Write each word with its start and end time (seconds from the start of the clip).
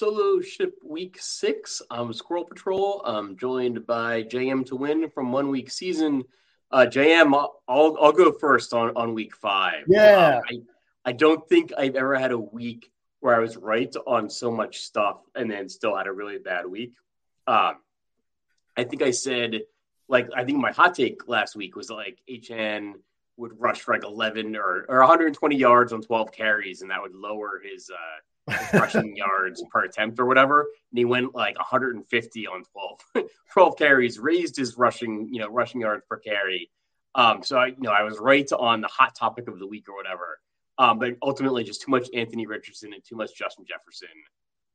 Solo 0.00 0.40
Ship 0.40 0.74
Week 0.82 1.18
Six. 1.20 1.82
I'm 1.90 2.14
Squirrel 2.14 2.46
Patrol. 2.46 3.02
I'm 3.04 3.36
joined 3.36 3.86
by 3.86 4.22
JM 4.22 4.64
to 4.68 4.76
win 4.76 5.10
from 5.10 5.30
one 5.30 5.50
week 5.50 5.70
season. 5.70 6.24
Uh, 6.70 6.86
JM, 6.88 7.34
I'll 7.68 7.98
I'll 8.00 8.10
go 8.10 8.32
first 8.32 8.72
on 8.72 8.96
on 8.96 9.12
week 9.12 9.36
five. 9.36 9.84
Yeah, 9.88 10.38
um, 10.38 10.42
I 11.04 11.10
I 11.10 11.12
don't 11.12 11.46
think 11.50 11.74
I've 11.76 11.96
ever 11.96 12.14
had 12.14 12.32
a 12.32 12.38
week 12.38 12.90
where 13.18 13.36
I 13.36 13.40
was 13.40 13.58
right 13.58 13.94
on 14.06 14.30
so 14.30 14.50
much 14.50 14.78
stuff 14.78 15.18
and 15.34 15.50
then 15.50 15.68
still 15.68 15.94
had 15.94 16.06
a 16.06 16.12
really 16.12 16.38
bad 16.38 16.64
week. 16.64 16.94
Um, 17.46 17.74
I 18.78 18.84
think 18.84 19.02
I 19.02 19.10
said 19.10 19.60
like 20.08 20.30
I 20.34 20.44
think 20.44 20.60
my 20.60 20.72
hot 20.72 20.94
take 20.94 21.28
last 21.28 21.56
week 21.56 21.76
was 21.76 21.90
like 21.90 22.22
Achane 22.26 22.94
would 23.36 23.52
rush 23.60 23.80
for 23.80 23.92
like 23.92 24.04
11 24.04 24.56
or, 24.56 24.86
or 24.88 25.00
120 25.00 25.56
yards 25.56 25.92
on 25.92 26.00
12 26.00 26.32
carries 26.32 26.80
and 26.80 26.90
that 26.90 27.02
would 27.02 27.14
lower 27.14 27.60
his 27.62 27.90
uh 27.90 28.18
rushing 28.72 29.16
yards 29.16 29.62
per 29.70 29.84
attempt 29.84 30.18
or 30.18 30.26
whatever. 30.26 30.66
And 30.90 30.98
he 30.98 31.04
went 31.04 31.34
like 31.34 31.56
150 31.56 32.46
on 32.46 32.64
12, 33.14 33.28
12 33.52 33.76
carries, 33.76 34.18
raised 34.18 34.56
his 34.56 34.76
rushing, 34.76 35.28
you 35.32 35.40
know, 35.40 35.48
rushing 35.48 35.80
yards 35.80 36.04
per 36.08 36.18
carry. 36.18 36.70
Um, 37.14 37.42
so 37.42 37.58
I, 37.58 37.66
you 37.66 37.76
know, 37.80 37.92
I 37.92 38.02
was 38.02 38.18
right 38.18 38.50
on 38.52 38.80
the 38.80 38.88
hot 38.88 39.14
topic 39.14 39.48
of 39.48 39.58
the 39.58 39.66
week 39.66 39.88
or 39.88 39.96
whatever. 39.96 40.38
Um, 40.78 40.98
but 40.98 41.16
ultimately 41.22 41.64
just 41.64 41.82
too 41.82 41.90
much 41.90 42.08
Anthony 42.14 42.46
Richardson 42.46 42.92
and 42.94 43.04
too 43.04 43.16
much 43.16 43.36
Justin 43.36 43.66
Jefferson. 43.68 44.08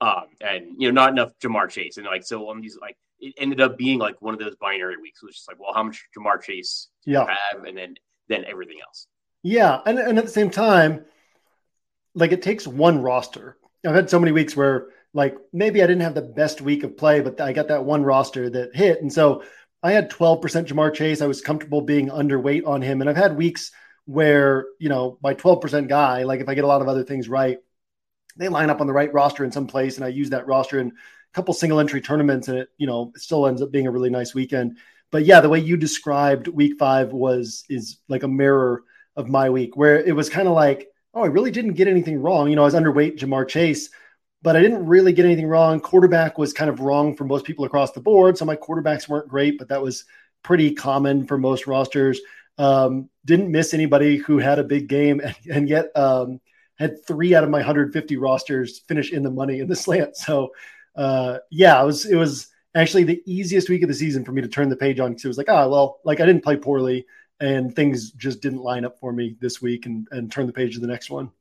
Um, 0.01 0.25
and 0.41 0.75
you 0.77 0.91
know, 0.91 1.01
not 1.01 1.11
enough 1.11 1.31
Ja'Marr 1.41 1.69
Chase. 1.69 1.97
And 1.97 2.05
like 2.05 2.23
so 2.23 2.49
on 2.49 2.61
these 2.61 2.77
like 2.79 2.97
it 3.19 3.33
ended 3.37 3.61
up 3.61 3.77
being 3.77 3.97
like 3.97 4.21
one 4.21 4.33
of 4.33 4.39
those 4.39 4.55
binary 4.57 4.97
weeks. 4.97 5.21
It 5.23 5.25
was 5.25 5.35
just 5.35 5.47
like, 5.47 5.59
well, 5.59 5.73
how 5.73 5.83
much 5.83 6.03
Ja'Marr 6.15 6.41
Chase 6.41 6.89
yeah. 7.05 7.25
have 7.25 7.63
and 7.63 7.77
then 7.77 7.95
then 8.27 8.45
everything 8.45 8.77
else. 8.85 9.07
Yeah. 9.41 9.79
And 9.85 9.97
and 9.97 10.17
at 10.17 10.25
the 10.25 10.31
same 10.31 10.49
time, 10.49 11.05
like 12.15 12.31
it 12.31 12.41
takes 12.41 12.65
one 12.65 13.01
roster. 13.01 13.57
I've 13.85 13.95
had 13.95 14.09
so 14.09 14.19
many 14.19 14.31
weeks 14.31 14.55
where 14.55 14.87
like 15.13 15.37
maybe 15.53 15.83
I 15.83 15.87
didn't 15.87 16.01
have 16.01 16.15
the 16.15 16.21
best 16.21 16.61
week 16.61 16.83
of 16.83 16.97
play, 16.97 17.21
but 17.21 17.39
I 17.39 17.53
got 17.53 17.67
that 17.67 17.85
one 17.85 18.03
roster 18.03 18.49
that 18.49 18.75
hit. 18.75 19.01
And 19.01 19.11
so 19.11 19.43
I 19.83 19.91
had 19.91 20.09
12% 20.09 20.41
Ja'Marr 20.41 20.93
Chase. 20.93 21.21
I 21.21 21.27
was 21.27 21.41
comfortable 21.41 21.81
being 21.81 22.09
underweight 22.09 22.67
on 22.67 22.81
him. 22.81 23.01
And 23.01 23.09
I've 23.09 23.15
had 23.15 23.37
weeks 23.37 23.71
where, 24.05 24.65
you 24.79 24.89
know, 24.89 25.17
my 25.21 25.33
12% 25.33 25.87
guy, 25.87 26.23
like 26.23 26.41
if 26.41 26.49
I 26.49 26.55
get 26.55 26.63
a 26.63 26.67
lot 26.67 26.81
of 26.81 26.87
other 26.87 27.03
things 27.03 27.29
right, 27.29 27.59
they 28.35 28.49
line 28.49 28.69
up 28.69 28.81
on 28.81 28.87
the 28.87 28.93
right 28.93 29.13
roster 29.13 29.43
in 29.43 29.51
some 29.51 29.67
place 29.67 29.95
and 29.95 30.05
I 30.05 30.09
use 30.09 30.31
that 30.31 30.47
roster 30.47 30.79
in 30.79 30.87
a 30.87 30.91
couple 31.33 31.53
single 31.53 31.79
entry 31.79 32.01
tournaments 32.01 32.47
and 32.47 32.59
it, 32.59 32.69
you 32.77 32.87
know, 32.87 33.11
it 33.15 33.21
still 33.21 33.47
ends 33.47 33.61
up 33.61 33.71
being 33.71 33.87
a 33.87 33.91
really 33.91 34.09
nice 34.09 34.33
weekend. 34.33 34.77
But 35.11 35.25
yeah, 35.25 35.39
the 35.39 35.49
way 35.49 35.59
you 35.59 35.77
described 35.77 36.47
week 36.47 36.77
five 36.77 37.13
was 37.13 37.63
is 37.69 37.99
like 38.09 38.23
a 38.23 38.27
mirror 38.27 38.83
of 39.15 39.29
my 39.29 39.49
week 39.49 39.77
where 39.77 39.97
it 39.97 40.15
was 40.15 40.29
kind 40.29 40.47
of 40.47 40.53
like 40.53 40.89
oh, 41.15 41.23
I 41.23 41.27
really 41.27 41.51
didn't 41.51 41.73
get 41.73 41.87
anything 41.87 42.21
wrong. 42.21 42.49
You 42.49 42.55
know, 42.55 42.63
I 42.63 42.65
was 42.65 42.73
underweight 42.75 43.17
Ja'Marr 43.17 43.47
Chase, 43.47 43.89
but 44.41 44.55
I 44.55 44.61
didn't 44.61 44.85
really 44.85 45.13
get 45.13 45.25
anything 45.25 45.47
wrong. 45.47 45.79
Quarterback 45.79 46.37
was 46.37 46.53
kind 46.53 46.69
of 46.69 46.81
wrong 46.81 47.15
for 47.15 47.23
most 47.23 47.45
people 47.45 47.65
across 47.65 47.91
the 47.93 48.01
board. 48.01 48.37
So 48.37 48.45
my 48.45 48.55
quarterbacks 48.55 49.07
weren't 49.07 49.29
great, 49.29 49.57
but 49.57 49.69
that 49.69 49.81
was 49.81 50.03
pretty 50.43 50.73
common 50.73 51.25
for 51.25 51.37
most 51.37 51.65
rosters. 51.65 52.19
Um, 52.57 53.09
didn't 53.23 53.51
miss 53.51 53.73
anybody 53.73 54.17
who 54.17 54.37
had 54.37 54.59
a 54.59 54.63
big 54.63 54.87
game, 54.87 55.19
and, 55.21 55.35
and 55.49 55.69
yet 55.69 55.87
um, 55.95 56.41
had 56.77 57.03
three 57.05 57.33
out 57.33 57.43
of 57.43 57.49
my 57.49 57.59
150 57.59 58.17
rosters 58.17 58.79
finish 58.87 59.11
in 59.11 59.23
the 59.23 59.31
money 59.31 59.59
in 59.59 59.67
the 59.67 59.75
slant. 59.75 60.17
So 60.17 60.51
uh, 60.95 61.39
yeah, 61.49 61.81
it 61.81 61.85
was 61.85 62.05
it 62.05 62.15
was 62.15 62.49
actually 62.73 63.03
the 63.05 63.21
easiest 63.25 63.69
week 63.69 63.83
of 63.83 63.87
the 63.87 63.95
season 63.95 64.23
for 64.25 64.31
me 64.31 64.41
to 64.41 64.47
turn 64.47 64.69
the 64.69 64.75
page 64.75 64.99
on 64.99 65.11
because 65.11 65.25
it 65.25 65.29
was 65.29 65.37
like, 65.37 65.49
oh 65.49 65.69
well, 65.69 65.99
like 66.03 66.19
I 66.19 66.25
didn't 66.25 66.43
play 66.43 66.57
poorly 66.57 67.05
and 67.39 67.75
things 67.75 68.11
just 68.11 68.41
didn't 68.41 68.61
line 68.61 68.85
up 68.85 68.99
for 68.99 69.11
me 69.11 69.35
this 69.39 69.61
week 69.61 69.85
and, 69.85 70.07
and 70.11 70.31
turn 70.31 70.47
the 70.47 70.53
page 70.53 70.75
to 70.75 70.79
the 70.79 70.87
next 70.87 71.09
one. 71.09 71.31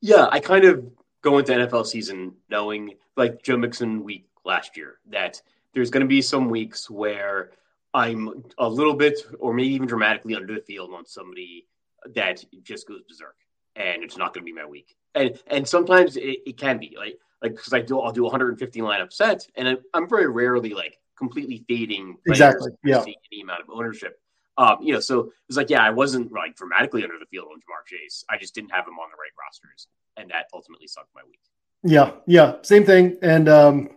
Yeah, 0.00 0.28
I 0.30 0.40
kind 0.40 0.64
of 0.64 0.86
go 1.22 1.38
into 1.38 1.52
NFL 1.52 1.86
season 1.86 2.34
knowing, 2.48 2.94
like 3.16 3.42
Joe 3.42 3.56
Mixon 3.56 4.04
week 4.04 4.28
last 4.44 4.76
year, 4.76 4.98
that 5.10 5.42
there's 5.74 5.90
going 5.90 6.02
to 6.02 6.08
be 6.08 6.22
some 6.22 6.50
weeks 6.50 6.88
where 6.88 7.50
I'm 7.92 8.44
a 8.58 8.68
little 8.68 8.94
bit, 8.94 9.18
or 9.38 9.52
maybe 9.52 9.70
even 9.70 9.88
dramatically 9.88 10.34
under 10.34 10.54
the 10.54 10.60
field 10.60 10.92
on 10.94 11.04
somebody 11.04 11.66
that 12.14 12.44
just 12.62 12.86
goes 12.86 13.02
berserk, 13.08 13.36
and 13.74 14.04
it's 14.04 14.16
not 14.16 14.34
going 14.34 14.42
to 14.42 14.46
be 14.46 14.52
my 14.52 14.66
week. 14.66 14.94
And 15.14 15.40
and 15.48 15.66
sometimes 15.66 16.16
it, 16.16 16.38
it 16.46 16.56
can 16.58 16.78
be 16.78 16.94
like 16.96 17.18
like 17.42 17.52
because 17.52 17.72
I 17.72 17.80
do 17.80 18.00
I'll 18.00 18.12
do 18.12 18.22
150 18.22 18.80
lineup 18.80 19.12
sets, 19.12 19.48
and 19.56 19.78
I'm 19.94 20.08
very 20.08 20.28
rarely 20.28 20.74
like 20.74 20.98
completely 21.16 21.64
fading 21.66 22.16
exactly 22.26 22.70
yeah 22.84 23.02
any 23.32 23.42
amount 23.42 23.62
of 23.62 23.70
ownership. 23.70 24.20
Um, 24.58 24.78
you 24.82 24.92
know, 24.92 25.00
so 25.00 25.20
it 25.20 25.32
was 25.46 25.56
like, 25.56 25.70
yeah, 25.70 25.82
I 25.82 25.90
wasn't 25.90 26.32
like 26.32 26.56
dramatically 26.56 27.04
under 27.04 27.18
the 27.18 27.26
field 27.26 27.46
on 27.52 27.58
Ja'Marr 27.58 27.86
Chase. 27.86 28.24
I 28.28 28.36
just 28.36 28.56
didn't 28.56 28.70
have 28.70 28.86
him 28.86 28.98
on 28.98 29.08
the 29.08 29.16
right 29.16 29.30
rosters, 29.40 29.86
and 30.16 30.28
that 30.30 30.46
ultimately 30.52 30.88
sucked 30.88 31.14
my 31.14 31.22
week. 31.26 31.38
Yeah, 31.84 32.10
yeah, 32.26 32.56
same 32.62 32.84
thing. 32.84 33.18
And 33.22 33.48
um, 33.48 33.90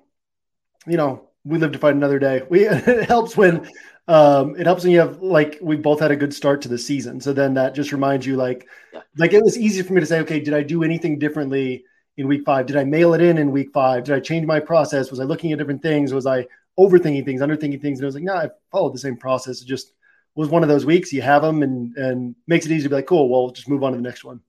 you 0.86 0.98
know, 0.98 1.30
we 1.44 1.58
live 1.58 1.72
to 1.72 1.80
fight 1.80 1.96
another 1.96 2.20
day. 2.20 2.44
We 2.48 2.66
it 2.68 3.08
helps 3.08 3.36
when 3.36 3.68
um, 4.08 4.56
it 4.56 4.68
helps 4.68 4.84
when 4.84 4.92
you 4.92 5.00
have 5.00 5.22
like 5.24 5.58
we 5.62 5.78
both 5.78 6.00
had 6.00 6.12
a 6.12 6.16
good 6.16 6.34
start 6.34 6.62
to 6.62 6.70
the 6.70 6.78
season. 6.78 7.20
So 7.20 7.34
then 7.34 7.56
that 7.56 7.74
just 7.74 7.92
reminds 7.92 8.28
you, 8.28 8.36
like, 8.36 8.68
yeah. 8.94 9.02
like 9.18 9.34
it 9.34 9.44
was 9.44 9.58
easy 9.58 9.82
for 9.82 9.94
me 9.94 10.00
to 10.00 10.06
say, 10.06 10.20
okay, 10.20 10.40
did 10.40 10.54
I 10.54 10.62
do 10.62 10.84
anything 10.84 11.18
differently 11.18 11.86
in 12.18 12.28
week 12.28 12.44
five? 12.46 12.68
Did 12.68 12.78
I 12.78 12.84
mail 12.84 13.16
it 13.16 13.22
in 13.22 13.40
in 13.40 13.52
week 13.52 13.72
five? 13.74 14.04
Did 14.04 14.14
I 14.14 14.20
change 14.20 14.46
my 14.46 14.60
process? 14.60 15.10
Was 15.10 15.20
I 15.20 15.24
looking 15.24 15.52
at 15.54 15.58
different 15.58 15.82
things? 15.82 16.14
Was 16.14 16.28
I 16.28 16.46
overthinking 16.78 17.26
things, 17.26 17.42
underthinking 17.42 17.82
things? 17.82 17.98
And 17.98 18.06
I 18.06 18.08
was 18.08 18.16
like, 18.16 18.24
no, 18.24 18.36
nah, 18.36 18.42
I 18.42 18.50
followed 18.72 18.94
the 18.94 19.00
same 19.00 19.18
process. 19.18 19.62
It 19.62 19.66
just 19.66 19.94
was 20.36 20.50
one 20.50 20.64
of 20.64 20.70
those 20.70 20.86
weeks 20.86 21.12
you 21.12 21.22
have 21.22 21.42
them 21.42 21.64
and 21.64 21.96
and 21.98 22.36
makes 22.48 22.66
it 22.66 22.72
easy 22.72 22.84
to 22.84 22.90
be 22.90 22.96
like, 22.96 23.08
cool, 23.08 23.30
well, 23.30 23.52
just 23.52 23.70
move 23.70 23.84
on 23.84 23.92
to 23.92 23.98
the 23.98 24.04
next 24.04 24.24
one. 24.24 24.42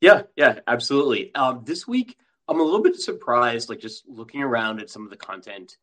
Yeah, 0.00 0.22
yeah, 0.36 0.58
absolutely. 0.66 1.32
Um, 1.34 1.62
this 1.64 1.86
week, 1.86 2.18
I'm 2.48 2.60
a 2.60 2.62
little 2.62 2.82
bit 2.82 2.96
surprised, 3.00 3.68
like 3.68 3.78
just 3.78 4.08
looking 4.08 4.42
around 4.42 4.80
at 4.80 4.90
some 4.90 5.04
of 5.04 5.10
the 5.10 5.16
content 5.16 5.76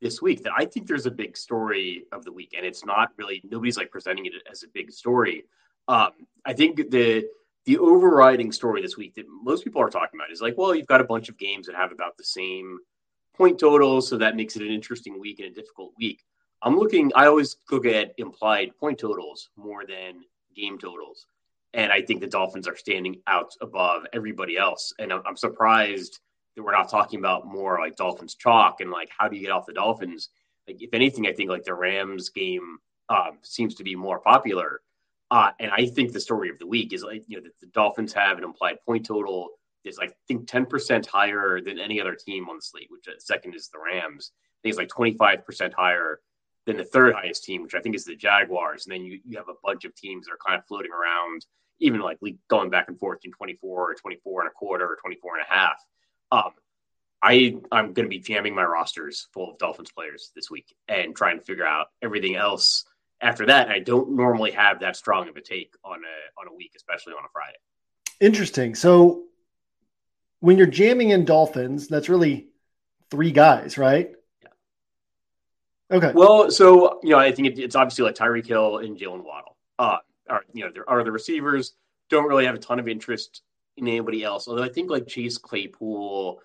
this 0.00 0.22
week, 0.22 0.42
that 0.44 0.52
I 0.56 0.64
think 0.64 0.86
there's 0.86 1.06
a 1.06 1.10
big 1.10 1.36
story 1.36 2.04
of 2.10 2.24
the 2.24 2.32
week, 2.32 2.54
and 2.56 2.64
it's 2.64 2.84
not 2.84 3.10
really 3.16 3.42
nobody's 3.44 3.76
like 3.76 3.90
presenting 3.90 4.26
it 4.26 4.32
as 4.50 4.62
a 4.62 4.68
big 4.68 4.90
story. 4.92 5.44
Um, 5.88 6.10
I 6.44 6.54
think 6.54 6.90
the 6.90 7.28
the 7.66 7.78
overriding 7.78 8.52
story 8.52 8.80
this 8.80 8.96
week 8.96 9.14
that 9.16 9.26
most 9.28 9.64
people 9.64 9.82
are 9.82 9.90
talking 9.90 10.18
about 10.18 10.32
is 10.32 10.40
like, 10.40 10.56
well, 10.56 10.74
you've 10.74 10.86
got 10.86 11.00
a 11.00 11.04
bunch 11.04 11.28
of 11.28 11.36
games 11.36 11.66
that 11.66 11.74
have 11.74 11.92
about 11.92 12.16
the 12.16 12.24
same 12.24 12.78
point 13.36 13.58
total, 13.58 14.00
so 14.00 14.16
that 14.16 14.36
makes 14.36 14.56
it 14.56 14.62
an 14.62 14.72
interesting 14.72 15.20
week 15.20 15.38
and 15.40 15.48
a 15.48 15.54
difficult 15.54 15.92
week. 15.98 16.24
I'm 16.62 16.78
looking, 16.78 17.12
I 17.14 17.26
always 17.26 17.56
look 17.70 17.86
at 17.86 18.14
implied 18.18 18.72
point 18.78 18.98
totals 18.98 19.50
more 19.56 19.84
than 19.86 20.22
game 20.54 20.78
totals. 20.78 21.26
And 21.74 21.92
I 21.92 22.00
think 22.00 22.20
the 22.20 22.26
Dolphins 22.26 22.66
are 22.66 22.76
standing 22.76 23.20
out 23.26 23.52
above 23.60 24.06
everybody 24.12 24.56
else. 24.56 24.94
And 24.98 25.12
I'm, 25.12 25.22
I'm 25.26 25.36
surprised 25.36 26.20
that 26.56 26.62
we're 26.62 26.72
not 26.72 26.88
talking 26.88 27.18
about 27.18 27.46
more 27.46 27.78
like 27.78 27.96
Dolphins 27.96 28.34
chalk 28.34 28.80
and 28.80 28.90
like 28.90 29.10
how 29.16 29.28
do 29.28 29.36
you 29.36 29.42
get 29.42 29.50
off 29.50 29.66
the 29.66 29.74
Dolphins? 29.74 30.30
Like, 30.66 30.82
if 30.82 30.94
anything, 30.94 31.26
I 31.26 31.32
think 31.32 31.50
like 31.50 31.64
the 31.64 31.74
Rams 31.74 32.30
game 32.30 32.78
um, 33.08 33.38
seems 33.42 33.74
to 33.76 33.84
be 33.84 33.94
more 33.94 34.20
popular. 34.20 34.80
Uh, 35.30 35.50
and 35.60 35.70
I 35.70 35.86
think 35.86 36.12
the 36.12 36.20
story 36.20 36.48
of 36.48 36.58
the 36.58 36.66
week 36.66 36.92
is 36.92 37.02
like, 37.02 37.24
you 37.26 37.36
know, 37.36 37.42
the, 37.42 37.50
the 37.60 37.72
Dolphins 37.72 38.12
have 38.12 38.38
an 38.38 38.44
implied 38.44 38.78
point 38.86 39.06
total 39.06 39.50
is 39.84 39.98
I 39.98 40.08
think 40.26 40.48
10% 40.48 41.06
higher 41.06 41.60
than 41.60 41.78
any 41.78 42.00
other 42.00 42.14
team 42.14 42.48
on 42.48 42.56
the 42.56 42.62
slate, 42.62 42.88
which 42.90 43.06
uh, 43.08 43.12
second 43.18 43.54
is 43.54 43.68
the 43.68 43.78
Rams. 43.78 44.32
I 44.34 44.58
think 44.62 44.78
it's 44.78 44.98
like 44.98 45.12
25% 45.44 45.72
higher 45.74 46.20
than 46.66 46.76
the 46.76 46.84
third 46.84 47.14
highest 47.14 47.44
team, 47.44 47.62
which 47.62 47.74
I 47.74 47.80
think 47.80 47.94
is 47.94 48.04
the 48.04 48.16
Jaguars. 48.16 48.86
And 48.86 48.94
then 48.94 49.04
you, 49.04 49.20
you 49.24 49.38
have 49.38 49.48
a 49.48 49.54
bunch 49.64 49.84
of 49.84 49.94
teams 49.94 50.26
that 50.26 50.32
are 50.32 50.38
kind 50.44 50.58
of 50.58 50.66
floating 50.66 50.90
around, 50.92 51.46
even 51.80 52.00
like 52.00 52.18
going 52.48 52.70
back 52.70 52.88
and 52.88 52.98
forth 52.98 53.20
in 53.24 53.32
24 53.32 53.90
or 53.92 53.94
24 53.94 54.40
and 54.42 54.50
a 54.50 54.52
quarter 54.52 54.84
or 54.84 54.96
24 55.00 55.36
and 55.36 55.46
a 55.48 55.54
half. 55.54 55.84
Um, 56.32 56.50
I, 57.22 57.56
I'm 57.72 57.92
going 57.92 58.04
to 58.04 58.10
be 58.10 58.18
jamming 58.18 58.54
my 58.54 58.64
rosters 58.64 59.28
full 59.32 59.52
of 59.52 59.58
Dolphins 59.58 59.92
players 59.92 60.32
this 60.34 60.50
week 60.50 60.74
and 60.88 61.16
trying 61.16 61.38
to 61.38 61.44
figure 61.44 61.66
out 61.66 61.86
everything 62.02 62.36
else 62.36 62.84
after 63.20 63.46
that. 63.46 63.68
I 63.68 63.78
don't 63.78 64.10
normally 64.16 64.50
have 64.50 64.80
that 64.80 64.96
strong 64.96 65.28
of 65.28 65.36
a 65.36 65.40
take 65.40 65.72
on 65.84 66.00
a, 66.00 66.40
on 66.40 66.48
a 66.48 66.54
week, 66.54 66.72
especially 66.76 67.14
on 67.14 67.24
a 67.24 67.28
Friday. 67.32 67.58
Interesting. 68.20 68.74
So 68.74 69.24
when 70.40 70.58
you're 70.58 70.66
jamming 70.66 71.10
in 71.10 71.24
Dolphins, 71.24 71.88
that's 71.88 72.08
really 72.08 72.48
three 73.10 73.30
guys, 73.30 73.78
right? 73.78 74.15
Okay. 75.90 76.12
Well, 76.14 76.50
so 76.50 77.00
you 77.02 77.10
know, 77.10 77.18
I 77.18 77.32
think 77.32 77.48
it, 77.48 77.58
it's 77.58 77.76
obviously 77.76 78.04
like 78.04 78.14
Tyreek 78.14 78.46
Hill 78.46 78.78
and 78.78 78.98
Jaylen 78.98 79.24
Waddle. 79.24 79.56
Uh, 79.78 79.98
are 80.28 80.44
you 80.52 80.64
know, 80.64 80.70
there 80.72 80.88
are 80.88 81.04
the 81.04 81.12
receivers. 81.12 81.74
Don't 82.10 82.28
really 82.28 82.46
have 82.46 82.54
a 82.54 82.58
ton 82.58 82.78
of 82.78 82.88
interest 82.88 83.42
in 83.76 83.86
anybody 83.86 84.24
else. 84.24 84.48
Although 84.48 84.62
I 84.62 84.68
think 84.68 84.90
like 84.90 85.06
Chase 85.06 85.38
Claypool, 85.38 86.40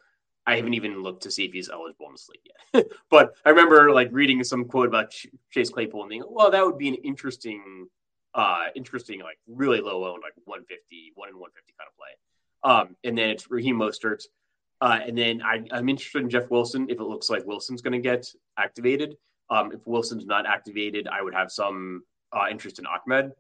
I 0.46 0.56
haven't 0.56 0.74
even 0.74 1.02
looked 1.02 1.24
to 1.24 1.32
see 1.32 1.46
if 1.46 1.54
he's 1.54 1.70
eligible 1.70 2.08
in 2.08 2.14
the 2.14 2.18
slate 2.18 2.42
yet. 2.74 2.88
but 3.10 3.34
I 3.46 3.50
remember 3.50 3.92
like 3.92 4.10
reading 4.12 4.44
some 4.44 4.66
quote 4.66 4.88
about 4.88 5.12
Ch- 5.12 5.28
Chase 5.52 5.70
Claypool 5.70 6.02
and 6.02 6.10
thinking, 6.10 6.30
well, 6.32 6.52
that 6.52 6.66
would 6.66 6.78
be 6.78 6.90
an 6.90 6.96
interesting, 6.96 7.88
uh, 8.34 8.66
interesting 8.76 9.22
like 9.22 9.38
really 9.48 9.82
low 9.82 10.06
owned 10.06 10.24
like 10.24 10.34
150, 10.46 11.14
one 11.16 11.30
in 11.30 11.36
150 11.36 11.74
kind 11.78 11.88
of 11.88 11.96
play. 11.98 12.12
Um, 12.64 12.96
and 13.04 13.18
then 13.18 13.30
it's 13.30 13.50
Raheem 13.50 13.78
Mostert. 13.78 14.24
Uh, 14.82 15.00
and 15.06 15.16
then 15.16 15.42
I, 15.44 15.64
am 15.72 15.90
interested 15.90 16.24
in 16.24 16.30
Jeff 16.30 16.50
Wilson 16.50 16.88
if 16.90 17.00
it 17.00 17.04
looks 17.04 17.30
like 17.30 17.46
Wilson's 17.46 17.82
going 17.82 17.94
to 17.94 18.00
get 18.00 18.28
activated. 18.58 19.16
Um, 19.51 19.71
if 19.74 19.86
Wilson's 19.86 20.25
not 20.25 20.48
activated, 20.48 21.07
I 21.07 21.21
would 21.21 21.33
have 21.33 21.51
some 21.51 22.03
uh, 22.31 22.45
interest 22.50 22.80
in 22.80 22.86
Ahmed 22.86 23.33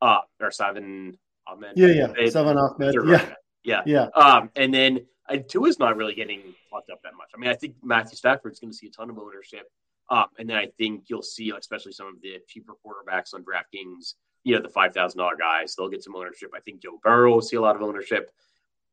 uh, 0.00 0.20
or 0.40 0.50
Salvon 0.50 1.18
Ahmed. 1.46 1.72
Yeah, 1.76 1.88
yeah, 2.16 2.30
Salvon 2.30 2.56
Ahmed. 2.56 2.94
Yeah, 3.04 3.34
yeah, 3.64 3.82
yeah. 3.84 4.06
Um, 4.14 4.50
and 4.56 4.72
then 4.72 5.00
uh, 5.28 5.36
Tua's 5.36 5.78
not 5.78 5.96
really 5.96 6.14
getting 6.14 6.54
talked 6.70 6.90
up 6.90 7.02
that 7.02 7.14
much. 7.16 7.30
I 7.34 7.38
mean, 7.38 7.50
I 7.50 7.54
think 7.54 7.74
Matthew 7.82 8.16
Stafford's 8.16 8.60
going 8.60 8.70
to 8.70 8.76
see 8.76 8.86
a 8.86 8.90
ton 8.90 9.10
of 9.10 9.18
ownership. 9.18 9.70
Um, 10.10 10.26
and 10.38 10.48
then 10.48 10.56
I 10.56 10.68
think 10.78 11.04
you'll 11.08 11.22
see, 11.22 11.52
especially 11.58 11.92
some 11.92 12.06
of 12.06 12.14
the 12.22 12.38
cheaper 12.48 12.72
quarterbacks 12.72 13.34
on 13.34 13.44
DraftKings, 13.44 14.14
you 14.44 14.54
know, 14.54 14.62
the 14.62 14.68
$5,000 14.68 15.38
guys, 15.38 15.74
they'll 15.74 15.88
get 15.88 16.02
some 16.02 16.16
ownership. 16.16 16.50
I 16.54 16.60
think 16.60 16.80
Joe 16.80 16.98
Burrow 17.02 17.32
will 17.32 17.42
see 17.42 17.56
a 17.56 17.60
lot 17.60 17.76
of 17.76 17.82
ownership. 17.82 18.30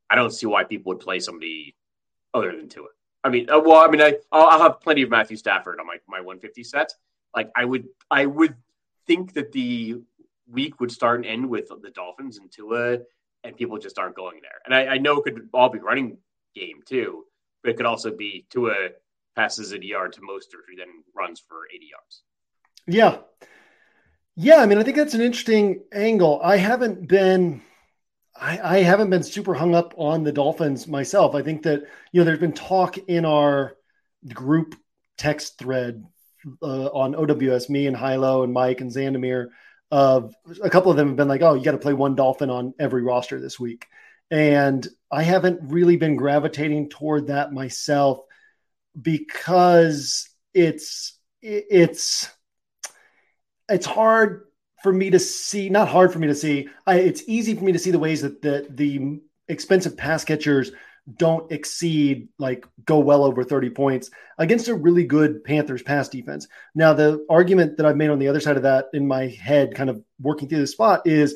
I 0.09 0.15
don't 0.15 0.31
see 0.31 0.45
why 0.45 0.65
people 0.65 0.91
would 0.91 1.00
play 1.00 1.19
somebody 1.19 1.75
other 2.33 2.51
than 2.51 2.68
Tua. 2.68 2.88
I 3.25 3.30
mean, 3.30 3.50
uh, 3.50 3.60
well, 3.60 3.83
I 3.83 3.88
mean, 3.89 4.01
I 4.01 4.18
I'll, 4.31 4.48
I'll, 4.48 4.62
have 4.62 4.81
plenty 4.81 5.01
of 5.01 5.10
Matthew 5.10 5.36
Stafford 5.36 5.80
on 5.80 5.88
my 5.88 5.98
my 6.07 6.19
150 6.19 6.63
set. 6.63 6.94
Like 7.36 7.50
I 7.56 7.66
would 7.66 7.88
I 8.12 8.27
would 8.27 8.56
think 9.07 9.33
that 9.33 9.51
the 9.51 9.95
week 10.48 10.80
would 10.80 10.92
start 10.92 11.22
and 11.22 11.25
end 11.25 11.50
with 11.50 11.69
the 11.69 11.89
Dolphins 11.89 12.38
and 12.38 12.51
Tua, 12.51 13.00
and 13.44 13.57
people 13.57 13.80
just 13.80 13.98
aren't 13.98 14.16
going 14.16 14.39
there. 14.42 14.62
And 14.63 14.75
I, 14.75 14.94
I 14.94 14.98
know 15.00 15.18
it 15.18 15.24
could 15.24 15.50
all 15.54 15.69
be 15.69 15.80
running 15.80 16.19
game 16.56 16.81
too, 16.86 17.24
but 17.63 17.72
it 17.72 17.77
could 17.77 17.88
also 17.88 18.16
be 18.16 18.45
Tua 18.51 18.89
passes 19.36 19.74
a 19.74 19.83
yard 19.83 20.13
to 20.13 20.21
Mostert, 20.21 20.63
who 20.69 20.75
then 20.78 20.88
runs 21.16 21.39
for 21.39 21.68
80 21.74 21.89
yards. 21.92 22.24
Yeah. 22.88 23.18
Yeah, 24.38 24.62
I 24.62 24.66
mean, 24.66 24.78
I 24.78 24.83
think 24.83 24.98
that's 24.98 25.13
an 25.13 25.21
interesting 25.21 25.81
angle. 25.92 26.39
I 26.44 26.57
haven't 26.57 27.07
been 27.07 27.62
I, 28.35 28.77
I, 28.77 28.77
haven't 28.79 29.09
been 29.09 29.23
super 29.23 29.53
hung 29.53 29.73
up 29.73 29.93
on 29.97 30.23
the 30.23 30.31
Dolphins 30.31 30.87
myself. 30.87 31.35
I 31.35 31.41
think 31.41 31.63
that 31.63 31.83
you 32.11 32.19
know 32.19 32.25
there's 32.25 32.39
been 32.39 32.53
talk 32.53 32.97
in 32.97 33.25
our 33.25 33.75
group 34.33 34.75
text 35.17 35.57
thread 35.57 36.05
uh, 36.61 36.87
on 36.87 37.15
OWS, 37.15 37.69
me 37.69 37.87
and 37.87 37.95
Hilow 37.95 38.43
and 38.43 38.53
Mike 38.53 38.81
and 38.81 38.91
Xandamere. 38.91 39.47
Of 39.91 40.35
a 40.61 40.69
couple 40.69 40.91
of 40.91 40.97
them 40.97 41.09
have 41.09 41.15
been 41.15 41.27
like, 41.27 41.41
"Oh, 41.41 41.53
you 41.53 41.63
got 41.63 41.71
to 41.71 41.77
play 41.77 41.93
one 41.93 42.15
Dolphin 42.15 42.49
on 42.49 42.73
every 42.79 43.03
roster 43.03 43.39
this 43.39 43.59
week," 43.59 43.85
and 44.31 44.85
I 45.11 45.23
haven't 45.23 45.71
really 45.71 45.95
been 45.95 46.15
gravitating 46.15 46.89
toward 46.89 47.27
that 47.27 47.53
myself 47.53 48.19
because 48.99 50.27
it's 50.53 51.17
it's 51.41 52.29
it's 53.69 53.85
hard 53.85 54.44
for 54.85 54.93
me 54.93 55.09
to 55.09 55.17
see, 55.17 55.67
not 55.67 55.87
hard 55.87 56.13
for 56.13 56.19
me 56.19 56.27
to 56.27 56.35
see. 56.35 56.69
I, 56.85 56.97
it's 56.97 57.23
easy 57.25 57.55
for 57.55 57.63
me 57.63 57.71
to 57.71 57.79
see 57.79 57.89
the 57.89 57.97
ways 57.97 58.21
that 58.21 58.43
the, 58.43 58.67
the 58.69 59.19
expensive 59.47 59.97
pass 59.97 60.23
catchers 60.23 60.73
don't 61.17 61.51
exceed 61.51 62.27
like 62.37 62.67
go 62.85 62.99
well 62.99 63.23
over 63.23 63.43
30 63.43 63.71
points 63.71 64.11
against 64.37 64.67
a 64.67 64.75
really 64.75 65.03
good 65.03 65.43
Panthers 65.43 65.81
pass 65.81 66.07
defense. 66.07 66.47
Now, 66.75 66.93
the 66.93 67.25
argument 67.31 67.77
that 67.77 67.87
I've 67.87 67.97
made 67.97 68.11
on 68.11 68.19
the 68.19 68.27
other 68.27 68.39
side 68.39 68.57
of 68.57 68.61
that 68.63 68.89
in 68.93 69.07
my 69.07 69.25
head, 69.25 69.73
kind 69.73 69.89
of 69.89 70.03
working 70.21 70.47
through 70.47 70.59
the 70.59 70.67
spot, 70.67 71.07
is 71.07 71.35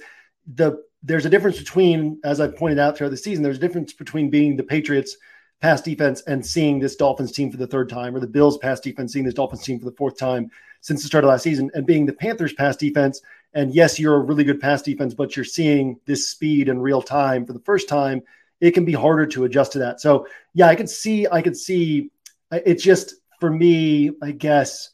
the 0.53 0.83
there's 1.01 1.25
a 1.25 1.29
difference 1.29 1.57
between, 1.57 2.19
as 2.23 2.39
I've 2.39 2.55
pointed 2.55 2.77
out 2.77 2.97
throughout 2.97 3.09
the 3.09 3.17
season, 3.17 3.43
there's 3.43 3.57
a 3.57 3.61
difference 3.61 3.93
between 3.93 4.29
being 4.29 4.57
the 4.57 4.63
Patriots 4.63 5.17
pass 5.59 5.81
defense 5.81 6.21
and 6.27 6.45
seeing 6.45 6.77
this 6.77 6.95
Dolphins 6.95 7.31
team 7.31 7.49
for 7.49 7.57
the 7.57 7.65
third 7.65 7.89
time, 7.89 8.15
or 8.15 8.19
the 8.19 8.27
Bills 8.27 8.59
pass 8.59 8.79
defense 8.79 9.13
seeing 9.13 9.25
this 9.25 9.33
Dolphins 9.33 9.63
team 9.63 9.79
for 9.79 9.85
the 9.85 9.97
fourth 9.97 10.19
time 10.19 10.51
since 10.81 11.01
the 11.01 11.07
start 11.07 11.23
of 11.23 11.29
last 11.29 11.41
season, 11.41 11.71
and 11.73 11.87
being 11.87 12.05
the 12.05 12.13
Panthers 12.13 12.53
pass 12.53 12.75
defense 12.75 13.21
and 13.53 13.73
yes, 13.73 13.99
you're 13.99 14.15
a 14.15 14.19
really 14.19 14.43
good 14.43 14.59
pass 14.59 14.81
defense, 14.81 15.13
but 15.13 15.35
you're 15.35 15.45
seeing 15.45 15.99
this 16.05 16.29
speed 16.29 16.69
in 16.69 16.79
real 16.79 17.01
time 17.01 17.45
for 17.45 17.53
the 17.53 17.59
first 17.59 17.89
time. 17.89 18.21
It 18.61 18.71
can 18.71 18.85
be 18.85 18.93
harder 18.93 19.25
to 19.27 19.45
adjust 19.45 19.73
to 19.73 19.79
that. 19.79 20.01
So 20.01 20.27
yeah, 20.53 20.67
I 20.67 20.75
could 20.75 20.89
see, 20.89 21.27
I 21.27 21.41
could 21.41 21.57
see. 21.57 22.11
It's 22.51 22.83
just 22.83 23.15
for 23.39 23.49
me, 23.49 24.11
I 24.21 24.31
guess 24.31 24.89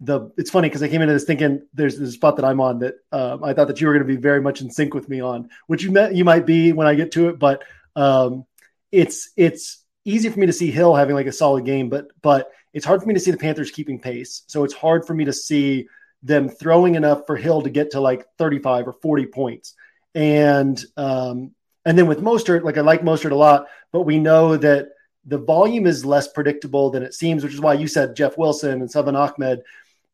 the. 0.00 0.32
It's 0.36 0.50
funny 0.50 0.68
because 0.68 0.82
I 0.82 0.88
came 0.88 1.02
into 1.02 1.12
this 1.12 1.24
thinking 1.24 1.66
there's 1.74 1.98
this 1.98 2.14
spot 2.14 2.36
that 2.36 2.44
I'm 2.44 2.60
on 2.60 2.80
that 2.80 2.94
um, 3.12 3.44
I 3.44 3.52
thought 3.52 3.68
that 3.68 3.80
you 3.80 3.86
were 3.86 3.92
going 3.92 4.06
to 4.06 4.14
be 4.14 4.20
very 4.20 4.40
much 4.40 4.60
in 4.60 4.70
sync 4.70 4.94
with 4.94 5.08
me 5.08 5.20
on, 5.20 5.50
which 5.66 5.82
you 5.82 5.90
met, 5.90 6.14
you 6.14 6.24
might 6.24 6.46
be 6.46 6.72
when 6.72 6.86
I 6.86 6.94
get 6.94 7.12
to 7.12 7.28
it, 7.28 7.38
but 7.38 7.64
um, 7.96 8.46
it's 8.90 9.30
it's 9.36 9.84
easy 10.04 10.28
for 10.28 10.38
me 10.38 10.46
to 10.46 10.52
see 10.52 10.70
Hill 10.70 10.94
having 10.94 11.14
like 11.14 11.26
a 11.26 11.32
solid 11.32 11.64
game, 11.64 11.88
but 11.88 12.08
but 12.22 12.50
it's 12.72 12.86
hard 12.86 13.02
for 13.02 13.06
me 13.06 13.14
to 13.14 13.20
see 13.20 13.30
the 13.30 13.36
Panthers 13.36 13.70
keeping 13.70 14.00
pace. 14.00 14.42
So 14.46 14.64
it's 14.64 14.74
hard 14.74 15.06
for 15.06 15.14
me 15.14 15.26
to 15.26 15.32
see 15.32 15.88
them 16.22 16.48
throwing 16.48 16.94
enough 16.94 17.26
for 17.26 17.36
Hill 17.36 17.62
to 17.62 17.70
get 17.70 17.92
to 17.92 18.00
like 18.00 18.26
35 18.38 18.88
or 18.88 18.92
40 18.92 19.26
points. 19.26 19.74
And 20.14 20.82
um, 20.96 21.52
and 21.84 21.98
then 21.98 22.06
with 22.06 22.20
Mostert, 22.20 22.62
like 22.62 22.78
I 22.78 22.82
like 22.82 23.02
Mostert 23.02 23.32
a 23.32 23.36
lot, 23.36 23.66
but 23.90 24.02
we 24.02 24.18
know 24.18 24.56
that 24.56 24.90
the 25.24 25.38
volume 25.38 25.86
is 25.86 26.04
less 26.04 26.28
predictable 26.28 26.90
than 26.90 27.02
it 27.02 27.14
seems, 27.14 27.42
which 27.42 27.54
is 27.54 27.60
why 27.60 27.74
you 27.74 27.88
said 27.88 28.16
Jeff 28.16 28.38
Wilson 28.38 28.80
and 28.80 28.90
Salvon 28.90 29.16
Ahmed. 29.16 29.62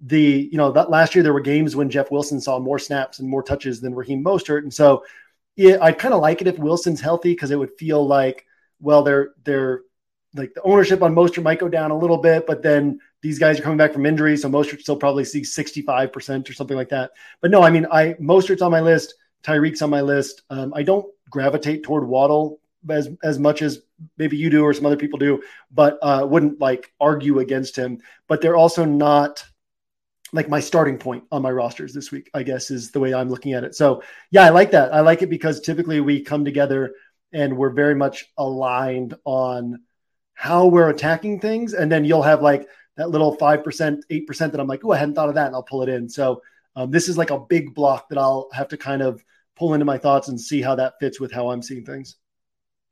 The 0.00 0.48
you 0.50 0.56
know 0.56 0.70
that 0.72 0.90
last 0.90 1.14
year 1.14 1.24
there 1.24 1.32
were 1.32 1.40
games 1.40 1.74
when 1.74 1.90
Jeff 1.90 2.10
Wilson 2.10 2.40
saw 2.40 2.58
more 2.58 2.78
snaps 2.78 3.18
and 3.18 3.28
more 3.28 3.42
touches 3.42 3.80
than 3.80 3.94
Raheem 3.94 4.22
Mostert, 4.22 4.62
and 4.62 4.72
so 4.72 5.04
yeah, 5.56 5.78
I'd 5.82 5.98
kind 5.98 6.14
of 6.14 6.20
like 6.20 6.40
it 6.40 6.46
if 6.46 6.56
Wilson's 6.56 7.00
healthy 7.00 7.32
because 7.32 7.50
it 7.50 7.58
would 7.58 7.72
feel 7.72 8.06
like 8.06 8.46
well 8.80 9.02
they're 9.02 9.30
they're 9.42 9.82
like 10.34 10.54
the 10.54 10.62
ownership 10.62 11.02
on 11.02 11.16
Mostert 11.16 11.42
might 11.42 11.58
go 11.58 11.68
down 11.68 11.90
a 11.90 11.98
little 11.98 12.18
bit, 12.18 12.46
but 12.46 12.62
then 12.62 13.00
these 13.22 13.38
guys 13.38 13.58
are 13.58 13.62
coming 13.62 13.78
back 13.78 13.92
from 13.92 14.06
injury, 14.06 14.36
so 14.36 14.48
Mostert 14.48 14.80
still 14.80 14.96
probably 14.96 15.24
sees 15.24 15.54
65% 15.56 16.48
or 16.48 16.52
something 16.52 16.76
like 16.76 16.90
that. 16.90 17.12
But 17.40 17.50
no, 17.50 17.62
I 17.62 17.70
mean, 17.70 17.86
I 17.90 18.14
Mostert's 18.14 18.62
on 18.62 18.70
my 18.70 18.80
list, 18.80 19.14
Tyreek's 19.42 19.82
on 19.82 19.90
my 19.90 20.00
list. 20.00 20.42
Um, 20.50 20.72
I 20.74 20.82
don't 20.82 21.06
gravitate 21.30 21.82
toward 21.82 22.06
Waddle 22.06 22.60
as 22.88 23.08
as 23.22 23.38
much 23.38 23.62
as 23.62 23.80
maybe 24.16 24.36
you 24.36 24.50
do 24.50 24.62
or 24.62 24.72
some 24.72 24.86
other 24.86 24.96
people 24.96 25.18
do, 25.18 25.42
but 25.70 25.98
uh, 26.02 26.26
wouldn't 26.28 26.60
like 26.60 26.92
argue 27.00 27.40
against 27.40 27.76
him. 27.76 28.00
But 28.28 28.40
they're 28.40 28.56
also 28.56 28.84
not 28.84 29.44
like 30.32 30.48
my 30.48 30.60
starting 30.60 30.98
point 30.98 31.24
on 31.32 31.42
my 31.42 31.50
rosters 31.50 31.92
this 31.94 32.12
week. 32.12 32.30
I 32.34 32.42
guess 32.42 32.70
is 32.70 32.90
the 32.90 33.00
way 33.00 33.14
I'm 33.14 33.30
looking 33.30 33.54
at 33.54 33.64
it. 33.64 33.74
So 33.74 34.02
yeah, 34.30 34.44
I 34.44 34.50
like 34.50 34.70
that. 34.72 34.94
I 34.94 35.00
like 35.00 35.22
it 35.22 35.30
because 35.30 35.60
typically 35.60 36.00
we 36.00 36.22
come 36.22 36.44
together 36.44 36.94
and 37.32 37.56
we're 37.56 37.70
very 37.70 37.94
much 37.94 38.26
aligned 38.38 39.14
on 39.24 39.80
how 40.34 40.66
we're 40.66 40.90
attacking 40.90 41.40
things, 41.40 41.74
and 41.74 41.90
then 41.90 42.04
you'll 42.04 42.22
have 42.22 42.42
like 42.42 42.68
that 42.98 43.10
little 43.10 43.36
5%, 43.36 44.00
8% 44.10 44.38
that 44.38 44.60
I'm 44.60 44.66
like, 44.66 44.84
oh, 44.84 44.92
I 44.92 44.98
hadn't 44.98 45.14
thought 45.14 45.30
of 45.30 45.34
that. 45.36 45.46
And 45.46 45.56
I'll 45.56 45.62
pull 45.62 45.82
it 45.82 45.88
in. 45.88 46.08
So 46.08 46.42
um, 46.76 46.90
this 46.90 47.08
is 47.08 47.16
like 47.16 47.30
a 47.30 47.40
big 47.40 47.74
block 47.74 48.10
that 48.10 48.18
I'll 48.18 48.48
have 48.52 48.68
to 48.68 48.76
kind 48.76 49.00
of 49.00 49.24
pull 49.56 49.72
into 49.72 49.86
my 49.86 49.96
thoughts 49.96 50.28
and 50.28 50.38
see 50.38 50.60
how 50.60 50.74
that 50.74 50.94
fits 51.00 51.18
with 51.18 51.32
how 51.32 51.50
I'm 51.50 51.62
seeing 51.62 51.84
things. 51.84 52.16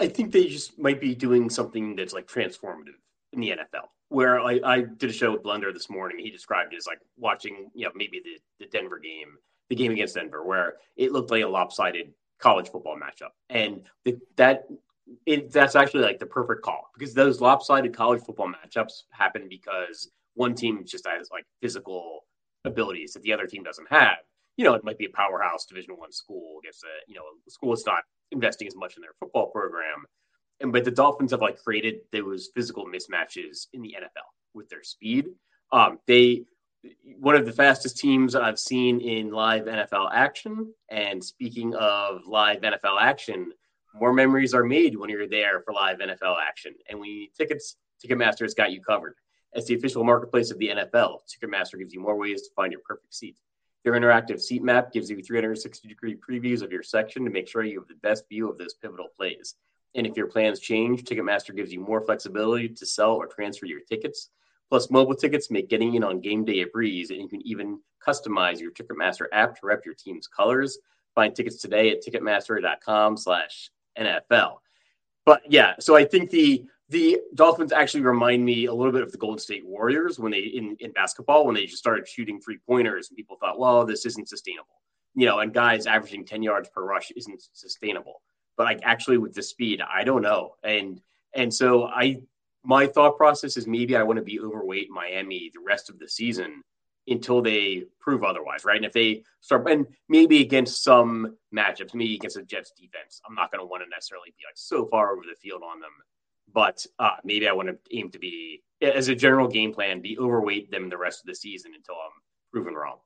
I 0.00 0.08
think 0.08 0.32
they 0.32 0.46
just 0.46 0.78
might 0.78 1.00
be 1.00 1.14
doing 1.14 1.50
something 1.50 1.96
that's 1.96 2.14
like 2.14 2.26
transformative 2.26 2.96
in 3.32 3.40
the 3.40 3.50
NFL. 3.50 3.88
Where 4.08 4.40
I, 4.40 4.60
I 4.64 4.80
did 4.82 5.10
a 5.10 5.12
show 5.12 5.32
with 5.32 5.42
Blender 5.42 5.72
this 5.75 5.90
morning. 5.90 6.18
He 6.18 6.30
described 6.30 6.72
it 6.72 6.76
as 6.76 6.86
like 6.86 7.00
watching, 7.18 7.70
you 7.75 7.86
know, 7.86 7.92
maybe 7.94 8.22
the, 8.25 8.64
the 8.64 8.70
Denver 8.70 8.98
game 8.98 9.36
the 9.68 9.76
game 9.76 9.92
against 9.92 10.14
Denver, 10.14 10.44
where 10.44 10.75
it 10.96 11.12
looked 11.12 11.30
like 11.30 11.42
a 11.42 11.48
lopsided 11.48 12.12
college 12.38 12.70
football 12.70 12.96
matchup, 12.96 13.30
and 13.48 13.82
the, 14.04 14.18
that 14.36 14.66
it, 15.26 15.52
that's 15.52 15.76
actually 15.76 16.02
like 16.02 16.18
the 16.18 16.26
perfect 16.26 16.62
call 16.62 16.90
because 16.96 17.14
those 17.14 17.40
lopsided 17.40 17.94
college 17.94 18.22
football 18.22 18.48
matchups 18.48 19.02
happen 19.10 19.46
because 19.48 20.10
one 20.34 20.54
team 20.54 20.82
just 20.84 21.06
has 21.06 21.28
like 21.30 21.44
physical 21.62 22.25
abilities 22.64 23.12
that 23.12 23.22
the 23.22 23.32
other 23.32 23.46
team 23.46 23.62
doesn't 23.62 23.90
have. 23.90 24.18
You 24.56 24.64
know, 24.64 24.75
it 24.75 24.84
might 24.84 24.98
be 24.98 25.06
a 25.06 25.10
powerhouse 25.10 25.66
Division 25.66 25.94
One 25.96 26.12
school 26.12 26.58
against 26.62 26.82
a 26.84 27.10
you 27.10 27.14
know 27.14 27.22
a 27.46 27.50
school 27.50 27.70
that's 27.70 27.86
not 27.86 28.02
investing 28.32 28.66
as 28.66 28.76
much 28.76 28.96
in 28.96 29.02
their 29.02 29.14
football 29.20 29.50
program, 29.50 30.04
and 30.60 30.72
but 30.72 30.84
the 30.84 30.90
Dolphins 30.90 31.30
have 31.32 31.42
like 31.42 31.62
created 31.62 31.96
those 32.12 32.50
physical 32.54 32.86
mismatches 32.86 33.66
in 33.72 33.82
the 33.82 33.96
NFL 33.98 34.28
with 34.54 34.68
their 34.68 34.82
speed. 34.82 35.26
Um, 35.72 35.98
they 36.06 36.46
one 37.18 37.34
of 37.34 37.46
the 37.46 37.52
fastest 37.52 37.98
teams 37.98 38.34
I've 38.34 38.58
seen 38.58 39.00
in 39.00 39.30
live 39.30 39.64
NFL 39.64 40.10
action. 40.12 40.72
And 40.88 41.22
speaking 41.22 41.75
of 41.75 42.26
live 42.26 42.60
NFL 42.60 43.00
action, 43.00 43.52
more 43.98 44.12
memories 44.12 44.54
are 44.54 44.64
made 44.64 44.96
when 44.96 45.10
you're 45.10 45.28
there 45.28 45.60
for 45.60 45.72
live 45.72 45.98
NFL 45.98 46.36
action. 46.46 46.74
And 46.88 46.98
when 46.98 47.08
you 47.08 47.20
need 47.20 47.34
tickets, 47.36 47.76
Ticketmaster's 48.04 48.54
got 48.54 48.72
you 48.72 48.80
covered. 48.80 49.14
As 49.54 49.66
the 49.66 49.74
official 49.74 50.04
marketplace 50.04 50.50
of 50.50 50.58
the 50.58 50.68
NFL, 50.68 51.20
Ticketmaster 51.26 51.78
gives 51.78 51.94
you 51.94 52.00
more 52.00 52.16
ways 52.16 52.42
to 52.42 52.54
find 52.54 52.72
your 52.72 52.82
perfect 52.84 53.14
seat. 53.14 53.38
Their 53.84 53.94
interactive 53.94 54.40
seat 54.40 54.62
map 54.62 54.92
gives 54.92 55.08
you 55.08 55.22
360 55.22 55.88
degree 55.88 56.16
previews 56.16 56.62
of 56.62 56.72
your 56.72 56.82
section 56.82 57.24
to 57.24 57.30
make 57.30 57.48
sure 57.48 57.62
you 57.62 57.78
have 57.78 57.88
the 57.88 57.94
best 57.94 58.28
view 58.28 58.50
of 58.50 58.58
those 58.58 58.74
pivotal 58.74 59.08
plays. 59.16 59.54
And 59.94 60.06
if 60.06 60.16
your 60.16 60.26
plans 60.26 60.60
change, 60.60 61.04
Ticketmaster 61.04 61.56
gives 61.56 61.72
you 61.72 61.80
more 61.80 62.02
flexibility 62.02 62.68
to 62.68 62.84
sell 62.84 63.12
or 63.12 63.26
transfer 63.26 63.64
your 63.64 63.80
tickets. 63.80 64.28
Plus, 64.68 64.90
mobile 64.90 65.14
tickets 65.14 65.50
make 65.50 65.70
getting 65.70 65.94
in 65.94 66.02
on 66.02 66.20
game 66.20 66.44
day 66.44 66.60
a 66.62 66.66
breeze, 66.66 67.10
and 67.10 67.20
you 67.20 67.28
can 67.28 67.46
even 67.46 67.78
customize 68.06 68.60
your 68.60 68.72
Ticketmaster 68.72 69.26
app 69.32 69.54
to 69.54 69.66
rep 69.66 69.86
your 69.86 69.94
team's 69.94 70.26
colors. 70.26 70.78
Find 71.14 71.34
tickets 71.34 71.62
today 71.62 71.92
at 71.92 72.04
ticketmaster.com 72.04 73.16
slash 73.16 73.70
NFL. 73.98 74.56
But 75.24 75.42
yeah, 75.48 75.74
so 75.80 75.96
I 75.96 76.04
think 76.04 76.30
the 76.30 76.64
the 76.88 77.18
Dolphins 77.34 77.72
actually 77.72 78.02
remind 78.02 78.44
me 78.44 78.66
a 78.66 78.72
little 78.74 78.92
bit 78.92 79.02
of 79.02 79.10
the 79.10 79.18
Golden 79.18 79.40
State 79.40 79.66
Warriors 79.66 80.18
when 80.20 80.30
they 80.30 80.38
in, 80.38 80.76
in 80.78 80.92
basketball 80.92 81.44
when 81.44 81.54
they 81.54 81.66
just 81.66 81.78
started 81.78 82.06
shooting 82.06 82.40
three 82.40 82.58
pointers 82.66 83.08
and 83.08 83.16
people 83.16 83.36
thought, 83.40 83.58
well, 83.58 83.84
this 83.84 84.06
isn't 84.06 84.28
sustainable. 84.28 84.80
You 85.14 85.26
know, 85.26 85.40
and 85.40 85.52
guys 85.52 85.86
averaging 85.86 86.26
10 86.26 86.42
yards 86.42 86.68
per 86.68 86.84
rush 86.84 87.10
isn't 87.16 87.42
sustainable. 87.52 88.22
But 88.56 88.64
like 88.64 88.80
actually 88.84 89.18
with 89.18 89.34
the 89.34 89.42
speed, 89.42 89.80
I 89.82 90.04
don't 90.04 90.22
know. 90.22 90.54
And 90.62 91.00
and 91.34 91.52
so 91.52 91.86
I 91.86 92.20
my 92.64 92.86
thought 92.86 93.16
process 93.16 93.56
is 93.56 93.66
maybe 93.66 93.96
I 93.96 94.02
want 94.02 94.18
to 94.18 94.24
be 94.24 94.40
overweight 94.40 94.90
Miami 94.90 95.50
the 95.52 95.60
rest 95.60 95.90
of 95.90 95.98
the 95.98 96.08
season 96.08 96.62
until 97.08 97.42
they 97.42 97.84
prove 98.00 98.25
otherwise, 98.25 98.64
right? 98.64 98.76
And 98.76 98.84
if 98.84 98.92
they 98.92 99.22
start, 99.40 99.68
and 99.70 99.86
maybe 100.08 100.40
against 100.40 100.82
some 100.82 101.36
matchups, 101.54 101.94
maybe 101.94 102.16
against 102.16 102.36
the 102.36 102.42
Jets 102.42 102.72
defense, 102.72 103.20
I'm 103.28 103.34
not 103.34 103.50
going 103.50 103.60
to 103.60 103.66
want 103.66 103.82
to 103.84 103.88
necessarily 103.88 104.34
be 104.36 104.44
like 104.46 104.56
so 104.56 104.86
far 104.86 105.12
over 105.12 105.22
the 105.22 105.36
field 105.36 105.62
on 105.62 105.80
them. 105.80 105.90
But 106.52 106.86
uh, 106.98 107.16
maybe 107.25 107.48
I 107.48 107.52
want 107.52 107.68
to 107.68 107.78
aim 107.96 108.10
to 108.10 108.18
be, 108.18 108.62
as 108.80 109.08
a 109.08 109.14
general 109.14 109.48
game 109.48 109.72
plan, 109.72 110.00
be 110.00 110.18
overweight 110.18 110.70
them 110.70 110.88
the 110.88 110.96
rest 110.96 111.20
of 111.20 111.26
the 111.26 111.34
season 111.34 111.72
until 111.75 111.94
I'm 111.94 112.12
proven 112.52 112.75
wrong. 112.75 112.98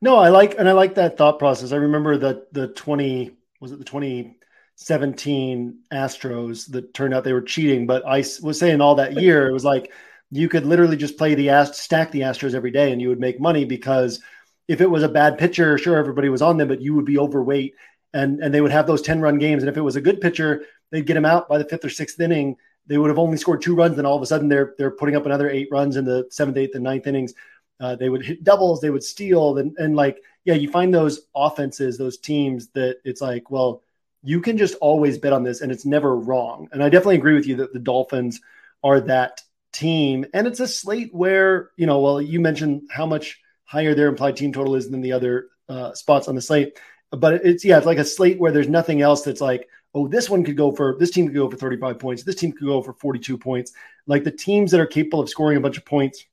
No, 0.00 0.16
I 0.16 0.30
like, 0.30 0.56
and 0.58 0.68
I 0.68 0.72
like 0.72 0.94
that 0.94 1.16
thought 1.18 1.38
process. 1.38 1.72
I 1.72 1.76
remember 1.76 2.16
that 2.18 2.52
the 2.52 2.68
20, 2.68 3.32
was 3.60 3.72
it 3.72 3.78
the 3.78 3.84
20, 3.84 4.36
17 4.80 5.78
Astros 5.92 6.70
that 6.70 6.94
turned 6.94 7.12
out 7.12 7.22
they 7.22 7.34
were 7.34 7.42
cheating. 7.42 7.86
But 7.86 8.06
I 8.06 8.24
was 8.42 8.58
saying 8.58 8.80
all 8.80 8.94
that 8.94 9.20
year, 9.20 9.46
it 9.46 9.52
was 9.52 9.64
like 9.64 9.92
you 10.30 10.48
could 10.48 10.64
literally 10.64 10.96
just 10.96 11.18
play 11.18 11.34
the 11.34 11.50
Ast- 11.50 11.74
stack 11.74 12.10
the 12.10 12.20
Astros 12.20 12.54
every 12.54 12.70
day 12.70 12.92
and 12.92 13.00
you 13.00 13.08
would 13.08 13.20
make 13.20 13.40
money 13.40 13.64
because 13.64 14.20
if 14.68 14.80
it 14.80 14.90
was 14.90 15.02
a 15.02 15.08
bad 15.08 15.38
pitcher, 15.38 15.76
sure, 15.76 15.96
everybody 15.96 16.28
was 16.28 16.42
on 16.42 16.56
them, 16.56 16.68
but 16.68 16.80
you 16.80 16.94
would 16.94 17.04
be 17.04 17.18
overweight 17.18 17.74
and, 18.14 18.40
and 18.40 18.54
they 18.54 18.60
would 18.60 18.70
have 18.70 18.86
those 18.86 19.02
10 19.02 19.20
run 19.20 19.38
games. 19.38 19.62
And 19.62 19.70
if 19.70 19.76
it 19.76 19.82
was 19.82 19.96
a 19.96 20.00
good 20.00 20.20
pitcher, 20.20 20.64
they'd 20.90 21.06
get 21.06 21.16
him 21.16 21.24
out 21.24 21.48
by 21.48 21.58
the 21.58 21.64
fifth 21.64 21.84
or 21.84 21.90
sixth 21.90 22.20
inning. 22.20 22.56
They 22.86 22.98
would 22.98 23.10
have 23.10 23.18
only 23.18 23.36
scored 23.36 23.62
two 23.62 23.74
runs. 23.74 23.96
Then 23.96 24.06
all 24.06 24.16
of 24.16 24.22
a 24.22 24.26
sudden 24.26 24.48
they're, 24.48 24.74
they're 24.78 24.90
putting 24.90 25.16
up 25.16 25.26
another 25.26 25.50
eight 25.50 25.68
runs 25.70 25.96
in 25.96 26.04
the 26.04 26.26
seventh, 26.30 26.56
eighth, 26.56 26.74
and 26.74 26.84
ninth 26.84 27.06
innings. 27.06 27.34
Uh, 27.80 27.96
they 27.96 28.08
would 28.08 28.24
hit 28.24 28.44
doubles, 28.44 28.80
they 28.80 28.90
would 28.90 29.02
steal. 29.02 29.58
And, 29.58 29.76
and 29.78 29.96
like, 29.96 30.22
yeah, 30.44 30.54
you 30.54 30.70
find 30.70 30.92
those 30.92 31.22
offenses, 31.34 31.96
those 31.96 32.18
teams 32.18 32.68
that 32.68 32.98
it's 33.04 33.20
like, 33.20 33.50
well, 33.50 33.82
you 34.22 34.40
can 34.40 34.58
just 34.58 34.74
always 34.76 35.18
bet 35.18 35.32
on 35.32 35.42
this 35.42 35.62
and 35.62 35.72
it's 35.72 35.86
never 35.86 36.16
wrong. 36.16 36.68
And 36.72 36.82
I 36.82 36.90
definitely 36.90 37.16
agree 37.16 37.34
with 37.34 37.46
you 37.46 37.56
that 37.56 37.72
the 37.72 37.78
Dolphins 37.78 38.40
are 38.84 39.00
that 39.00 39.42
team. 39.72 40.26
And 40.34 40.46
it's 40.46 40.60
a 40.60 40.68
slate 40.68 41.14
where, 41.14 41.70
you 41.76 41.86
know, 41.86 42.00
well, 42.00 42.20
you 42.20 42.40
mentioned 42.40 42.88
how 42.90 43.06
much 43.06 43.40
higher 43.64 43.94
their 43.94 44.08
implied 44.08 44.36
team 44.36 44.52
total 44.52 44.74
is 44.74 44.90
than 44.90 45.00
the 45.00 45.12
other 45.12 45.48
uh, 45.68 45.94
spots 45.94 46.28
on 46.28 46.34
the 46.34 46.40
slate. 46.40 46.78
But 47.10 47.44
it's, 47.44 47.64
yeah, 47.64 47.76
it's 47.78 47.86
like 47.86 47.98
a 47.98 48.04
slate 48.04 48.38
where 48.38 48.52
there's 48.52 48.68
nothing 48.68 49.00
else 49.00 49.22
that's 49.22 49.40
like, 49.40 49.68
oh, 49.94 50.06
this 50.06 50.30
one 50.30 50.44
could 50.44 50.56
go 50.56 50.70
for, 50.70 50.96
this 50.98 51.10
team 51.10 51.26
could 51.26 51.34
go 51.34 51.50
for 51.50 51.56
35 51.56 51.98
points. 51.98 52.22
This 52.22 52.36
team 52.36 52.52
could 52.52 52.66
go 52.66 52.82
for 52.82 52.92
42 52.92 53.38
points. 53.38 53.72
Like 54.06 54.24
the 54.24 54.30
teams 54.30 54.70
that 54.70 54.80
are 54.80 54.86
capable 54.86 55.20
of 55.20 55.28
scoring 55.28 55.56
a 55.56 55.60
bunch 55.60 55.78
of 55.78 55.84
points 55.84 56.24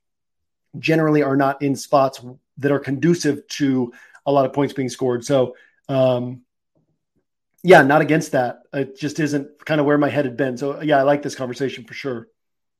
generally 0.78 1.22
are 1.22 1.36
not 1.36 1.62
in 1.62 1.74
spots 1.74 2.20
that 2.58 2.72
are 2.72 2.78
conducive 2.78 3.46
to 3.48 3.92
a 4.26 4.32
lot 4.32 4.44
of 4.44 4.52
points 4.52 4.74
being 4.74 4.88
scored. 4.88 5.24
So, 5.24 5.56
um, 5.88 6.42
yeah, 7.62 7.82
not 7.82 8.02
against 8.02 8.32
that. 8.32 8.62
It 8.72 8.98
just 8.98 9.18
isn't 9.18 9.64
kind 9.64 9.80
of 9.80 9.86
where 9.86 9.98
my 9.98 10.08
head 10.08 10.24
had 10.24 10.36
been. 10.36 10.56
So 10.56 10.80
yeah, 10.80 10.98
I 10.98 11.02
like 11.02 11.22
this 11.22 11.34
conversation 11.34 11.84
for 11.84 11.94
sure. 11.94 12.28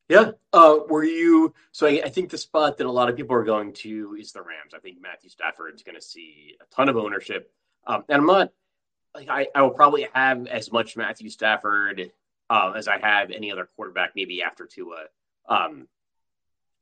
Yeah. 0.08 0.32
Uh, 0.52 0.78
were 0.88 1.04
you? 1.04 1.54
So 1.72 1.86
I, 1.86 2.00
I, 2.04 2.08
think 2.08 2.30
the 2.30 2.38
spot 2.38 2.78
that 2.78 2.86
a 2.86 2.90
lot 2.90 3.10
of 3.10 3.16
people 3.16 3.36
are 3.36 3.44
going 3.44 3.74
to 3.74 4.16
is 4.18 4.32
the 4.32 4.40
Rams. 4.40 4.72
I 4.74 4.78
think 4.78 5.02
Matthew 5.02 5.28
Stafford's 5.28 5.82
going 5.82 5.96
to 5.96 6.02
see 6.02 6.56
a 6.60 6.74
ton 6.74 6.88
of 6.88 6.96
ownership, 6.96 7.52
um, 7.86 8.04
and 8.08 8.22
I'm 8.22 8.26
not 8.26 8.50
like 9.14 9.28
I, 9.28 9.48
I 9.54 9.62
will 9.62 9.70
probably 9.70 10.08
have 10.14 10.46
as 10.46 10.72
much 10.72 10.96
Matthew 10.96 11.28
Stafford 11.28 12.10
uh, 12.48 12.72
as 12.74 12.88
I 12.88 12.98
have 12.98 13.30
any 13.30 13.52
other 13.52 13.68
quarterback, 13.76 14.12
maybe 14.16 14.42
after 14.42 14.66
Tua. 14.66 15.04
Um, 15.46 15.88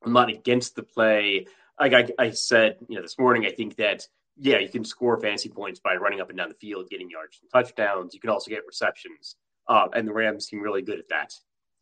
I'm 0.05 0.13
not 0.13 0.29
against 0.29 0.77
the 0.77 0.85
play. 0.85 1.47
Like 1.81 1.93
I, 1.93 2.09
I 2.19 2.31
said, 2.31 2.77
you 2.89 2.97
know, 2.97 3.03
this 3.03 3.19
morning, 3.19 3.45
I 3.45 3.51
think 3.51 3.77
that 3.77 4.07
yeah, 4.39 4.59
you 4.59 4.69
can 4.69 4.85
score 4.85 5.19
fantasy 5.19 5.49
points 5.49 5.81
by 5.81 5.97
running 5.97 6.21
up 6.21 6.29
and 6.29 6.39
down 6.39 6.51
the 6.51 6.55
field, 6.55 6.91
getting 6.91 7.11
yards 7.11 7.41
and 7.41 7.51
touchdowns. 7.51 8.15
You 8.15 8.21
can 8.21 8.31
also 8.31 8.51
get 8.51 8.67
receptions, 8.67 9.35
uh, 9.67 9.89
and 9.93 10.07
the 10.07 10.13
Rams 10.13 10.47
seem 10.47 10.61
really 10.61 10.83
good 10.83 11.01
at 11.01 11.09
that. 11.09 11.35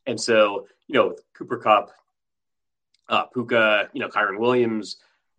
And 0.06 0.20
so, 0.20 0.66
you 0.86 0.94
know, 0.94 1.16
Cooper 1.34 1.56
Kupp, 1.58 1.90
uh, 3.08 3.24
Puka, 3.26 3.90
you 3.92 4.00
know, 4.00 4.08
Kyren 4.08 4.38
Williams, 4.38 4.96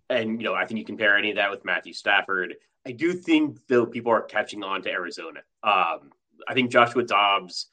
and 0.09 0.39
you 0.39 0.45
know, 0.45 0.53
I 0.53 0.65
think 0.65 0.79
you 0.79 0.85
compare 0.85 1.17
any 1.17 1.31
of 1.31 1.37
that 1.37 1.51
with 1.51 1.65
Matthew 1.65 1.93
Stafford. 1.93 2.55
I 2.85 2.91
do 2.91 3.13
think 3.13 3.59
though 3.67 3.85
people 3.85 4.11
are 4.11 4.21
catching 4.21 4.63
on 4.63 4.81
to 4.83 4.91
Arizona. 4.91 5.39
Um, 5.63 6.11
I 6.47 6.53
think 6.53 6.71
Joshua 6.71 7.03
Dobbs 7.03 7.67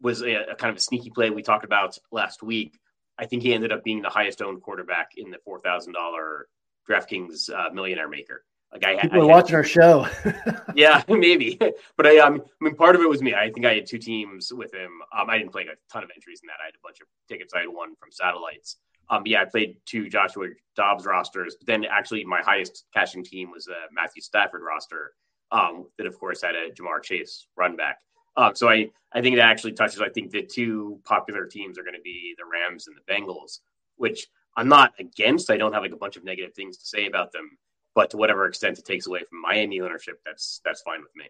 was 0.00 0.22
a, 0.22 0.52
a 0.52 0.54
kind 0.54 0.70
of 0.70 0.76
a 0.76 0.80
sneaky 0.80 1.10
play 1.10 1.30
we 1.30 1.42
talked 1.42 1.64
about 1.64 1.98
last 2.12 2.42
week. 2.42 2.78
I 3.18 3.26
think 3.26 3.42
he 3.42 3.54
ended 3.54 3.72
up 3.72 3.84
being 3.84 4.02
the 4.02 4.10
highest 4.10 4.42
owned 4.42 4.62
quarterback 4.62 5.12
in 5.16 5.30
the 5.30 5.38
four 5.44 5.60
thousand 5.60 5.92
dollar 5.94 6.48
DraftKings 6.88 7.50
uh, 7.50 7.70
Millionaire 7.72 8.08
Maker. 8.08 8.44
Like 8.74 8.84
I, 8.84 9.00
people 9.02 9.20
I, 9.20 9.24
are 9.24 9.28
watching 9.28 9.54
our 9.54 9.62
show. 9.62 10.08
yeah, 10.74 11.02
maybe. 11.08 11.58
But 11.96 12.06
I, 12.08 12.18
um, 12.18 12.42
I 12.60 12.64
mean, 12.64 12.74
part 12.74 12.96
of 12.96 13.02
it 13.02 13.08
was 13.08 13.22
me. 13.22 13.34
I 13.34 13.50
think 13.50 13.64
I 13.64 13.74
had 13.74 13.86
two 13.86 13.98
teams 13.98 14.52
with 14.52 14.74
him. 14.74 14.90
Um, 15.16 15.30
I 15.30 15.38
didn't 15.38 15.52
play 15.52 15.62
a 15.62 15.92
ton 15.92 16.02
of 16.02 16.10
entries 16.14 16.40
in 16.42 16.48
that. 16.48 16.56
I 16.60 16.66
had 16.66 16.74
a 16.74 16.82
bunch 16.82 17.00
of 17.00 17.06
tickets. 17.28 17.54
I 17.54 17.60
had 17.60 17.68
one 17.68 17.94
from 17.94 18.10
satellites. 18.10 18.78
Um, 19.10 19.22
yeah, 19.26 19.42
I 19.42 19.44
played 19.44 19.76
two 19.86 20.08
Joshua 20.08 20.48
Dobbs 20.74 21.06
rosters. 21.06 21.54
But 21.56 21.68
then 21.68 21.84
actually, 21.84 22.24
my 22.24 22.40
highest 22.42 22.86
cashing 22.92 23.22
team 23.22 23.52
was 23.52 23.68
a 23.68 23.92
Matthew 23.92 24.22
Stafford 24.22 24.62
roster. 24.62 25.12
Um, 25.52 25.86
that 25.98 26.06
of 26.06 26.18
course 26.18 26.42
had 26.42 26.56
a 26.56 26.70
Ja'Marr 26.70 27.02
Chase 27.02 27.46
run 27.56 27.76
back. 27.76 27.98
Um, 28.36 28.56
so 28.56 28.68
I, 28.68 28.90
I 29.12 29.20
think 29.20 29.36
it 29.36 29.40
actually 29.40 29.74
touches. 29.74 30.00
I 30.00 30.08
think 30.08 30.32
the 30.32 30.42
two 30.42 30.98
popular 31.04 31.46
teams 31.46 31.78
are 31.78 31.84
going 31.84 31.94
to 31.94 32.02
be 32.02 32.34
the 32.36 32.44
Rams 32.44 32.88
and 32.88 32.96
the 32.96 33.12
Bengals, 33.12 33.60
which 33.96 34.26
I'm 34.56 34.68
not 34.68 34.94
against. 34.98 35.50
I 35.50 35.56
don't 35.56 35.72
have 35.72 35.82
like 35.82 35.92
a 35.92 35.96
bunch 35.96 36.16
of 36.16 36.24
negative 36.24 36.54
things 36.54 36.78
to 36.78 36.86
say 36.86 37.06
about 37.06 37.30
them 37.30 37.56
but 37.94 38.10
to 38.10 38.16
whatever 38.16 38.46
extent 38.46 38.78
it 38.78 38.84
takes 38.84 39.06
away 39.06 39.20
from 39.28 39.40
Miami 39.40 39.80
ownership, 39.80 40.20
that's 40.24 40.60
that's 40.64 40.82
fine 40.82 41.00
with 41.00 41.14
me. 41.16 41.26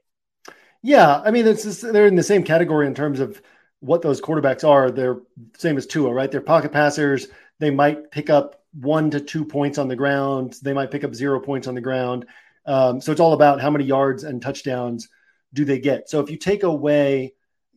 Yeah, 0.82 1.22
I 1.24 1.30
mean, 1.30 1.46
it's 1.46 1.62
just, 1.62 1.80
they're 1.80 2.06
in 2.06 2.14
the 2.14 2.22
same 2.22 2.42
category 2.42 2.86
in 2.86 2.94
terms 2.94 3.18
of 3.18 3.40
what 3.80 4.02
those 4.02 4.20
quarterbacks 4.20 4.68
are. 4.68 4.90
They're 4.90 5.20
same 5.56 5.78
as 5.78 5.86
Tua, 5.86 6.12
right? 6.12 6.30
They're 6.30 6.42
pocket 6.42 6.72
passers. 6.72 7.28
They 7.58 7.70
might 7.70 8.10
pick 8.10 8.28
up 8.28 8.62
one 8.72 9.10
to 9.12 9.20
two 9.20 9.44
points 9.46 9.78
on 9.78 9.88
the 9.88 9.96
ground. 9.96 10.56
They 10.62 10.74
might 10.74 10.90
pick 10.90 11.04
up 11.04 11.14
zero 11.14 11.40
points 11.40 11.68
on 11.68 11.74
the 11.74 11.80
ground. 11.80 12.26
Um, 12.66 13.00
so 13.00 13.12
it's 13.12 13.20
all 13.20 13.32
about 13.32 13.60
how 13.60 13.70
many 13.70 13.84
yards 13.84 14.24
and 14.24 14.42
touchdowns 14.42 15.08
do 15.52 15.64
they 15.64 15.78
get. 15.78 16.10
So 16.10 16.20
if 16.20 16.30
you 16.30 16.36
take 16.36 16.64
away 16.64 17.34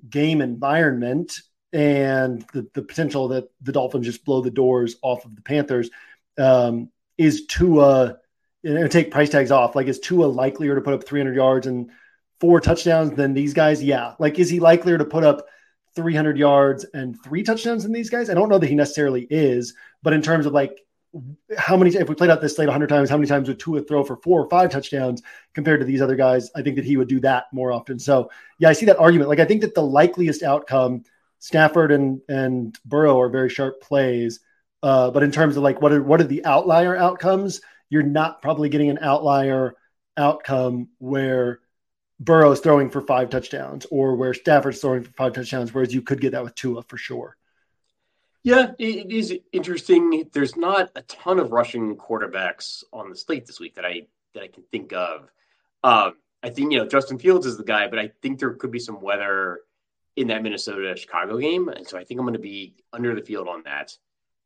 game 0.10 0.42
environment 0.42 1.40
and 1.72 2.46
the, 2.54 2.68
the 2.74 2.82
potential 2.82 3.30
that 3.30 3.50
the 3.62 3.72
Dolphins 3.72 4.06
just 4.06 4.26
blow 4.26 4.42
the 4.42 4.52
doors 4.52 4.96
off 5.02 5.24
of 5.26 5.36
the 5.36 5.42
Panthers, 5.42 5.90
um, 6.38 6.90
is 7.18 7.46
Tua 7.46 8.18
and 8.76 8.92
take 8.92 9.12
price 9.12 9.30
tags 9.30 9.52
off. 9.52 9.76
Like, 9.76 9.88
is 9.88 10.00
Tua 10.00 10.26
likelier 10.26 10.76
to 10.76 10.82
put 10.82 10.94
up 10.94 11.06
300 11.06 11.36
yards 11.36 11.68
and 11.68 11.90
four 12.40 12.60
touchdowns 12.60 13.16
than 13.16 13.34
these 13.34 13.54
guys? 13.54 13.84
Yeah. 13.84 14.14
Like, 14.20 14.40
is 14.40 14.50
he 14.50 14.60
likelier 14.60 14.98
to 14.98 15.06
put 15.06 15.24
up 15.24 15.48
300 15.96 16.38
yards 16.38 16.86
and 16.94 17.22
three 17.24 17.44
touchdowns 17.44 17.84
than 17.84 17.94
these 17.94 18.10
guys? 18.10 18.30
I 18.30 18.34
don't 18.34 18.50
know 18.50 18.60
that 18.60 18.68
he 18.68 18.76
necessarily 18.76 19.28
is, 19.30 19.74
but 20.04 20.14
in 20.14 20.22
terms 20.22 20.46
of 20.46 20.54
like 20.54 20.84
how 21.58 21.78
many 21.78 21.96
if 21.96 22.10
we 22.10 22.16
played 22.16 22.30
out 22.30 22.42
this 22.42 22.56
slate 22.56 22.68
100 22.68 22.88
times 22.88 23.10
how 23.10 23.18
many 23.18 23.28
times 23.28 23.48
would 23.48 23.60
Tua 23.60 23.82
throw 23.82 24.04
for 24.04 24.18
four 24.18 24.44
or 24.44 24.50
five 24.50 24.70
touchdowns 24.70 25.24
compared 25.54 25.80
to 25.80 25.86
these 25.86 26.02
other 26.02 26.18
guys 26.18 26.52
I 26.56 26.62
think 26.62 26.76
that 26.76 26.86
he 26.86 26.98
would 26.98 27.08
do 27.08 27.22
that 27.22 27.46
more 27.54 27.72
often 27.72 27.98
so 27.98 28.30
yeah 28.60 28.70
I 28.70 28.74
see 28.74 28.86
that 28.88 29.00
argument 29.00 29.30
like 29.30 29.40
I 29.40 29.46
think 29.46 29.62
that 29.62 29.74
the 29.74 29.82
likeliest 29.82 30.44
outcome 30.44 31.04
Stafford 31.40 31.92
and 31.92 32.22
and 32.28 32.78
Burrow 32.86 33.20
are 33.20 33.30
very 33.30 33.50
sharp 33.50 33.82
plays 33.82 34.42
uh, 34.84 35.10
but 35.10 35.24
in 35.24 35.32
terms 35.32 35.58
of 35.58 35.64
like 35.64 35.82
what 35.82 35.94
are 35.94 36.04
what 36.04 36.22
are 36.22 36.26
the 36.26 36.46
outlier 36.46 36.96
outcomes 36.96 37.62
you're 37.90 38.04
not 38.04 38.42
probably 38.42 38.70
getting 38.70 38.90
an 38.90 39.00
outlier 39.02 39.76
outcome 40.16 40.90
where 40.98 41.60
Burrow's 42.20 42.60
throwing 42.60 42.90
for 42.90 43.02
five 43.02 43.30
touchdowns 43.30 43.86
or 43.92 44.16
where 44.16 44.34
Stafford's 44.34 44.80
throwing 44.80 45.04
for 45.04 45.12
five 45.12 45.34
touchdowns 45.34 45.74
whereas 45.74 45.94
you 45.94 46.02
could 46.02 46.22
get 46.22 46.32
that 46.32 46.44
with 46.44 46.56
Tua 46.56 46.84
for 46.84 46.98
sure 46.98 47.38
yeah, 48.48 48.72
it 48.80 49.12
is 49.12 49.34
interesting. 49.52 50.30
There's 50.32 50.56
not 50.56 50.92
a 50.96 51.02
ton 51.02 51.38
of 51.38 51.52
rushing 51.52 51.98
quarterbacks 51.98 52.82
on 52.94 53.10
the 53.10 53.16
slate 53.18 53.46
this 53.46 53.60
week 53.60 53.76
that 53.76 53.84
I 53.84 54.04
that 54.34 54.42
I 54.42 54.48
can 54.48 54.64
think 54.72 54.94
of. 54.94 55.30
Um, 55.84 56.14
I 56.42 56.50
think 56.52 56.72
you 56.72 56.78
know 56.78 56.88
Justin 56.88 57.20
Fields 57.20 57.46
is 57.46 57.58
the 57.58 57.66
guy, 57.66 57.90
but 57.90 58.00
I 58.00 58.12
think 58.22 58.40
there 58.40 58.54
could 58.54 58.72
be 58.72 58.80
some 58.80 59.02
weather 59.02 59.60
in 60.16 60.28
that 60.28 60.44
Minnesota 60.44 60.96
Chicago 60.96 61.38
game, 61.38 61.68
and 61.68 61.86
so 61.86 61.98
I 61.98 62.06
think 62.06 62.22
I'm 62.22 62.26
going 62.26 62.36
to 62.36 62.40
be 62.40 62.76
under 62.94 63.14
the 63.14 63.22
field 63.22 63.50
on 63.50 63.64
that. 63.64 63.98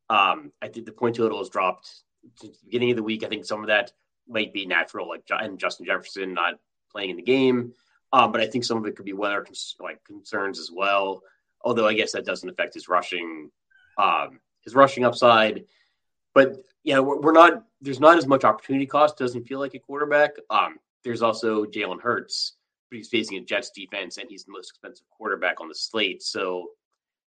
Um, 0.09 0.51
I 0.63 0.69
think 0.69 0.87
the 0.87 0.93
point 0.93 1.17
total 1.17 1.37
has 1.37 1.49
dropped 1.49 2.01
since 2.35 2.59
the 2.59 2.65
beginning 2.65 2.91
of 2.91 2.97
the 2.97 3.03
week. 3.03 3.23
I 3.23 3.27
think 3.27 3.45
some 3.45 3.61
of 3.61 3.67
that 3.67 3.91
might 4.27 4.53
be 4.53 4.65
natural, 4.65 5.07
like 5.07 5.23
and 5.29 5.59
Justin 5.59 5.85
Jefferson 5.85 6.33
not 6.33 6.55
playing 6.91 7.11
in 7.11 7.15
the 7.15 7.21
game, 7.21 7.73
um, 8.13 8.31
but 8.31 8.41
I 8.41 8.47
think 8.47 8.63
some 8.63 8.77
of 8.77 8.85
it 8.85 8.95
could 8.95 9.05
be 9.05 9.13
weather 9.13 9.41
cons- 9.41 9.75
like 9.79 10.03
concerns 10.03 10.59
as 10.59 10.71
well. 10.71 11.21
Although 11.63 11.87
I 11.87 11.93
guess 11.93 12.11
that 12.13 12.25
doesn't 12.25 12.49
affect 12.49 12.73
his 12.73 12.87
rushing 12.87 13.51
um, 13.97 14.39
his 14.63 14.75
rushing 14.75 15.05
upside. 15.05 15.65
But 16.33 16.57
yeah, 16.83 16.99
we're, 16.99 17.19
we're, 17.19 17.31
not. 17.31 17.65
There's 17.81 17.99
not 17.99 18.17
as 18.17 18.27
much 18.27 18.43
opportunity 18.43 18.85
cost. 18.85 19.17
Doesn't 19.17 19.47
feel 19.47 19.59
like 19.59 19.73
a 19.73 19.79
quarterback. 19.79 20.31
Um, 20.49 20.77
there's 21.03 21.21
also 21.21 21.65
Jalen 21.65 22.01
Hurts, 22.01 22.53
but 22.89 22.97
he's 22.97 23.09
facing 23.09 23.37
a 23.37 23.41
Jets 23.41 23.71
defense, 23.71 24.17
and 24.17 24.29
he's 24.29 24.45
the 24.45 24.51
most 24.51 24.69
expensive 24.69 25.07
quarterback 25.09 25.61
on 25.61 25.67
the 25.67 25.75
slate. 25.75 26.23
So 26.23 26.69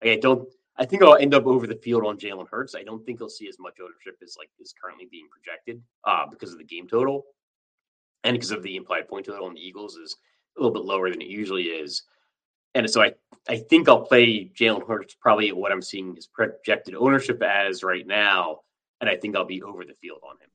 I 0.01 0.17
don't. 0.21 0.47
I 0.77 0.85
think 0.85 1.03
I'll 1.03 1.15
end 1.15 1.33
up 1.33 1.45
over 1.45 1.67
the 1.67 1.75
field 1.75 2.03
on 2.05 2.17
Jalen 2.17 2.47
Hurts. 2.49 2.75
I 2.75 2.83
don't 2.83 3.05
think 3.05 3.19
he'll 3.19 3.29
see 3.29 3.47
as 3.47 3.59
much 3.59 3.77
ownership 3.81 4.17
as 4.23 4.35
like 4.37 4.49
is 4.59 4.73
currently 4.81 5.07
being 5.09 5.27
projected 5.31 5.81
uh, 6.03 6.25
because 6.25 6.51
of 6.51 6.57
the 6.57 6.63
game 6.63 6.87
total, 6.87 7.25
and 8.23 8.33
because 8.33 8.51
of 8.51 8.63
the 8.63 8.75
implied 8.75 9.07
point 9.07 9.25
total 9.25 9.45
on 9.45 9.53
the 9.53 9.61
Eagles 9.61 9.95
is 9.95 10.15
a 10.57 10.61
little 10.61 10.73
bit 10.73 10.85
lower 10.85 11.09
than 11.09 11.21
it 11.21 11.27
usually 11.27 11.63
is. 11.63 12.03
And 12.75 12.89
so 12.89 13.03
I, 13.03 13.13
I 13.47 13.57
think 13.57 13.87
I'll 13.87 14.01
play 14.01 14.45
Jalen 14.45 14.87
Hurts 14.87 15.15
probably 15.19 15.51
what 15.51 15.71
I'm 15.71 15.81
seeing 15.81 16.15
his 16.15 16.25
projected 16.27 16.95
ownership 16.95 17.41
as 17.43 17.83
right 17.83 18.05
now, 18.05 18.61
and 18.99 19.09
I 19.09 19.15
think 19.15 19.35
I'll 19.35 19.45
be 19.45 19.61
over 19.61 19.85
the 19.85 19.93
field 20.01 20.21
on 20.27 20.37
him. 20.37 20.49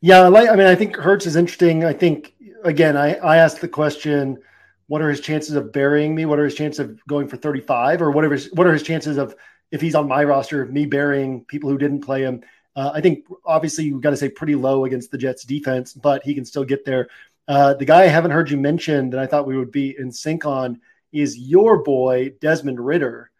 Yeah, 0.00 0.22
I 0.22 0.28
like. 0.28 0.48
I 0.48 0.56
mean, 0.56 0.66
I 0.66 0.74
think 0.74 0.96
Hurts 0.96 1.26
is 1.26 1.36
interesting. 1.36 1.84
I 1.84 1.92
think 1.92 2.34
again, 2.64 2.96
I 2.96 3.16
I 3.16 3.36
asked 3.36 3.60
the 3.60 3.68
question, 3.68 4.38
what 4.88 5.02
are 5.02 5.10
his 5.10 5.20
chances 5.20 5.54
of 5.54 5.72
burying 5.72 6.14
me? 6.14 6.24
What 6.24 6.38
are 6.38 6.44
his 6.44 6.54
chances 6.54 6.80
of 6.80 7.06
going 7.06 7.28
for 7.28 7.36
35, 7.36 8.02
or 8.02 8.10
whatever? 8.10 8.36
What 8.52 8.66
are 8.66 8.72
his 8.72 8.82
chances 8.82 9.18
of 9.18 9.34
if 9.70 9.80
he's 9.80 9.94
on 9.94 10.08
my 10.08 10.24
roster, 10.24 10.66
me 10.66 10.86
burying 10.86 11.44
people 11.44 11.70
who 11.70 11.78
didn't 11.78 12.00
play 12.00 12.22
him? 12.22 12.42
Uh, 12.74 12.92
I 12.94 13.00
think 13.00 13.26
obviously 13.44 13.84
you've 13.84 14.00
got 14.00 14.10
to 14.10 14.16
say 14.16 14.28
pretty 14.28 14.54
low 14.54 14.84
against 14.84 15.10
the 15.10 15.18
Jets 15.18 15.44
defense, 15.44 15.92
but 15.92 16.22
he 16.24 16.34
can 16.34 16.44
still 16.44 16.64
get 16.64 16.84
there. 16.84 17.08
Uh, 17.46 17.74
the 17.74 17.84
guy 17.84 18.02
I 18.02 18.06
haven't 18.06 18.30
heard 18.30 18.50
you 18.50 18.56
mention 18.56 19.10
that 19.10 19.20
I 19.20 19.26
thought 19.26 19.46
we 19.46 19.56
would 19.56 19.72
be 19.72 19.96
in 19.98 20.12
sync 20.12 20.44
on 20.44 20.80
is 21.12 21.38
your 21.38 21.82
boy 21.82 22.32
Desmond 22.40 22.78
Ridder 22.78 23.30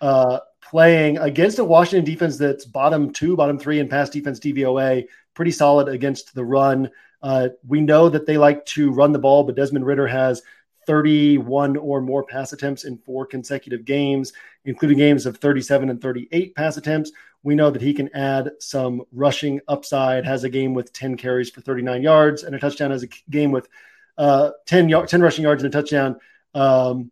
uh, 0.00 0.38
playing 0.60 1.18
against 1.18 1.58
a 1.58 1.64
Washington 1.64 2.04
defense 2.04 2.38
that's 2.38 2.64
bottom 2.64 3.12
two, 3.12 3.36
bottom 3.36 3.58
three 3.58 3.78
in 3.80 3.88
pass 3.88 4.10
defense 4.10 4.38
DVOA, 4.40 5.06
pretty 5.34 5.50
solid 5.50 5.88
against 5.88 6.34
the 6.34 6.44
run. 6.44 6.90
Uh, 7.22 7.48
we 7.66 7.80
know 7.80 8.08
that 8.08 8.26
they 8.26 8.38
like 8.38 8.64
to 8.66 8.90
run 8.90 9.12
the 9.12 9.18
ball, 9.18 9.44
but 9.44 9.56
Desmond 9.56 9.86
Ridder 9.86 10.06
has 10.06 10.42
31 10.88 11.76
or 11.76 12.00
more 12.00 12.24
pass 12.24 12.54
attempts 12.54 12.84
in 12.84 12.96
four 12.96 13.26
consecutive 13.26 13.84
games, 13.84 14.32
including 14.64 14.96
games 14.96 15.26
of 15.26 15.36
37 15.36 15.90
and 15.90 16.00
38 16.00 16.54
pass 16.56 16.78
attempts. 16.78 17.12
We 17.42 17.54
know 17.54 17.70
that 17.70 17.82
he 17.82 17.92
can 17.92 18.08
add 18.14 18.52
some 18.58 19.02
rushing 19.12 19.60
upside, 19.68 20.24
has 20.24 20.44
a 20.44 20.48
game 20.48 20.72
with 20.72 20.94
10 20.94 21.18
carries 21.18 21.50
for 21.50 21.60
39 21.60 22.02
yards 22.02 22.42
and 22.42 22.54
a 22.54 22.58
touchdown, 22.58 22.90
has 22.90 23.02
a 23.02 23.08
game 23.28 23.52
with 23.52 23.68
uh, 24.16 24.52
10, 24.64 24.88
y- 24.88 25.04
10 25.04 25.20
rushing 25.20 25.44
yards 25.44 25.62
and 25.62 25.74
a 25.74 25.76
touchdown. 25.78 26.16
Um, 26.54 27.10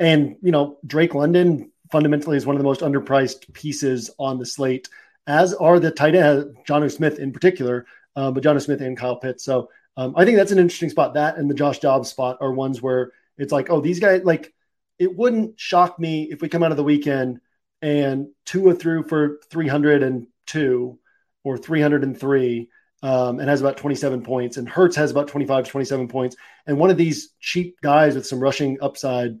and 0.00 0.34
you 0.42 0.50
know, 0.50 0.78
Drake 0.84 1.14
London 1.14 1.70
fundamentally 1.92 2.36
is 2.36 2.44
one 2.44 2.56
of 2.56 2.60
the 2.60 2.64
most 2.64 2.80
underpriced 2.80 3.52
pieces 3.52 4.10
on 4.18 4.40
the 4.40 4.46
slate, 4.46 4.88
as 5.28 5.54
are 5.54 5.78
the 5.78 5.92
tight 5.92 6.16
end 6.16 6.56
Jonnu 6.66 6.90
Smith 6.90 7.20
in 7.20 7.32
particular, 7.32 7.86
uh, 8.16 8.32
but 8.32 8.42
Jonnu 8.42 8.60
Smith 8.60 8.80
and 8.80 8.98
Kyle 8.98 9.16
Pitts. 9.16 9.44
So 9.44 9.68
um, 9.96 10.14
I 10.16 10.24
think 10.24 10.36
that's 10.36 10.52
an 10.52 10.58
interesting 10.58 10.90
spot. 10.90 11.14
That 11.14 11.36
and 11.36 11.48
the 11.48 11.54
Josh 11.54 11.78
Dobbs 11.78 12.08
spot 12.08 12.38
are 12.40 12.52
ones 12.52 12.80
where 12.80 13.12
it's 13.38 13.52
like, 13.52 13.70
oh, 13.70 13.80
these 13.80 14.00
guys 14.00 14.22
like. 14.24 14.52
It 14.98 15.16
wouldn't 15.16 15.58
shock 15.58 15.98
me 15.98 16.28
if 16.30 16.42
we 16.42 16.48
come 16.48 16.62
out 16.62 16.70
of 16.70 16.76
the 16.76 16.84
weekend 16.84 17.40
and 17.80 18.28
Tua 18.46 18.74
threw 18.74 19.02
for 19.02 19.40
302 19.50 20.98
or 21.42 21.58
303 21.58 22.68
um, 23.02 23.40
and 23.40 23.48
has 23.48 23.60
about 23.60 23.76
27 23.76 24.22
points, 24.22 24.56
and 24.56 24.68
Hurts 24.68 24.94
has 24.96 25.10
about 25.10 25.26
25 25.26 25.64
to 25.64 25.70
27 25.70 26.08
points. 26.08 26.36
And 26.66 26.78
one 26.78 26.90
of 26.90 26.96
these 26.96 27.30
cheap 27.40 27.80
guys 27.80 28.14
with 28.14 28.26
some 28.26 28.38
rushing 28.38 28.78
upside 28.80 29.38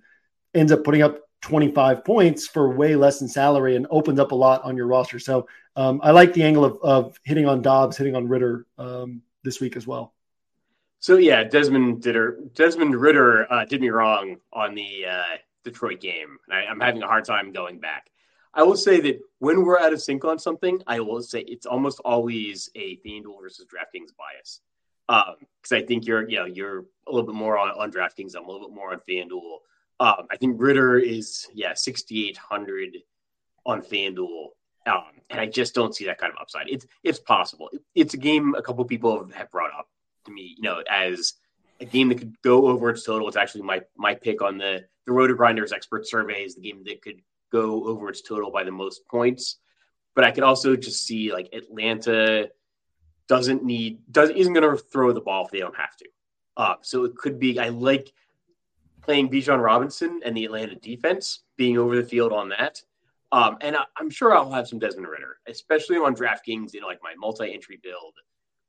ends 0.52 0.72
up 0.72 0.82
putting 0.82 1.02
up 1.02 1.20
25 1.42 2.04
points 2.04 2.46
for 2.46 2.74
way 2.74 2.96
less 2.96 3.20
than 3.20 3.28
salary 3.28 3.76
and 3.76 3.86
opens 3.90 4.18
up 4.18 4.32
a 4.32 4.34
lot 4.34 4.64
on 4.64 4.76
your 4.76 4.86
roster. 4.86 5.20
So 5.20 5.46
um, 5.76 6.00
I 6.02 6.10
like 6.10 6.34
the 6.34 6.42
angle 6.42 6.64
of, 6.64 6.78
of 6.82 7.20
hitting 7.22 7.46
on 7.46 7.62
Dobbs, 7.62 7.96
hitting 7.96 8.16
on 8.16 8.28
Ridder 8.28 8.66
um, 8.78 9.22
this 9.44 9.60
week 9.60 9.76
as 9.76 9.86
well. 9.86 10.12
So 11.02 11.16
yeah, 11.16 11.42
Desmond 11.42 12.06
Ridder, 12.06 12.38
Desmond 12.54 12.94
Ridder 12.94 13.52
uh, 13.52 13.64
did 13.64 13.80
me 13.80 13.88
wrong 13.88 14.36
on 14.52 14.76
the 14.76 15.06
uh, 15.10 15.36
Detroit 15.64 16.00
game. 16.00 16.38
I, 16.48 16.58
I'm 16.58 16.78
having 16.78 17.02
a 17.02 17.08
hard 17.08 17.24
time 17.24 17.50
going 17.50 17.80
back. 17.80 18.08
I 18.54 18.62
will 18.62 18.76
say 18.76 19.00
that 19.00 19.18
when 19.40 19.64
we're 19.64 19.80
out 19.80 19.92
of 19.92 20.00
sync 20.00 20.24
on 20.24 20.38
something, 20.38 20.80
I 20.86 21.00
will 21.00 21.20
say 21.20 21.40
it's 21.40 21.66
almost 21.66 21.98
always 22.04 22.70
a 22.76 22.98
FanDuel 22.98 23.40
versus 23.42 23.66
DraftKings 23.66 24.10
bias. 24.16 24.60
Because 25.08 25.72
um, 25.72 25.78
I 25.78 25.82
think 25.82 26.06
you're, 26.06 26.28
you 26.28 26.36
know, 26.36 26.44
you're 26.44 26.84
a 27.08 27.10
little 27.10 27.26
bit 27.26 27.34
more 27.34 27.58
on, 27.58 27.70
on 27.70 27.90
DraftKings. 27.90 28.36
I'm 28.36 28.44
a 28.44 28.52
little 28.52 28.68
bit 28.68 28.76
more 28.76 28.92
on 28.92 29.00
FanDuel. 29.00 29.56
Um, 29.98 30.28
I 30.30 30.36
think 30.36 30.54
Ridder 30.60 30.98
is, 30.98 31.48
yeah, 31.52 31.74
6,800 31.74 32.98
on 33.66 33.82
FanDuel. 33.82 34.50
Um, 34.86 35.02
and 35.30 35.40
I 35.40 35.46
just 35.46 35.74
don't 35.74 35.96
see 35.96 36.04
that 36.04 36.18
kind 36.18 36.32
of 36.32 36.38
upside. 36.40 36.68
It's 36.68 36.86
it's 37.02 37.18
possible. 37.18 37.70
it's 37.96 38.14
a 38.14 38.16
game 38.16 38.54
a 38.56 38.62
couple 38.62 38.84
people 38.84 39.28
have 39.34 39.50
brought 39.50 39.72
up 39.76 39.88
to 40.24 40.32
me, 40.32 40.54
you 40.56 40.62
know, 40.62 40.82
as 40.90 41.34
a 41.80 41.84
game 41.84 42.08
that 42.08 42.18
could 42.18 42.40
go 42.42 42.68
over 42.68 42.90
its 42.90 43.04
total. 43.04 43.28
It's 43.28 43.36
actually 43.36 43.62
my 43.62 43.82
my 43.96 44.14
pick 44.14 44.40
on 44.42 44.58
the 44.58 44.84
the 45.06 45.12
RotoGrinders 45.12 45.72
expert 45.72 46.06
survey 46.06 46.44
is 46.44 46.54
the 46.54 46.62
game 46.62 46.84
that 46.86 47.02
could 47.02 47.20
go 47.50 47.86
over 47.86 48.08
its 48.08 48.22
total 48.22 48.50
by 48.50 48.64
the 48.64 48.70
most 48.70 49.06
points. 49.08 49.58
But 50.14 50.24
I 50.24 50.30
could 50.30 50.44
also 50.44 50.76
just 50.76 51.04
see 51.04 51.32
like 51.32 51.48
Atlanta 51.52 52.50
doesn't 53.28 53.64
need 53.64 54.00
does 54.10 54.30
isn't 54.30 54.52
going 54.52 54.76
to 54.76 54.82
throw 54.82 55.12
the 55.12 55.20
ball 55.20 55.44
if 55.44 55.50
they 55.50 55.60
don't 55.60 55.76
have 55.76 55.96
to. 55.96 56.08
Uh, 56.56 56.74
so 56.82 57.04
it 57.04 57.16
could 57.16 57.38
be 57.38 57.58
I 57.58 57.68
like 57.68 58.12
playing 59.02 59.30
Bijan 59.30 59.62
Robinson 59.62 60.20
and 60.24 60.36
the 60.36 60.44
Atlanta 60.44 60.76
defense 60.76 61.40
being 61.56 61.78
over 61.78 61.96
the 61.96 62.04
field 62.04 62.32
on 62.32 62.50
that. 62.50 62.80
Um, 63.32 63.56
and 63.62 63.76
I, 63.76 63.84
am 63.98 64.10
sure 64.10 64.36
I'll 64.36 64.52
have 64.52 64.68
some 64.68 64.78
Desmond 64.78 65.08
Ridder, 65.08 65.38
especially 65.48 65.96
on 65.96 66.14
DraftKings 66.14 66.74
in 66.74 66.82
like 66.82 67.00
my 67.02 67.14
multi-entry 67.16 67.80
build. 67.82 68.14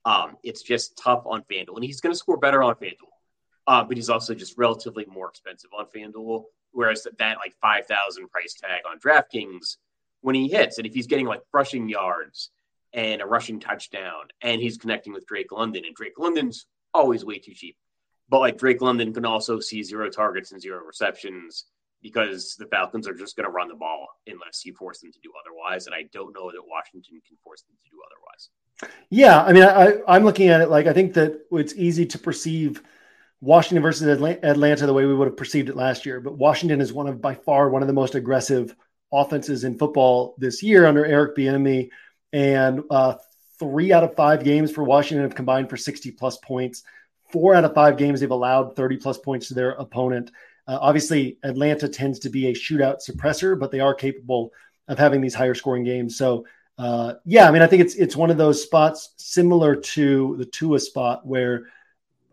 Um, 0.05 0.37
it's 0.43 0.61
just 0.61 0.97
tough 0.97 1.23
on 1.25 1.43
FanDuel, 1.43 1.75
and 1.75 1.83
he's 1.83 2.01
going 2.01 2.13
to 2.13 2.17
score 2.17 2.37
better 2.37 2.61
on 2.61 2.75
FanDuel, 2.75 3.11
uh, 3.67 3.83
but 3.83 3.97
he's 3.97 4.09
also 4.09 4.33
just 4.33 4.57
relatively 4.57 5.05
more 5.05 5.29
expensive 5.29 5.71
on 5.77 5.85
FanDuel. 5.95 6.43
Whereas 6.71 7.07
that 7.19 7.37
like 7.37 7.53
5,000 7.61 8.29
price 8.29 8.55
tag 8.55 8.81
on 8.89 8.99
DraftKings, 8.99 9.77
when 10.21 10.35
he 10.35 10.47
hits, 10.47 10.77
and 10.77 10.87
if 10.87 10.93
he's 10.93 11.07
getting 11.07 11.27
like 11.27 11.41
rushing 11.53 11.87
yards 11.87 12.49
and 12.93 13.21
a 13.21 13.25
rushing 13.25 13.59
touchdown, 13.59 14.27
and 14.41 14.59
he's 14.59 14.77
connecting 14.77 15.13
with 15.13 15.25
Drake 15.25 15.51
London, 15.51 15.83
and 15.85 15.95
Drake 15.95 16.17
London's 16.17 16.65
always 16.93 17.23
way 17.23 17.39
too 17.39 17.53
cheap. 17.53 17.77
But 18.29 18.39
like 18.39 18.57
Drake 18.57 18.81
London 18.81 19.13
can 19.13 19.25
also 19.25 19.59
see 19.59 19.83
zero 19.83 20.09
targets 20.09 20.51
and 20.51 20.61
zero 20.61 20.83
receptions 20.83 21.65
because 22.01 22.55
the 22.59 22.67
Falcons 22.67 23.07
are 23.07 23.13
just 23.13 23.35
going 23.35 23.45
to 23.45 23.51
run 23.51 23.69
the 23.69 23.75
ball 23.75 24.07
unless 24.27 24.65
you 24.65 24.73
force 24.73 24.99
them 24.99 25.11
to 25.11 25.19
do 25.23 25.31
otherwise. 25.39 25.87
And 25.87 25.95
I 25.95 26.03
don't 26.11 26.33
know 26.33 26.51
that 26.51 26.67
Washington 26.67 27.21
can 27.27 27.37
force 27.43 27.61
them 27.61 27.75
to 27.81 27.89
do 27.89 27.97
otherwise. 28.05 28.49
Yeah, 29.09 29.41
I 29.43 29.53
mean, 29.53 29.63
I, 29.63 29.93
I'm 30.07 30.23
looking 30.23 30.49
at 30.49 30.61
it 30.61 30.69
like 30.69 30.87
I 30.87 30.93
think 30.93 31.13
that 31.13 31.45
it's 31.51 31.75
easy 31.75 32.05
to 32.07 32.19
perceive 32.19 32.81
Washington 33.41 33.83
versus 33.83 34.07
Atlanta 34.07 34.85
the 34.85 34.93
way 34.93 35.05
we 35.05 35.13
would 35.13 35.27
have 35.27 35.37
perceived 35.37 35.69
it 35.69 35.75
last 35.75 36.05
year. 36.05 36.19
But 36.19 36.37
Washington 36.37 36.81
is 36.81 36.93
one 36.93 37.07
of 37.07 37.21
by 37.21 37.35
far 37.35 37.69
one 37.69 37.81
of 37.81 37.87
the 37.87 37.93
most 37.93 38.15
aggressive 38.15 38.75
offenses 39.11 39.63
in 39.63 39.77
football 39.77 40.35
this 40.37 40.63
year 40.63 40.85
under 40.85 41.05
Eric 41.05 41.35
Bieniemy, 41.35 41.89
and 42.31 42.83
uh, 42.89 43.15
three 43.59 43.93
out 43.93 44.03
of 44.03 44.15
five 44.15 44.43
games 44.43 44.71
for 44.71 44.83
Washington 44.83 45.23
have 45.23 45.35
combined 45.35 45.69
for 45.69 45.77
60 45.77 46.11
plus 46.11 46.37
points. 46.37 46.83
Four 47.31 47.53
out 47.53 47.65
of 47.65 47.73
five 47.73 47.97
games 47.97 48.19
they've 48.19 48.31
allowed 48.31 48.75
30 48.75 48.97
plus 48.97 49.17
points 49.17 49.47
to 49.49 49.53
their 49.53 49.71
opponent. 49.71 50.31
Uh, 50.67 50.77
obviously, 50.81 51.37
Atlanta 51.43 51.87
tends 51.87 52.19
to 52.19 52.29
be 52.29 52.47
a 52.47 52.53
shootout 52.53 52.99
suppressor, 53.07 53.59
but 53.59 53.71
they 53.71 53.79
are 53.79 53.93
capable 53.93 54.51
of 54.87 54.97
having 54.97 55.21
these 55.21 55.35
higher 55.35 55.53
scoring 55.53 55.83
games. 55.83 56.17
So 56.17 56.45
uh, 56.77 57.15
yeah, 57.25 57.47
I 57.47 57.51
mean, 57.51 57.61
I 57.61 57.67
think 57.67 57.81
it's 57.81 57.95
it's 57.95 58.15
one 58.15 58.31
of 58.31 58.37
those 58.37 58.63
spots 58.63 59.13
similar 59.17 59.75
to 59.75 60.35
the 60.37 60.45
Tua 60.45 60.79
spot 60.79 61.25
where 61.25 61.67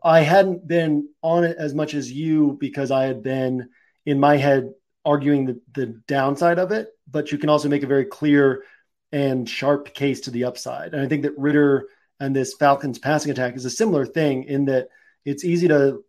I 0.03 0.21
hadn't 0.21 0.67
been 0.67 1.09
on 1.23 1.45
it 1.45 1.57
as 1.59 1.75
much 1.75 1.95
as 1.95 2.11
you 2.11 2.57
because 2.59 2.91
I 2.91 3.05
had 3.05 3.23
been 3.23 3.69
in 4.07 4.19
my 4.19 4.37
head 4.37 4.73
arguing 5.05 5.47
the, 5.47 5.61
the 5.75 5.87
downside 5.87 6.59
of 6.59 6.73
it, 6.73 6.89
but 7.11 7.33
you 7.33 7.39
can 7.39 7.51
also 7.51 7.69
make 7.69 7.83
a 7.83 7.87
very 7.87 8.05
clear 8.07 8.65
and 9.13 9.49
sharp 9.49 9.93
case 9.95 10.21
to 10.23 10.31
the 10.31 10.45
upside. 10.45 10.95
And 10.95 11.03
I 11.03 11.09
think 11.09 11.23
that 11.23 11.39
Ridder 11.39 11.89
and 12.19 12.35
this 12.35 12.55
Falcons 12.55 12.99
passing 12.99 13.31
attack 13.31 13.57
is 13.57 13.65
a 13.65 13.71
similar 13.71 14.07
thing 14.07 14.45
in 14.45 14.67
that 14.67 14.89
it's 15.25 15.45
easy 15.45 15.69
to 15.69 16.05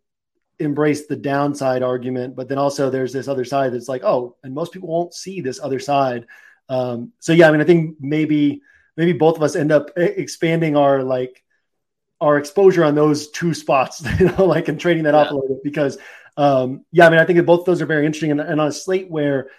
embrace 0.58 1.06
the 1.06 1.16
downside 1.16 1.82
argument, 1.82 2.36
but 2.36 2.48
then 2.48 2.58
also 2.58 2.88
there's 2.88 3.12
this 3.12 3.28
other 3.28 3.44
side 3.44 3.72
that's 3.72 3.88
like, 3.88 4.04
oh, 4.04 4.36
and 4.42 4.54
most 4.54 4.72
people 4.72 4.88
won't 4.88 5.14
see 5.14 5.40
this 5.40 5.60
other 5.60 5.78
side. 5.78 6.26
Um, 6.68 7.12
so 7.18 7.32
yeah, 7.32 7.48
I 7.48 7.52
mean, 7.52 7.60
I 7.60 7.64
think 7.64 7.96
maybe 8.00 8.62
maybe 8.96 9.12
both 9.12 9.36
of 9.36 9.42
us 9.42 9.56
end 9.56 9.72
up 9.72 9.90
expanding 9.96 10.76
our 10.76 11.02
like 11.02 11.42
our 12.20 12.38
exposure 12.38 12.84
on 12.84 12.94
those 12.94 13.30
two 13.30 13.54
spots, 13.54 14.02
you 14.20 14.26
know, 14.26 14.44
like 14.44 14.68
and 14.68 14.80
trading 14.80 15.04
that 15.04 15.14
yeah. 15.14 15.20
off 15.20 15.30
a 15.30 15.34
little 15.34 15.48
bit 15.48 15.64
because 15.64 15.98
um, 16.36 16.84
yeah, 16.92 17.06
I 17.06 17.10
mean, 17.10 17.18
I 17.18 17.24
think 17.24 17.36
that 17.36 17.46
both 17.46 17.64
those 17.64 17.82
are 17.82 17.86
very 17.86 18.06
interesting, 18.06 18.30
and, 18.30 18.40
and 18.40 18.60
on 18.60 18.68
a 18.68 18.72
slate 18.72 19.10
where 19.10 19.50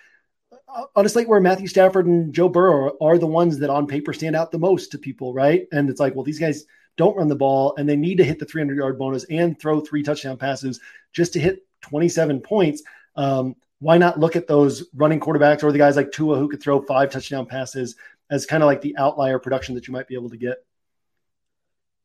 on 0.95 1.05
a 1.05 1.09
slate 1.09 1.27
where 1.27 1.39
Matthew 1.39 1.67
Stafford 1.67 2.07
and 2.07 2.33
Joe 2.33 2.49
Burrow 2.49 2.95
are, 2.99 3.11
are 3.13 3.17
the 3.17 3.27
ones 3.27 3.59
that 3.59 3.69
on 3.69 3.85
paper 3.85 4.11
stand 4.13 4.35
out 4.35 4.51
the 4.51 4.59
most 4.59 4.91
to 4.91 4.97
people, 4.97 5.33
right? 5.33 5.67
And 5.71 5.89
it's 5.89 5.99
like, 5.99 6.15
well, 6.15 6.23
these 6.23 6.39
guys 6.39 6.65
don't 6.97 7.15
run 7.15 7.27
the 7.27 7.35
ball 7.35 7.75
and 7.77 7.87
they 7.87 7.95
need 7.95 8.17
to 8.17 8.23
hit 8.23 8.39
the 8.39 8.45
300 8.45 8.77
yard 8.77 8.97
bonus 8.97 9.23
and 9.25 9.59
throw 9.59 9.79
three 9.79 10.03
touchdown 10.03 10.37
passes 10.37 10.79
just 11.11 11.33
to 11.33 11.39
hit 11.39 11.65
27 11.81 12.41
points. 12.41 12.83
Um, 13.15 13.55
why 13.83 13.97
not 13.97 14.17
look 14.17 14.37
at 14.37 14.47
those 14.47 14.85
running 14.95 15.19
quarterbacks 15.19 15.61
or 15.61 15.71
the 15.71 15.77
guys 15.77 15.97
like 15.97 16.11
Tua 16.11 16.37
who 16.39 16.47
could 16.47 16.63
throw 16.63 16.81
five 16.81 17.11
touchdown 17.11 17.45
passes 17.45 17.95
as 18.31 18.45
kind 18.45 18.63
of 18.63 18.67
like 18.67 18.79
the 18.79 18.95
outlier 18.97 19.39
production 19.39 19.75
that 19.75 19.87
you 19.87 19.91
might 19.91 20.07
be 20.07 20.15
able 20.15 20.29
to 20.29 20.37
get? 20.37 20.63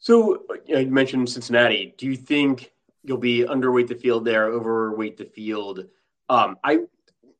So 0.01 0.43
you, 0.67 0.75
know, 0.75 0.81
you 0.81 0.91
mentioned 0.91 1.29
Cincinnati. 1.31 1.95
Do 1.97 2.07
you 2.07 2.17
think 2.17 2.73
you'll 3.05 3.19
be 3.19 3.45
underweight 3.45 3.87
the 3.87 3.95
field 3.95 4.25
there, 4.25 4.47
overweight 4.47 5.17
the 5.17 5.25
field? 5.25 5.87
Um, 6.29 6.57
I 6.65 6.81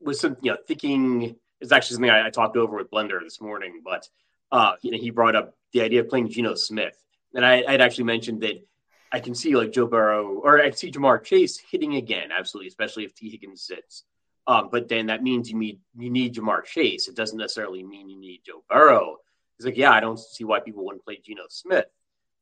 was 0.01 0.23
you 0.23 0.37
know 0.43 0.57
thinking 0.69 1.35
it's 1.61 1.73
actually 1.73 1.95
something 1.95 2.11
I, 2.11 2.27
I, 2.27 2.31
talked 2.31 2.57
over 2.57 2.77
with 2.77 2.91
Blender 2.93 3.21
this 3.21 3.41
morning, 3.41 3.83
but 3.85 4.09
uh, 4.53 4.75
you 4.83 4.93
know 4.93 4.99
he 4.99 5.11
brought 5.11 5.35
up 5.35 5.57
the 5.73 5.83
idea 5.83 6.01
of 6.01 6.09
playing 6.09 6.31
Geno 6.31 6.55
Smith, 6.55 6.97
and 7.35 7.45
I 7.45 7.69
had 7.69 7.81
actually 7.81 8.05
mentioned 8.05 8.43
that 8.43 8.65
I 9.11 9.19
can 9.19 9.35
see 9.35 9.57
like 9.57 9.73
Joe 9.73 9.87
Burrow 9.87 10.39
or 10.45 10.63
I 10.63 10.71
see 10.71 10.93
Ja'Marr 10.93 11.25
Chase 11.25 11.59
hitting 11.59 11.97
again, 11.97 12.31
absolutely, 12.37 12.69
especially 12.69 13.05
if 13.05 13.15
Tee 13.15 13.31
Higgins 13.31 13.63
sits. 13.63 14.05
Um, 14.49 14.71
but 14.73 14.89
then 14.89 15.07
that 15.07 15.23
means 15.23 15.51
you 15.51 15.59
need 15.59 15.79
you 15.97 16.11
need 16.11 16.35
Ja'Marr 16.35 16.65
Chase. 16.65 17.07
It 17.07 17.15
doesn't 17.15 17.37
necessarily 17.37 17.85
mean 17.85 18.09
you 18.09 18.19
need 18.19 18.41
Joe 18.45 18.65
Burrow. 18.69 19.19
He's 19.57 19.67
like, 19.67 19.77
yeah, 19.77 19.93
I 19.93 20.01
don't 20.01 20.19
see 20.19 20.45
why 20.45 20.61
people 20.61 20.85
wouldn't 20.85 21.05
play 21.05 21.21
Geno 21.23 21.43
Smith. 21.51 21.87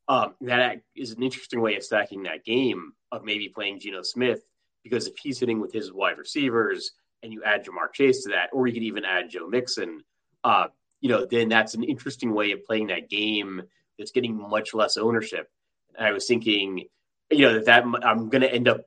Um, 0.09 0.35
that 0.43 0.83
is 0.95 1.11
an 1.11 1.23
interesting 1.23 1.61
way 1.61 1.75
of 1.75 1.83
stacking 1.83 2.23
that 2.23 2.45
game 2.45 2.93
of 3.11 3.25
maybe 3.25 3.49
playing 3.49 3.81
Geno 3.81 4.03
Smith 4.03 4.41
because 4.85 5.09
if 5.09 5.19
he's 5.19 5.41
hitting 5.41 5.61
with 5.61 5.73
his 5.73 5.93
wide 5.93 6.17
receivers 6.17 6.93
and 7.25 7.33
you 7.33 7.43
add 7.43 7.65
Ja'Marr 7.65 7.93
Chase 7.93 8.23
to 8.23 8.29
that, 8.31 8.51
or 8.53 8.69
you 8.69 8.73
could 8.75 8.85
even 8.85 9.05
add 9.05 9.31
Joe 9.31 9.49
Mixon, 9.49 10.05
uh, 10.45 10.69
you 11.01 11.09
know, 11.09 11.27
then 11.29 11.49
that's 11.49 11.75
an 11.75 11.83
interesting 11.83 12.33
way 12.33 12.53
of 12.53 12.65
playing 12.65 12.87
that 12.89 13.11
game 13.11 13.63
that's 13.99 14.13
getting 14.13 14.37
much 14.37 14.75
less 14.75 14.97
ownership. 14.97 15.51
And 15.97 16.07
I 16.07 16.13
was 16.13 16.27
thinking, 16.27 16.85
you 17.31 17.47
know, 17.47 17.55
that, 17.55 17.65
that 17.65 17.85
I'm 18.05 18.29
going 18.29 18.43
to 18.43 18.53
end 18.53 18.69
up 18.69 18.83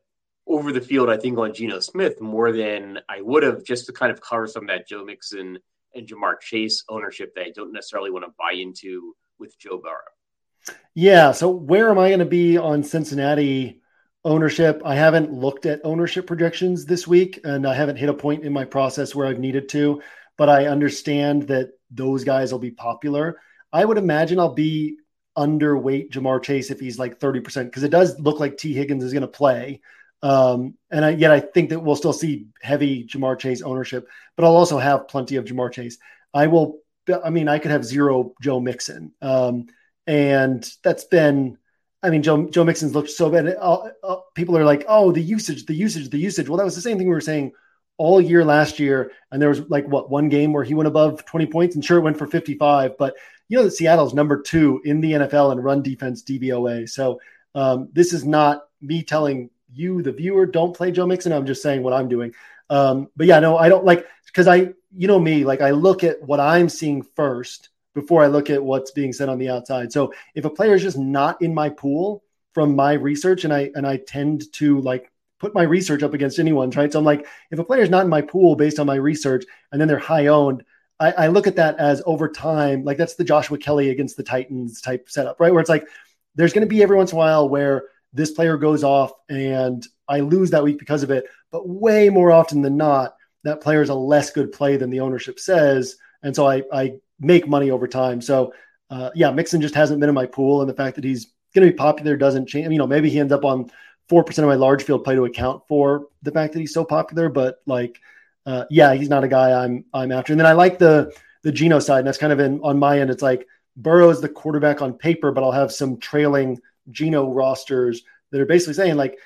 over 0.49 0.71
the 0.73 0.81
field, 0.81 1.09
I 1.09 1.17
think, 1.17 1.37
on 1.37 1.53
Geno 1.53 1.79
Smith 1.79 2.19
more 2.19 2.51
than 2.51 2.99
I 3.07 3.21
would 3.21 3.43
have 3.43 3.63
just 3.63 3.85
to 3.85 3.93
kind 3.93 4.11
of 4.11 4.19
cover 4.19 4.47
some 4.47 4.63
of 4.63 4.69
that 4.69 4.87
Joe 4.87 5.05
Mixon 5.05 5.59
and 5.93 6.07
Ja'Marr 6.07 6.39
Chase 6.41 6.83
ownership 6.89 7.33
that 7.35 7.45
I 7.45 7.51
don't 7.51 7.71
necessarily 7.71 8.11
want 8.11 8.25
to 8.25 8.33
buy 8.37 8.53
into 8.53 9.15
with 9.39 9.57
Joe 9.57 9.77
Burrow. 9.77 10.75
Yeah. 10.95 11.31
So 11.31 11.49
where 11.49 11.89
am 11.89 11.99
I 11.99 12.09
going 12.09 12.19
to 12.19 12.25
be 12.25 12.57
on 12.57 12.83
Cincinnati 12.83 13.81
ownership? 14.25 14.81
I 14.83 14.95
haven't 14.95 15.31
looked 15.31 15.65
at 15.65 15.81
ownership 15.83 16.27
projections 16.27 16.85
this 16.85 17.07
week, 17.07 17.39
and 17.43 17.65
I 17.65 17.73
haven't 17.73 17.97
hit 17.97 18.09
a 18.09 18.13
point 18.13 18.43
in 18.43 18.51
my 18.51 18.65
process 18.65 19.15
where 19.15 19.27
I've 19.27 19.39
needed 19.39 19.69
to. 19.69 20.01
But 20.37 20.49
I 20.49 20.67
understand 20.67 21.43
that 21.43 21.71
those 21.91 22.23
guys 22.23 22.51
will 22.51 22.59
be 22.59 22.71
popular. 22.71 23.39
I 23.71 23.85
would 23.85 23.97
imagine 23.97 24.39
I'll 24.39 24.53
be 24.53 24.97
underweight 25.37 26.11
Ja'Marr 26.11 26.43
Chase 26.43 26.71
if 26.71 26.79
he's 26.79 26.99
like 26.99 27.19
30% 27.19 27.65
because 27.65 27.83
it 27.83 27.91
does 27.91 28.19
look 28.19 28.39
like 28.39 28.57
Tee 28.57 28.73
Higgins 28.73 29.03
is 29.03 29.13
going 29.13 29.21
to 29.21 29.27
play. 29.27 29.81
Um, 30.21 30.75
and 30.91 31.05
I, 31.05 31.09
yet 31.11 31.31
I 31.31 31.39
think 31.39 31.69
that 31.69 31.79
we'll 31.79 31.95
still 31.95 32.13
see 32.13 32.47
heavy 32.61 33.05
Ja'Marr 33.05 33.39
Chase 33.39 33.61
ownership, 33.61 34.07
but 34.35 34.45
I'll 34.45 34.55
also 34.55 34.77
have 34.77 35.07
plenty 35.07 35.37
of 35.37 35.45
Ja'Marr 35.45 35.71
Chase. 35.71 35.97
I 36.33 36.47
will, 36.47 36.79
I 37.23 37.29
mean, 37.29 37.47
I 37.47 37.59
could 37.59 37.71
have 37.71 37.85
zero 37.85 38.33
Joe 38.41 38.59
Mixon. 38.59 39.13
Um, 39.21 39.67
and 40.05 40.69
that's 40.83 41.05
been 41.05 41.57
I 42.01 42.09
mean, 42.09 42.23
Joe 42.23 42.47
Joe 42.49 42.63
Mixon's 42.63 42.95
looked 42.95 43.09
so 43.09 43.29
bad. 43.29 43.47
Uh, 43.47 43.89
uh, 44.03 44.17
people 44.33 44.57
are 44.57 44.63
like, 44.63 44.85
"Oh, 44.87 45.11
the 45.11 45.21
usage, 45.21 45.65
the 45.65 45.73
usage, 45.73 46.09
the 46.09 46.17
usage." 46.17 46.47
Well, 46.47 46.57
that 46.57 46.63
was 46.63 46.75
the 46.75 46.81
same 46.81 46.97
thing 46.97 47.07
we 47.07 47.13
were 47.13 47.21
saying 47.21 47.51
all 47.97 48.21
year 48.21 48.45
last 48.45 48.79
year, 48.79 49.11
and 49.31 49.41
there 49.41 49.49
was 49.49 49.61
like 49.69 49.85
what 49.87 50.09
one 50.09 50.29
game 50.29 50.53
where 50.53 50.63
he 50.63 50.73
went 50.73 50.87
above 50.87 51.25
twenty 51.25 51.45
points, 51.45 51.75
and 51.75 51.83
sure, 51.83 51.97
it 51.97 52.01
went 52.01 52.17
for 52.17 52.27
fifty-five. 52.27 52.97
But 52.97 53.15
you 53.49 53.57
know 53.57 53.63
that 53.65 53.71
Seattle's 53.71 54.13
number 54.13 54.41
two 54.41 54.81
in 54.85 55.01
the 55.01 55.13
NFL 55.13 55.51
in 55.51 55.59
run 55.59 55.81
defense 55.81 56.23
DVOA. 56.23 56.87
So 56.87 57.19
um, 57.53 57.89
this 57.91 58.13
is 58.13 58.23
not 58.23 58.61
me 58.81 59.03
telling 59.03 59.49
you, 59.73 60.01
the 60.01 60.11
viewer, 60.11 60.45
don't 60.45 60.75
play 60.75 60.91
Joe 60.91 61.05
Mixon. 61.05 61.31
I'm 61.31 61.45
just 61.45 61.61
saying 61.61 61.83
what 61.83 61.93
I'm 61.93 62.07
doing. 62.07 62.33
Um, 62.69 63.09
but 63.15 63.27
yeah, 63.27 63.39
no, 63.39 63.57
I 63.57 63.69
don't 63.69 63.85
like 63.85 64.05
because 64.25 64.47
I, 64.47 64.73
you 64.95 65.07
know 65.07 65.19
me, 65.19 65.43
like 65.43 65.61
I 65.61 65.71
look 65.71 66.03
at 66.03 66.21
what 66.21 66.39
I'm 66.39 66.69
seeing 66.69 67.01
first 67.01 67.69
before 67.95 68.23
I 68.23 68.27
look 68.27 68.49
at 68.49 68.63
what's 68.63 68.91
being 68.91 69.13
said 69.13 69.29
on 69.29 69.39
the 69.39 69.49
outside. 69.49 69.91
So 69.91 70.13
if 70.35 70.45
a 70.45 70.49
player 70.49 70.75
is 70.75 70.81
just 70.81 70.97
not 70.97 71.41
in 71.41 71.53
my 71.53 71.69
pool 71.69 72.23
from 72.53 72.75
my 72.75 72.93
research, 72.93 73.43
and 73.43 73.53
I 73.53 73.71
and 73.75 73.85
I 73.85 73.97
tend 73.97 74.51
to 74.53 74.79
like 74.81 75.11
put 75.39 75.53
my 75.53 75.63
research 75.63 76.03
up 76.03 76.13
against 76.13 76.39
anyone's, 76.39 76.75
right? 76.75 76.91
So 76.91 76.99
I'm 76.99 77.05
like, 77.05 77.25
if 77.49 77.59
a 77.59 77.63
player 77.63 77.81
is 77.81 77.89
not 77.89 78.03
in 78.03 78.09
my 78.09 78.21
pool 78.21 78.55
based 78.55 78.79
on 78.79 78.87
my 78.87 78.95
research, 78.95 79.45
and 79.71 79.79
then 79.79 79.87
they're 79.87 79.97
high 79.97 80.27
owned, 80.27 80.63
I, 80.99 81.11
I 81.11 81.27
look 81.27 81.47
at 81.47 81.55
that 81.55 81.79
as 81.79 82.01
over 82.05 82.27
time, 82.27 82.83
like 82.83 82.97
that's 82.97 83.15
the 83.15 83.23
Joshua 83.23 83.57
Kelly 83.57 83.89
against 83.89 84.17
the 84.17 84.23
Titans 84.23 84.81
type 84.81 85.09
setup, 85.09 85.39
right? 85.39 85.51
Where 85.51 85.61
it's 85.61 85.69
like 85.69 85.87
there's 86.35 86.53
going 86.53 86.67
to 86.67 86.69
be 86.69 86.83
every 86.83 86.97
once 86.97 87.11
in 87.11 87.17
a 87.17 87.19
while 87.19 87.47
where 87.47 87.85
this 88.13 88.31
player 88.31 88.57
goes 88.57 88.83
off 88.83 89.11
and 89.29 89.85
I 90.07 90.21
lose 90.21 90.51
that 90.51 90.63
week 90.63 90.79
because 90.79 91.03
of 91.03 91.11
it, 91.11 91.25
but 91.51 91.67
way 91.67 92.09
more 92.09 92.31
often 92.31 92.61
than 92.61 92.77
not, 92.77 93.15
that 93.43 93.61
player 93.61 93.81
is 93.81 93.89
a 93.89 93.95
less 93.95 94.31
good 94.31 94.51
play 94.51 94.77
than 94.77 94.89
the 94.89 94.99
ownership 95.01 95.39
says. 95.39 95.95
And 96.23 96.35
so 96.35 96.47
I, 96.47 96.63
I 96.73 96.93
make 97.19 97.47
money 97.47 97.71
over 97.71 97.87
time. 97.87 98.21
So 98.21 98.53
uh, 98.89 99.11
yeah, 99.13 99.31
Mixon 99.31 99.61
just 99.61 99.75
hasn't 99.75 99.99
been 99.99 100.09
in 100.09 100.15
my 100.15 100.25
pool, 100.25 100.61
and 100.61 100.69
the 100.69 100.73
fact 100.73 100.95
that 100.95 101.03
he's 101.03 101.31
going 101.53 101.65
to 101.65 101.71
be 101.71 101.77
popular 101.77 102.17
doesn't 102.17 102.47
change. 102.47 102.71
You 102.71 102.77
know, 102.77 102.87
maybe 102.87 103.09
he 103.09 103.19
ends 103.19 103.33
up 103.33 103.45
on 103.45 103.71
four 104.07 104.23
percent 104.23 104.45
of 104.45 104.49
my 104.49 104.55
large 104.55 104.83
field 104.83 105.03
play 105.03 105.15
to 105.15 105.25
account 105.25 105.63
for 105.67 106.07
the 106.23 106.31
fact 106.31 106.53
that 106.53 106.59
he's 106.59 106.73
so 106.73 106.83
popular. 106.83 107.29
But 107.29 107.61
like, 107.65 107.99
uh, 108.45 108.65
yeah, 108.69 108.93
he's 108.93 109.09
not 109.09 109.23
a 109.23 109.27
guy 109.27 109.63
I'm 109.63 109.85
I'm 109.93 110.11
after. 110.11 110.33
And 110.33 110.39
then 110.39 110.47
I 110.47 110.53
like 110.53 110.79
the 110.79 111.13
the 111.43 111.51
Geno 111.51 111.79
side, 111.79 111.99
and 111.99 112.07
that's 112.07 112.17
kind 112.17 112.33
of 112.33 112.39
in 112.39 112.59
on 112.61 112.79
my 112.79 112.99
end. 112.99 113.11
It's 113.11 113.21
like 113.21 113.47
Burrow's 113.77 114.21
the 114.21 114.29
quarterback 114.29 114.81
on 114.81 114.93
paper, 114.93 115.31
but 115.31 115.43
I'll 115.43 115.51
have 115.51 115.71
some 115.71 115.97
trailing 115.99 116.59
Geno 116.91 117.31
rosters 117.31 118.03
that 118.31 118.41
are 118.41 118.45
basically 118.45 118.73
saying 118.73 118.95
like 118.95 119.17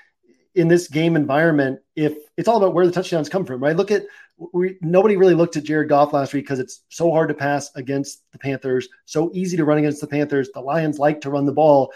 in 0.56 0.68
this 0.68 0.88
game 0.88 1.16
environment, 1.16 1.80
if 1.96 2.16
it's 2.38 2.48
all 2.48 2.58
about 2.58 2.74
where 2.74 2.86
the 2.86 2.92
touchdowns 2.92 3.30
come 3.30 3.46
from, 3.46 3.62
right? 3.62 3.76
Look 3.76 3.92
at 3.92 4.04
we, 4.38 4.78
nobody 4.82 5.16
really 5.16 5.34
looked 5.34 5.58
at 5.58 5.64
Jared 5.64 5.90
Goff 5.90 6.14
last 6.14 6.34
week 6.34 6.46
because 6.46 6.60
it's 6.60 6.82
so 6.90 7.12
hard 7.12 7.30
to 7.30 7.36
pass 7.36 7.74
against 7.76 8.24
the 8.32 8.40
Panthers, 8.40 8.90
so 9.06 9.32
easy 9.34 9.58
to 9.58 9.66
run 9.66 9.78
against 9.78 10.02
the 10.02 10.08
Panthers. 10.08 10.50
The 10.54 10.62
Lions 10.62 11.00
like 11.00 11.22
to 11.22 11.30
run 11.30 11.46
the 11.46 11.54
ball. 11.54 11.94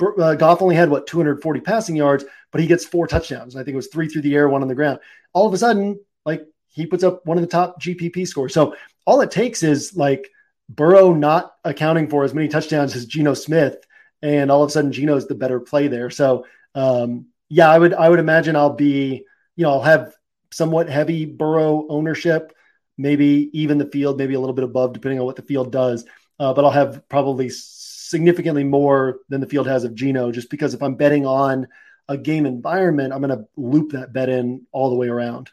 Uh, 0.00 0.34
Goff 0.34 0.62
only 0.62 0.74
had 0.74 0.90
what 0.90 1.06
240 1.06 1.60
passing 1.60 1.96
yards, 1.96 2.24
but 2.50 2.60
he 2.60 2.66
gets 2.66 2.84
four 2.84 3.06
touchdowns. 3.06 3.56
I 3.56 3.60
think 3.60 3.74
it 3.74 3.76
was 3.76 3.88
three 3.88 4.08
through 4.08 4.22
the 4.22 4.34
air, 4.34 4.48
one 4.48 4.62
on 4.62 4.68
the 4.68 4.74
ground. 4.74 5.00
All 5.32 5.46
of 5.46 5.54
a 5.54 5.58
sudden, 5.58 6.00
like 6.24 6.46
he 6.66 6.86
puts 6.86 7.04
up 7.04 7.24
one 7.26 7.38
of 7.38 7.42
the 7.42 7.48
top 7.48 7.80
GPP 7.80 8.26
scores. 8.26 8.54
So 8.54 8.74
all 9.06 9.20
it 9.20 9.30
takes 9.30 9.62
is 9.62 9.96
like 9.96 10.30
Burrow 10.68 11.12
not 11.12 11.54
accounting 11.64 12.08
for 12.08 12.24
as 12.24 12.34
many 12.34 12.48
touchdowns 12.48 12.94
as 12.94 13.06
Geno 13.06 13.34
Smith, 13.34 13.84
and 14.22 14.50
all 14.50 14.62
of 14.62 14.68
a 14.68 14.72
sudden 14.72 14.92
Geno's 14.92 15.26
the 15.26 15.34
better 15.34 15.60
play 15.60 15.88
there. 15.88 16.10
So 16.10 16.46
um, 16.74 17.26
yeah, 17.48 17.70
I 17.70 17.78
would 17.78 17.94
I 17.94 18.08
would 18.08 18.18
imagine 18.18 18.56
I'll 18.56 18.74
be 18.74 19.24
you 19.56 19.62
know 19.64 19.72
I'll 19.72 19.82
have 19.82 20.14
somewhat 20.52 20.88
heavy 20.88 21.24
Burrow 21.26 21.86
ownership, 21.88 22.52
maybe 22.98 23.50
even 23.52 23.78
the 23.78 23.86
field, 23.86 24.18
maybe 24.18 24.34
a 24.34 24.40
little 24.40 24.54
bit 24.54 24.64
above, 24.64 24.92
depending 24.92 25.20
on 25.20 25.26
what 25.26 25.36
the 25.36 25.42
field 25.42 25.72
does. 25.72 26.04
Uh, 26.38 26.54
but 26.54 26.64
I'll 26.64 26.70
have 26.70 27.08
probably 27.08 27.50
significantly 27.50 28.64
more 28.64 29.20
than 29.28 29.40
the 29.40 29.46
field 29.46 29.66
has 29.66 29.84
of 29.84 29.94
Geno, 29.94 30.32
just 30.32 30.50
because 30.50 30.74
if 30.74 30.82
I'm 30.82 30.94
betting 30.96 31.26
on 31.26 31.68
a 32.08 32.16
game 32.16 32.46
environment, 32.46 33.12
I'm 33.12 33.22
going 33.22 33.38
to 33.38 33.46
loop 33.56 33.92
that 33.92 34.12
bet 34.12 34.28
in 34.28 34.66
all 34.72 34.90
the 34.90 34.96
way 34.96 35.08
around. 35.08 35.50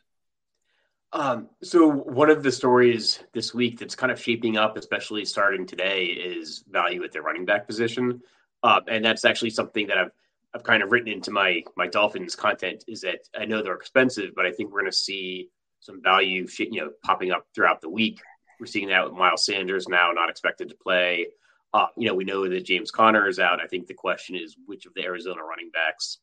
Um, 1.14 1.50
so 1.62 1.88
one 1.90 2.30
of 2.30 2.44
the 2.44 2.52
stories 2.52 3.20
this 3.34 3.54
week 3.54 3.80
that's 3.80 3.96
kind 3.96 4.12
of 4.12 4.22
shaping 4.22 4.58
up, 4.58 4.76
especially 4.76 5.24
starting 5.26 5.66
today, 5.66 6.06
is 6.06 6.64
value 6.70 7.04
at 7.04 7.12
their 7.12 7.22
running 7.22 7.46
back 7.46 7.68
position, 7.68 8.22
uh, 8.68 8.82
and 8.90 9.04
that's 9.04 9.24
actually 9.24 9.50
something 9.50 9.88
that 9.88 9.98
I've 9.98 10.12
I've 10.54 10.64
kind 10.64 10.84
of 10.84 10.92
written 10.92 11.12
into 11.12 11.32
my 11.32 11.64
my 11.78 11.88
Dolphins 11.88 12.36
content 12.36 12.84
is 12.88 13.02
that 13.02 13.20
I 13.38 13.46
know 13.46 13.64
they're 13.64 13.76
expensive, 13.76 14.32
but 14.36 14.46
I 14.46 14.52
think 14.52 14.72
we're 14.72 14.82
going 14.82 14.92
to 14.92 14.98
see 14.98 15.50
some 15.80 16.02
value, 16.02 16.46
you 16.60 16.82
know, 16.82 16.92
popping 17.04 17.32
up 17.32 17.46
throughout 17.56 17.80
the 17.80 17.90
week. 17.90 18.20
We're 18.60 18.66
seeing 18.66 18.90
that 18.90 19.06
with 19.06 19.14
Miles 19.14 19.46
Sanders 19.46 19.88
now 19.88 20.12
not 20.12 20.30
expected 20.30 20.68
to 20.70 20.76
play. 20.76 21.28
Uh, 21.74 21.88
you 21.96 22.08
know, 22.08 22.16
we 22.16 22.26
know 22.26 22.50
that 22.50 22.66
James 22.66 22.92
Conner 22.92 23.28
is 23.28 23.40
out. 23.40 23.62
I 23.62 23.68
think 23.68 23.88
the 23.88 23.94
question 23.94 24.36
is 24.36 24.58
which 24.66 24.86
of 24.86 24.94
the 24.96 25.04
Arizona 25.04 25.44
running 25.44 25.70
backs 25.72 26.18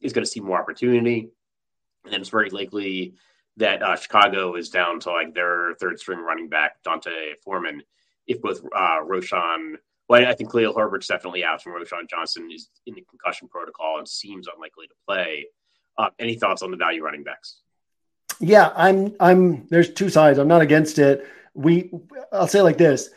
is 0.00 0.12
going 0.12 0.24
to 0.24 0.30
see 0.30 0.40
more 0.40 0.60
opportunity. 0.60 1.30
And 2.04 2.12
then 2.12 2.20
it's 2.20 2.30
very 2.30 2.50
likely 2.50 3.14
that 3.56 3.82
uh, 3.82 3.96
Chicago 3.96 4.54
is 4.54 4.68
down 4.68 5.00
to 5.00 5.10
like 5.10 5.34
their 5.34 5.74
third 5.80 5.98
string 5.98 6.20
running 6.20 6.48
back, 6.48 6.82
D'Onta 6.84 7.34
Foreman, 7.42 7.82
if 8.26 8.40
both 8.40 8.60
uh, 8.76 9.00
Roschon, 9.02 9.76
well, 10.10 10.26
I 10.26 10.34
think 10.34 10.50
Khalil 10.50 10.76
Herbert's 10.76 11.06
definitely 11.06 11.44
out 11.44 11.62
from 11.62 11.72
Roschon 11.74 12.10
Johnson 12.10 12.50
is 12.52 12.68
in 12.84 12.94
the 12.94 13.04
concussion 13.08 13.46
protocol 13.46 13.98
and 13.98 14.08
seems 14.08 14.48
unlikely 14.52 14.88
to 14.88 14.94
play. 15.06 15.46
Uh, 15.96 16.10
any 16.18 16.34
thoughts 16.34 16.62
on 16.62 16.72
the 16.72 16.76
value 16.76 17.04
running 17.04 17.22
backs? 17.22 17.60
Yeah, 18.40 18.72
I'm. 18.74 19.14
I'm. 19.20 19.68
There's 19.68 19.92
two 19.92 20.08
sides. 20.08 20.40
I'm 20.40 20.48
not 20.48 20.62
against 20.62 20.98
it. 20.98 21.28
We. 21.54 21.92
I'll 22.32 22.48
say 22.48 22.60
like 22.60 22.76
this: 22.76 23.10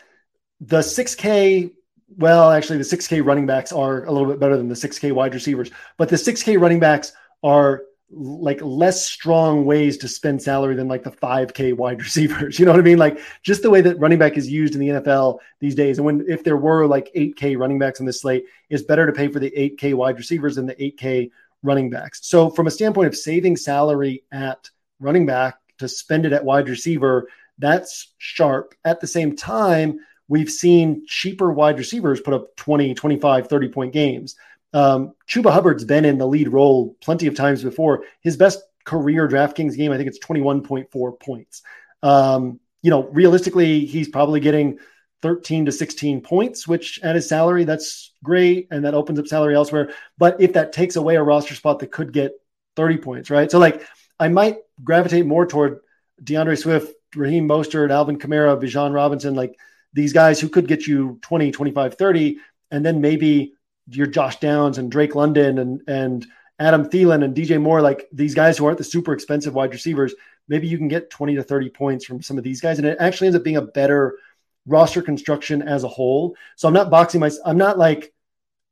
the 0.62 0.80
6K. 0.80 1.72
Well, 2.16 2.52
actually, 2.52 2.78
the 2.78 2.84
6K 2.84 3.26
running 3.26 3.48
backs 3.48 3.72
are 3.72 4.04
a 4.06 4.12
little 4.12 4.28
bit 4.28 4.40
better 4.40 4.56
than 4.56 4.68
the 4.68 4.76
6K 4.76 5.14
wide 5.14 5.34
receivers, 5.34 5.72
but 5.98 6.10
the 6.10 6.16
6K 6.16 6.62
running 6.62 6.80
backs 6.80 7.14
are 7.42 7.86
like 8.16 8.60
less 8.62 9.06
strong 9.06 9.66
ways 9.66 9.98
to 9.98 10.08
spend 10.08 10.42
salary 10.42 10.76
than 10.76 10.88
like 10.88 11.04
the 11.04 11.12
5k 11.12 11.76
wide 11.76 12.02
receivers. 12.04 12.60
You 12.60 12.66
know 12.66 12.72
what 12.72 12.80
i 12.80 12.84
mean? 12.84 12.98
Like 12.98 13.20
just 13.42 13.62
the 13.62 13.70
way 13.70 13.82
that 13.82 14.00
running 14.00 14.20
back 14.20 14.38
is 14.38 14.50
used 14.50 14.76
in 14.76 14.80
the 14.80 14.90
nfl 14.90 15.40
these 15.60 15.76
days. 15.76 15.98
And 15.98 16.06
when 16.06 16.26
if 16.28 16.44
there 16.44 16.58
were 16.58 16.86
like 16.86 17.12
8k 17.16 17.58
running 17.58 17.80
backs 17.80 18.00
on 18.00 18.06
this 18.06 18.22
slate 18.22 18.46
it's 18.70 18.84
better 18.84 19.06
to 19.06 19.12
pay 19.12 19.28
for 19.28 19.40
the 19.40 19.52
8k 19.52 19.94
wide 19.94 20.18
receivers 20.18 20.56
than 20.56 20.66
the 20.66 20.76
8k 20.76 21.32
running 21.62 21.90
backs. 21.90 22.20
So 22.24 22.50
from 22.50 22.68
a 22.68 22.72
standpoint 22.72 23.08
of 23.08 23.16
saving 23.16 23.58
salary 23.58 24.24
at 24.32 24.70
running 25.00 25.26
back 25.26 25.58
to 25.80 25.88
spend 25.88 26.26
it 26.26 26.34
at 26.34 26.46
wide 26.46 26.70
receiver 26.70 27.28
that's 27.60 28.14
sharp. 28.18 28.74
At 28.84 29.00
the 29.00 29.08
same 29.08 29.36
time 29.36 30.00
we've 30.28 30.50
seen 30.52 31.06
cheaper 31.08 31.52
wide 31.52 31.78
receivers 31.78 32.22
put 32.22 32.34
up 32.34 32.56
20 32.56 32.94
25 32.94 33.48
30 33.48 33.68
point 33.70 33.94
games 33.94 34.36
um, 34.74 35.14
Chuba 35.28 35.52
Hubbard's 35.52 35.86
been 35.86 36.06
in 36.06 36.18
the 36.18 36.28
lead 36.28 36.50
role 36.50 36.96
plenty 37.02 37.28
of 37.28 37.36
times 37.36 37.64
before. 37.64 38.06
His 38.22 38.38
best 38.38 38.62
career 38.84 39.28
DraftKings 39.28 39.78
game, 39.78 39.92
I 39.92 39.98
think 39.98 40.08
it's 40.08 40.20
21.4 40.20 41.20
points. 41.20 41.62
Um, 42.02 42.60
you 42.82 42.90
know, 42.90 43.04
realistically, 43.10 43.86
he's 43.86 44.10
probably 44.10 44.40
getting 44.40 44.80
13 45.22 45.66
to 45.66 45.72
16 45.72 46.22
points, 46.22 46.68
which 46.68 47.00
at 47.02 47.16
his 47.16 47.30
salary, 47.30 47.64
that's 47.64 48.12
great. 48.24 48.68
And 48.72 48.84
that 48.84 48.94
opens 48.94 49.20
up 49.20 49.28
salary 49.28 49.56
elsewhere. 49.56 49.94
But 50.18 50.42
if 50.42 50.54
that 50.54 50.74
takes 50.74 50.98
away 50.98 51.16
a 51.16 51.24
roster 51.24 51.56
spot 51.56 51.80
that 51.80 51.92
could 51.92 52.12
get 52.12 52.34
30 52.76 52.98
points, 52.98 53.30
right? 53.30 53.50
So, 53.50 53.60
like, 53.60 53.88
I 54.20 54.28
might 54.28 54.58
gravitate 54.84 55.26
more 55.26 55.46
toward 55.46 55.80
DeAndre 56.22 56.58
Swift, 56.58 56.94
Raheem 57.16 57.48
Mostert, 57.48 57.92
Alvin 57.92 58.18
Kamara, 58.18 58.62
Bijan 58.62 58.94
Robinson, 58.94 59.36
like 59.36 59.56
these 59.94 60.14
guys 60.14 60.40
who 60.40 60.50
could 60.50 60.68
get 60.68 60.88
you 60.88 61.20
20, 61.22 61.52
25, 61.52 61.96
30. 61.96 62.38
And 62.72 62.86
then 62.86 63.02
maybe 63.02 63.54
your 63.88 64.08
Josh 64.08 64.40
Downs 64.40 64.78
and 64.78 64.92
Drake 64.92 65.16
London 65.16 65.58
and 65.60 65.82
and 65.88 66.26
Adam 66.60 66.86
Thielen 66.86 67.24
and 67.24 67.36
DJ 67.36 67.60
Moore, 67.62 67.82
like 67.82 68.08
these 68.12 68.36
guys 68.36 68.58
who 68.58 68.66
aren't 68.66 68.78
the 68.78 68.84
super 68.84 69.14
expensive 69.14 69.54
wide 69.54 69.72
receivers, 69.72 70.14
maybe 70.48 70.68
you 70.68 70.78
can 70.78 70.88
get 70.88 71.10
20 71.10 71.36
to 71.36 71.44
30 71.44 71.70
points 71.70 72.06
from 72.06 72.22
some 72.22 72.38
of 72.38 72.44
these 72.44 72.62
guys. 72.62 72.78
And 72.78 72.88
it 72.88 72.98
actually 73.00 73.28
ends 73.28 73.36
up 73.38 73.44
being 73.44 73.58
a 73.58 73.62
better 73.62 74.18
roster 74.66 75.02
construction 75.02 75.62
as 75.62 75.84
a 75.84 75.90
whole. 75.90 76.36
So 76.56 76.68
I'm 76.68 76.74
not 76.74 76.90
boxing 76.90 77.20
my 77.20 77.32
I'm 77.46 77.58
not 77.58 77.78
like 77.78 78.14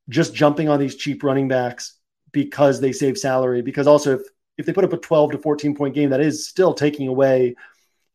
just 0.10 0.34
jumping 0.34 0.69
on 0.69 0.80
these 0.80 0.95
cheap 0.95 1.24
running 1.24 1.47
backs 1.47 1.97
because 2.32 2.80
they 2.80 2.91
save 2.91 3.17
salary. 3.17 3.62
Because 3.62 3.88
also 3.88 4.15
if 4.15 4.21
if 4.58 4.65
they 4.65 4.74
put 4.74 4.84
up 4.84 4.93
a 4.93 4.97
12 4.97 5.32
to 5.32 5.38
14 5.39 5.76
point 5.76 5.95
game, 5.95 6.12
that 6.12 6.21
is 6.21 6.47
still 6.47 6.74
taking 6.74 7.08
away 7.08 7.56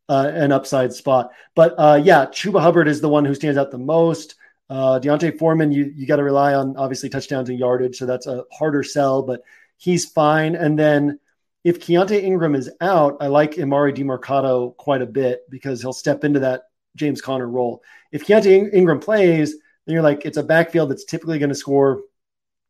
uh, 0.09 0.31
an 0.33 0.53
upside 0.53 0.93
spot. 0.93 1.31
But 1.55 1.75
uh, 1.77 2.01
yeah, 2.03 2.27
Chuba 2.27 2.61
Hubbard 2.61 2.89
is 2.89 3.01
the 3.01 3.09
one 3.09 3.25
who 3.25 3.35
stands 3.35 3.59
out 3.59 3.71
the 3.71 3.79
most. 3.79 4.37
Uh, 4.69 4.99
D'Onta 4.99 5.37
Foreman, 5.39 5.73
you 5.73 5.93
you 5.95 6.07
got 6.07 6.17
to 6.17 6.25
rely 6.25 6.55
on 6.55 6.77
obviously 6.77 7.09
touchdowns 7.09 7.49
and 7.49 7.59
yardage, 7.59 7.97
so 7.97 8.07
that's 8.07 8.27
a 8.27 8.45
harder 8.53 8.83
sell, 8.83 9.23
but 9.23 9.43
he's 9.77 10.05
fine. 10.05 10.57
And 10.57 10.79
then 10.79 11.21
if 11.63 11.81
Keaontay 11.81 12.23
Ingram 12.23 12.55
is 12.55 12.71
out, 12.81 13.17
I 13.21 13.29
like 13.29 13.53
Emari 13.55 13.95
Demercado 13.95 14.77
quite 14.77 15.03
a 15.03 15.07
bit 15.07 15.43
because 15.51 15.81
he'll 15.81 15.93
step 15.93 16.25
into 16.25 16.41
that 16.41 16.63
James 16.97 17.21
Conner 17.21 17.49
role. 17.49 17.83
If 18.13 18.27
Keaontay 18.27 18.73
Ingram 18.75 19.01
plays, 19.01 19.53
then 19.85 19.95
you're 19.95 20.03
like 20.03 20.25
it's 20.25 20.37
a 20.37 20.43
backfield 20.43 20.91
that's 20.91 21.05
typically 21.05 21.39
going 21.39 21.51
to 21.51 21.55
score 21.55 22.03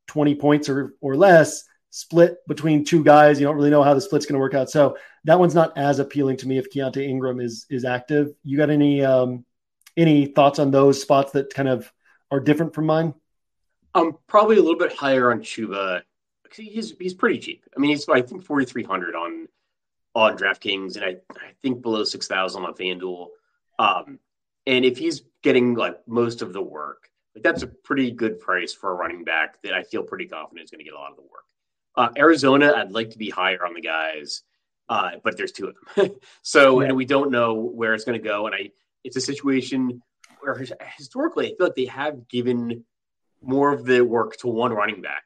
20 0.09 0.35
points 0.35 0.69
or 0.69 0.95
or 1.01 1.17
less, 1.17 1.65
split 1.91 2.37
between 2.47 2.85
two 2.85 3.03
guys. 3.03 3.41
You 3.41 3.47
don't 3.47 3.57
really 3.57 3.71
know 3.71 3.83
how 3.83 3.95
the 3.95 4.01
split's 4.01 4.27
going 4.27 4.35
to 4.35 4.41
work 4.41 4.55
out. 4.55 4.71
So 4.71 4.99
that 5.25 5.39
one's 5.39 5.55
not 5.55 5.77
as 5.79 5.99
appealing 5.99 6.37
to 6.39 6.49
me 6.49 6.59
if 6.59 6.71
Keaontay 6.71 7.09
Ingram 7.09 7.41
is 7.41 7.67
is 7.71 7.85
active. 7.85 8.35
You 8.45 8.59
got 8.59 8.71
any 8.71 9.03
um, 9.03 9.45
any 9.97 10.27
thoughts 10.27 10.59
on 10.59 10.71
those 10.71 11.01
spots 11.01 11.33
that 11.33 11.53
kind 11.53 11.69
of 11.69 11.93
are 12.31 12.41
different 12.41 12.75
from 12.75 12.87
mine? 12.87 13.15
I'm 13.95 14.15
probably 14.27 14.57
a 14.57 14.63
little 14.63 14.79
bit 14.79 14.93
higher 14.93 15.31
on 15.31 15.41
Chuba. 15.41 16.03
because 16.43 16.59
He's 16.59 16.95
he's 16.99 17.15
pretty 17.15 17.39
cheap. 17.39 17.65
I 17.77 17.81
mean, 17.81 17.91
he's 17.91 18.09
I 18.09 18.21
think 18.23 18.45
4,300 18.45 19.15
on 19.15 19.49
on 20.15 20.37
DraftKings, 20.37 20.97
and 20.97 21.05
I, 21.05 21.09
I 21.33 21.53
think 21.61 21.83
below 21.83 22.03
6,000 22.03 22.65
on 22.65 22.75
FanDuel. 22.75 23.29
Um, 23.79 24.19
and 24.67 24.85
if 24.85 24.97
he's 24.97 25.23
getting 25.43 25.75
like 25.75 25.97
most 26.09 26.41
of 26.41 26.55
the 26.55 26.63
work, 26.63 27.11
like 27.35 27.45
that's 27.45 27.63
a 27.63 27.67
pretty 27.67 28.11
good 28.11 28.41
price 28.41 28.73
for 28.73 28.91
a 28.91 28.95
running 28.95 29.25
back 29.25 29.61
that 29.63 29.75
I 29.75 29.83
feel 29.83 30.03
pretty 30.03 30.27
confident 30.27 30.65
is 30.65 30.71
going 30.71 30.79
to 30.79 30.85
get 30.85 30.95
a 30.95 30.99
lot 30.99 31.11
of 31.11 31.17
the 31.17 31.23
work. 31.23 31.45
Uh, 31.95 32.09
Arizona, 32.19 32.73
I'd 32.75 32.93
like 32.93 33.11
to 33.11 33.19
be 33.19 33.29
higher 33.29 33.65
on 33.65 33.75
the 33.75 33.83
guys, 33.83 34.43
uh, 34.89 35.13
but 35.23 35.37
there's 35.37 35.53
two 35.53 35.69
of 35.69 35.77
them, 35.95 36.11
so 36.43 36.81
yeah. 36.81 36.89
and 36.89 36.97
we 36.97 37.05
don't 37.05 37.31
know 37.31 37.55
where 37.55 37.93
it's 37.95 38.05
going 38.05 38.21
to 38.21 38.27
go. 38.27 38.47
And 38.47 38.55
I 38.55 38.71
it's 39.07 39.17
a 39.17 39.21
situation 39.21 40.03
where 40.41 40.61
historically 40.97 41.47
I 41.47 41.57
feel 41.57 41.67
like 41.67 41.77
they 41.77 41.87
have 41.87 42.29
given 42.29 42.85
more 43.41 43.73
of 43.73 43.85
the 43.85 44.01
work 44.03 44.37
to 44.39 44.49
one 44.49 44.73
running 44.73 45.01
back, 45.01 45.23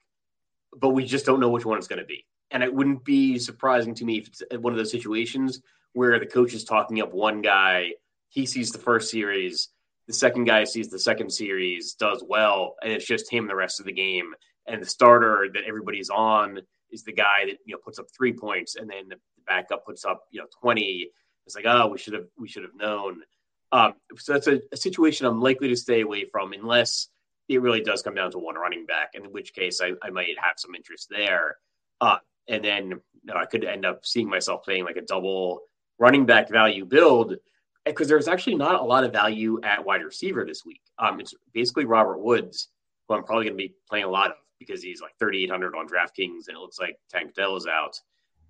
but 0.79 0.91
we 0.91 1.05
just 1.05 1.25
don't 1.25 1.41
know 1.41 1.49
which 1.49 1.65
one 1.65 1.79
it's 1.79 1.89
going 1.89 2.01
to 2.01 2.05
be. 2.05 2.27
And 2.51 2.63
it 2.63 2.75
wouldn't 2.75 3.05
be 3.05 3.39
surprising 3.39 3.95
to 3.97 4.05
me 4.05 4.19
if 4.19 4.29
it's 4.29 4.43
one 4.59 4.73
of 4.73 4.77
those 4.77 4.91
situations 4.91 5.63
where 5.93 6.19
the 6.19 6.27
coach 6.27 6.53
is 6.53 6.65
talking 6.65 7.01
up 7.01 7.15
one 7.15 7.41
guy, 7.41 7.93
he 8.29 8.45
sees 8.45 8.71
the 8.71 8.79
first 8.79 9.11
series, 9.11 9.69
the 10.07 10.13
second 10.13 10.45
guy 10.45 10.65
sees 10.65 10.91
the 10.91 10.99
second 10.99 11.31
series, 11.31 11.95
does 11.95 12.23
well, 12.27 12.77
and 12.83 12.93
it's 12.93 13.07
just 13.07 13.33
him 13.33 13.47
the 13.47 13.55
rest 13.55 13.81
of 13.81 13.87
the 13.87 13.93
game. 13.93 14.35
And 14.67 14.83
the 14.83 14.87
starter 14.87 15.49
that 15.55 15.65
everybody's 15.67 16.11
on 16.11 16.61
is 16.91 17.03
the 17.03 17.13
guy 17.13 17.47
that 17.47 17.59
you 17.65 17.75
know 17.75 17.79
puts 17.83 17.99
up 17.99 18.07
three 18.15 18.33
points, 18.33 18.77
and 18.77 18.91
then 18.91 19.09
the 19.09 19.17
backup 19.47 19.87
puts 19.87 20.05
up 20.05 20.25
you 20.31 20.41
know 20.41 20.47
twenty. 20.61 21.11
It's 21.47 21.57
like, 21.57 21.65
oh, 21.67 21.89
we 21.89 21.99
should 21.99 22.15
have 22.15 22.27
we 22.39 22.49
should 22.49 22.63
have 22.63 22.75
known. 22.75 23.23
Um, 23.73 23.95
so 24.17 24.33
that's 24.33 24.49
a, 24.49 24.61
a, 24.73 24.77
situation 24.77 25.27
I'm 25.27 25.41
likely 25.41 25.69
to 25.69 25.77
stay 25.77 26.01
away 26.01 26.25
from 26.25 26.53
unless 26.53 27.09
it 27.49 27.63
really 27.63 27.81
does 27.81 28.03
come 28.03 28.15
down 28.15 28.33
to 28.33 28.39
one 28.39 28.57
running 28.57 28.85
back, 28.85 29.11
in 29.15 29.25
which 29.33 29.55
case 29.55 29.81
I, 29.81 29.93
I 30.03 30.11
might 30.11 30.39
have 30.41 30.55
some 30.57 30.75
interest 30.75 31.09
there. 31.09 31.57
Uh, 32.01 32.17
and 32.49 32.65
then 32.65 32.89
you 32.91 33.01
know, 33.25 33.35
I 33.37 33.47
could 33.47 33.65
end 33.65 33.87
up 33.87 34.05
seeing 34.05 34.29
myself 34.29 34.65
playing 34.65 34.85
like 34.85 34.97
a 34.97 35.03
double 35.03 35.61
running 35.99 36.27
back 36.27 36.49
value 36.49 36.85
build 36.85 37.37
because 37.85 38.09
there's 38.09 38.29
actually 38.29 38.57
not 38.57 38.81
a 38.81 38.85
lot 38.85 39.05
of 39.05 39.13
value 39.13 39.61
at 39.63 39.85
wide 39.85 40.03
receiver 40.03 40.45
this 40.45 40.65
week. 40.65 40.81
Um, 40.99 41.21
it's 41.21 41.35
basically 41.53 41.85
Robert 41.85 42.19
Woods, 42.19 42.69
who 43.09 43.15
I'm 43.15 43.25
probably 43.25 43.45
going 43.45 43.57
to 43.57 43.69
be 43.69 43.75
playing 43.89 44.05
a 44.05 44.11
lot 44.11 44.31
of 44.31 44.37
because 44.59 44.83
he's 44.83 45.01
like 45.01 45.13
3,800 45.19 45.75
on 45.75 45.89
DraftKings, 45.89 46.49
and 46.49 46.57
it 46.57 46.61
looks 46.61 46.79
like 46.79 46.99
Tank 47.11 47.35
Dell 47.35 47.57
is 47.57 47.67
out. 47.67 47.99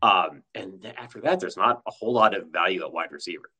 Um, 0.02 0.42
and 0.54 0.92
after 0.98 1.20
that, 1.20 1.40
there's 1.40 1.56
not 1.56 1.82
a 1.86 1.90
whole 1.90 2.12
lot 2.12 2.36
of 2.36 2.48
value 2.48 2.82
at 2.84 2.92
wide 2.92 3.12
receiver. 3.12 3.50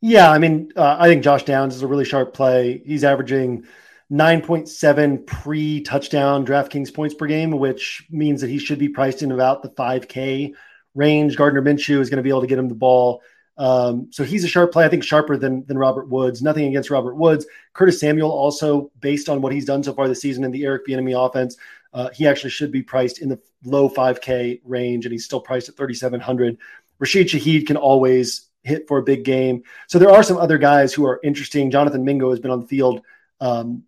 Yeah, 0.00 0.30
I 0.30 0.38
mean, 0.38 0.72
uh, 0.76 0.96
I 0.98 1.08
think 1.08 1.24
Josh 1.24 1.44
Downs 1.44 1.74
is 1.74 1.82
a 1.82 1.88
really 1.88 2.04
sharp 2.04 2.32
play. 2.32 2.82
He's 2.84 3.02
averaging 3.02 3.64
9.7 4.12 5.26
pre 5.26 5.80
touchdown 5.82 6.46
DraftKings 6.46 6.94
points 6.94 7.14
per 7.14 7.26
game, 7.26 7.50
which 7.50 8.06
means 8.10 8.40
that 8.40 8.50
he 8.50 8.58
should 8.58 8.78
be 8.78 8.88
priced 8.88 9.22
in 9.22 9.32
about 9.32 9.62
the 9.62 9.70
5K 9.70 10.54
range. 10.94 11.36
Gardner 11.36 11.62
Minshew 11.62 12.00
is 12.00 12.10
going 12.10 12.18
to 12.18 12.22
be 12.22 12.28
able 12.28 12.42
to 12.42 12.46
get 12.46 12.58
him 12.58 12.68
the 12.68 12.74
ball. 12.74 13.22
Um, 13.58 14.06
so 14.12 14.22
he's 14.22 14.44
a 14.44 14.48
sharp 14.48 14.70
play, 14.70 14.84
I 14.84 14.88
think 14.88 15.02
sharper 15.02 15.36
than 15.36 15.66
than 15.66 15.76
Robert 15.76 16.08
Woods. 16.08 16.42
Nothing 16.42 16.66
against 16.68 16.90
Robert 16.90 17.16
Woods. 17.16 17.44
Curtis 17.72 17.98
Samuel 17.98 18.30
also, 18.30 18.92
based 19.00 19.28
on 19.28 19.42
what 19.42 19.52
he's 19.52 19.64
done 19.64 19.82
so 19.82 19.92
far 19.92 20.06
this 20.06 20.20
season 20.20 20.44
in 20.44 20.52
the 20.52 20.64
Eric 20.64 20.86
Bieniemy 20.86 21.26
offense, 21.26 21.56
uh, 21.92 22.08
he 22.10 22.24
actually 22.28 22.50
should 22.50 22.70
be 22.70 22.82
priced 22.82 23.20
in 23.20 23.28
the 23.28 23.40
low 23.64 23.88
5K 23.88 24.60
range, 24.64 25.06
and 25.06 25.12
he's 25.12 25.24
still 25.24 25.40
priced 25.40 25.68
at 25.68 25.76
3,700. 25.76 26.56
Rashid 27.00 27.26
Shaheed 27.26 27.66
can 27.66 27.76
always 27.76 28.47
hit 28.62 28.86
for 28.88 28.98
a 28.98 29.02
big 29.02 29.24
game. 29.24 29.62
So 29.86 29.98
there 29.98 30.10
are 30.10 30.22
some 30.22 30.36
other 30.36 30.58
guys 30.58 30.92
who 30.92 31.06
are 31.06 31.20
interesting. 31.22 31.70
Jonathan 31.70 32.04
Mingo 32.04 32.30
has 32.30 32.40
been 32.40 32.50
on 32.50 32.60
the 32.60 32.66
field 32.66 33.02
um, 33.40 33.84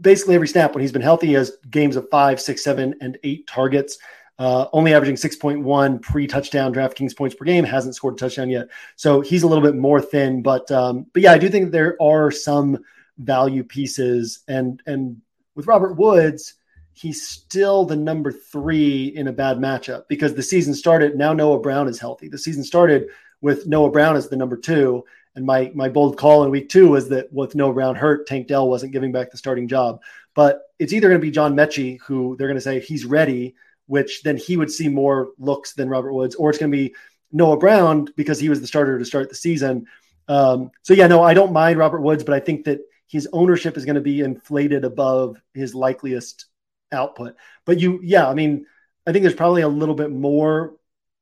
basically 0.00 0.34
every 0.34 0.48
snap 0.48 0.74
when 0.74 0.82
he's 0.82 0.92
been 0.92 1.02
healthy. 1.02 1.28
He 1.28 1.32
has 1.34 1.56
games 1.70 1.96
of 1.96 2.08
five, 2.10 2.40
six, 2.40 2.62
seven, 2.62 2.94
and 3.00 3.18
eight 3.22 3.46
targets. 3.46 3.98
Uh, 4.38 4.68
only 4.72 4.94
averaging 4.94 5.16
6.1 5.16 6.00
pre-touchdown 6.00 6.72
DraftKings 6.72 7.14
points 7.14 7.34
per 7.34 7.44
game. 7.44 7.62
Hasn't 7.62 7.94
scored 7.94 8.14
a 8.14 8.16
touchdown 8.16 8.48
yet, 8.48 8.68
so 8.96 9.20
he's 9.20 9.42
a 9.42 9.46
little 9.46 9.62
bit 9.62 9.76
more 9.76 10.00
thin. 10.00 10.42
But 10.42 10.70
um, 10.70 11.06
but 11.12 11.22
yeah, 11.22 11.32
I 11.32 11.38
do 11.38 11.50
think 11.50 11.70
there 11.70 12.00
are 12.00 12.30
some 12.30 12.78
value 13.18 13.62
pieces, 13.62 14.40
and 14.48 14.82
and 14.86 15.20
with 15.54 15.66
Robert 15.66 15.98
Woods, 15.98 16.54
he's 16.94 17.26
still 17.26 17.84
the 17.84 17.96
number 17.96 18.32
three 18.32 19.08
in 19.08 19.28
a 19.28 19.32
bad 19.32 19.58
matchup 19.58 20.04
because 20.08 20.34
the 20.34 20.42
season 20.42 20.72
started. 20.72 21.16
Now 21.16 21.34
Noah 21.34 21.60
Brown 21.60 21.86
is 21.86 22.00
healthy. 22.00 22.28
The 22.28 22.38
season 22.38 22.64
started 22.64 23.08
with 23.40 23.66
Noah 23.66 23.90
Brown 23.90 24.16
as 24.16 24.28
the 24.28 24.36
number 24.36 24.56
two. 24.56 25.04
And 25.34 25.46
my 25.46 25.70
my 25.74 25.88
bold 25.88 26.18
call 26.18 26.44
in 26.44 26.50
week 26.50 26.68
two 26.68 26.90
was 26.90 27.08
that 27.10 27.32
with 27.32 27.54
Noah 27.54 27.72
Brown 27.72 27.94
hurt, 27.94 28.26
Tank 28.26 28.48
Dell 28.48 28.68
wasn't 28.68 28.92
giving 28.92 29.12
back 29.12 29.30
the 29.30 29.38
starting 29.38 29.68
job. 29.68 30.00
But 30.34 30.62
it's 30.78 30.92
either 30.92 31.08
going 31.08 31.20
to 31.20 31.26
be 31.26 31.30
John 31.30 31.54
Metchie, 31.54 31.98
who 32.00 32.36
they're 32.36 32.48
going 32.48 32.56
to 32.56 32.60
say 32.60 32.80
he's 32.80 33.04
ready, 33.04 33.54
which 33.86 34.22
then 34.22 34.36
he 34.36 34.56
would 34.56 34.70
see 34.70 34.88
more 34.88 35.30
looks 35.38 35.74
than 35.74 35.88
Robert 35.88 36.12
Woods, 36.12 36.34
or 36.34 36.50
it's 36.50 36.58
going 36.58 36.70
to 36.70 36.76
be 36.76 36.94
Noah 37.32 37.58
Brown 37.58 38.06
because 38.16 38.40
he 38.40 38.48
was 38.48 38.60
the 38.60 38.66
starter 38.66 38.98
to 38.98 39.04
start 39.04 39.28
the 39.28 39.34
season. 39.34 39.86
Um, 40.28 40.70
so 40.82 40.94
yeah, 40.94 41.06
no, 41.06 41.22
I 41.22 41.34
don't 41.34 41.52
mind 41.52 41.78
Robert 41.78 42.00
Woods, 42.00 42.24
but 42.24 42.34
I 42.34 42.40
think 42.40 42.64
that 42.64 42.80
his 43.08 43.28
ownership 43.32 43.76
is 43.76 43.84
going 43.84 43.96
to 43.96 44.00
be 44.00 44.20
inflated 44.20 44.84
above 44.84 45.40
his 45.54 45.74
likeliest 45.74 46.46
output. 46.92 47.34
But 47.64 47.80
you, 47.80 48.00
yeah, 48.02 48.28
I 48.28 48.34
mean, 48.34 48.66
I 49.06 49.12
think 49.12 49.22
there's 49.22 49.34
probably 49.34 49.62
a 49.62 49.68
little 49.68 49.94
bit 49.96 50.10
more 50.10 50.74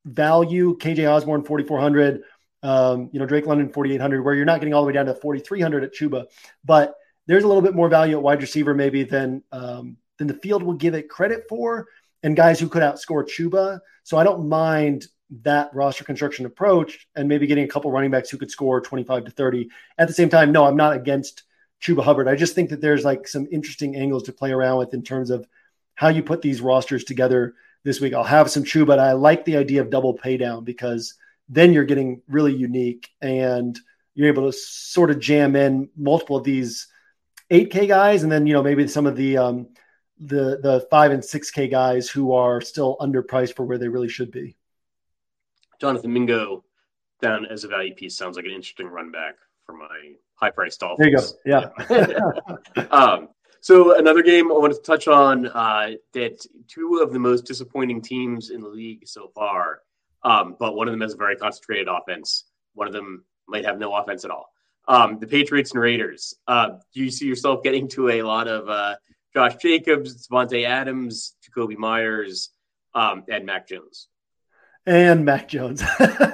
value. 0.08 0.76
KJ 0.78 1.10
Osborn 1.10 1.44
4,400, 1.44 2.22
um, 2.62 3.10
you 3.12 3.20
know, 3.20 3.26
Drake 3.26 3.46
London, 3.46 3.68
4,800, 3.68 4.22
where 4.22 4.34
you're 4.34 4.44
not 4.44 4.60
getting 4.60 4.74
all 4.74 4.82
the 4.82 4.86
way 4.86 4.92
down 4.92 5.06
to 5.06 5.14
4,300 5.14 5.84
at 5.84 5.94
Chuba. 5.94 6.26
But 6.64 6.94
there's 7.26 7.44
a 7.44 7.46
little 7.46 7.62
bit 7.62 7.74
more 7.74 7.88
value 7.88 8.16
at 8.16 8.22
wide 8.22 8.40
receiver, 8.40 8.74
maybe, 8.74 9.04
than, 9.04 9.42
um, 9.52 9.96
than 10.18 10.26
the 10.26 10.34
field 10.34 10.62
will 10.62 10.74
give 10.74 10.94
it 10.94 11.08
credit 11.08 11.44
for, 11.48 11.86
and 12.22 12.36
guys 12.36 12.58
who 12.58 12.68
could 12.68 12.82
outscore 12.82 13.24
Chuba. 13.24 13.80
So 14.02 14.16
I 14.16 14.24
don't 14.24 14.48
mind 14.48 15.06
that 15.42 15.70
roster 15.74 16.04
construction 16.04 16.46
approach 16.46 17.06
and 17.14 17.28
maybe 17.28 17.46
getting 17.46 17.64
a 17.64 17.68
couple 17.68 17.90
running 17.90 18.10
backs 18.10 18.30
who 18.30 18.38
could 18.38 18.50
score 18.50 18.80
25 18.80 19.26
to 19.26 19.30
30. 19.30 19.68
At 19.98 20.08
the 20.08 20.14
same 20.14 20.30
time, 20.30 20.52
no, 20.52 20.64
I'm 20.64 20.76
not 20.76 20.96
against 20.96 21.42
Chuba 21.82 22.02
Hubbard. 22.02 22.28
I 22.28 22.34
just 22.34 22.54
think 22.54 22.70
that 22.70 22.80
there's 22.80 23.04
like 23.04 23.28
some 23.28 23.46
interesting 23.52 23.94
angles 23.94 24.24
to 24.24 24.32
play 24.32 24.50
around 24.50 24.78
with 24.78 24.94
in 24.94 25.02
terms 25.02 25.30
of 25.30 25.46
how 25.94 26.08
you 26.08 26.22
put 26.22 26.42
these 26.42 26.60
rosters 26.60 27.04
together 27.04 27.54
this 27.84 28.00
week. 28.00 28.14
I'll 28.14 28.24
have 28.24 28.50
some 28.50 28.64
true, 28.64 28.84
but 28.84 28.98
I 28.98 29.12
like 29.12 29.44
the 29.44 29.56
idea 29.56 29.80
of 29.80 29.90
double 29.90 30.14
pay 30.14 30.36
down 30.36 30.64
because 30.64 31.14
then 31.48 31.72
you're 31.72 31.84
getting 31.84 32.22
really 32.28 32.54
unique 32.54 33.08
and 33.20 33.78
you're 34.14 34.28
able 34.28 34.50
to 34.50 34.56
sort 34.56 35.10
of 35.10 35.20
jam 35.20 35.56
in 35.56 35.88
multiple 35.96 36.36
of 36.36 36.44
these 36.44 36.88
8K 37.50 37.88
guys 37.88 38.22
and 38.22 38.32
then, 38.32 38.46
you 38.46 38.52
know, 38.52 38.62
maybe 38.62 38.86
some 38.88 39.06
of 39.06 39.16
the, 39.16 39.38
um, 39.38 39.68
the, 40.18 40.58
the 40.62 40.86
five 40.90 41.12
and 41.12 41.22
6K 41.22 41.70
guys 41.70 42.08
who 42.08 42.32
are 42.32 42.60
still 42.60 42.96
underpriced 43.00 43.54
for 43.54 43.64
where 43.64 43.78
they 43.78 43.88
really 43.88 44.08
should 44.08 44.30
be. 44.30 44.56
Jonathan 45.80 46.12
Mingo 46.12 46.64
down 47.22 47.46
as 47.46 47.64
a 47.64 47.68
value 47.68 47.94
piece 47.94 48.16
sounds 48.16 48.36
like 48.36 48.44
an 48.44 48.50
interesting 48.50 48.88
run 48.88 49.10
back 49.10 49.36
for 49.64 49.74
my 49.74 50.12
high 50.34 50.50
priced 50.50 50.80
Dolphins. 50.80 51.34
There 51.44 51.52
you 51.52 51.60
go. 51.60 52.04
Yeah. 52.74 52.86
um, 52.90 53.28
so 53.60 53.98
another 53.98 54.22
game 54.22 54.50
I 54.50 54.54
wanted 54.54 54.74
to 54.74 54.82
touch 54.82 55.08
on 55.08 55.46
uh, 55.46 55.92
that 56.12 56.44
two 56.66 57.00
of 57.02 57.12
the 57.12 57.18
most 57.18 57.44
disappointing 57.44 58.02
teams 58.02 58.50
in 58.50 58.60
the 58.60 58.68
league 58.68 59.06
so 59.06 59.30
far, 59.34 59.80
um, 60.22 60.56
but 60.58 60.74
one 60.74 60.88
of 60.88 60.92
them 60.92 61.00
has 61.00 61.14
a 61.14 61.16
very 61.16 61.36
concentrated 61.36 61.88
offense. 61.88 62.44
One 62.74 62.86
of 62.86 62.92
them 62.92 63.24
might 63.46 63.64
have 63.64 63.78
no 63.78 63.94
offense 63.94 64.24
at 64.24 64.30
all. 64.30 64.52
Um, 64.86 65.18
the 65.18 65.26
Patriots 65.26 65.72
and 65.72 65.80
Raiders. 65.80 66.34
Uh, 66.46 66.78
do 66.94 67.00
you 67.00 67.10
see 67.10 67.26
yourself 67.26 67.62
getting 67.62 67.88
to 67.88 68.08
a 68.08 68.22
lot 68.22 68.48
of 68.48 68.68
uh, 68.68 68.96
Josh 69.34 69.56
Jacobs, 69.56 70.26
Davante 70.28 70.64
Adams, 70.64 71.34
Jakobi 71.44 71.76
Meyers, 71.76 72.50
um, 72.94 73.24
and 73.28 73.44
Mac 73.44 73.68
Jones? 73.68 74.08
and 74.88 75.24
Mac 75.26 75.48
Jones. 75.48 75.82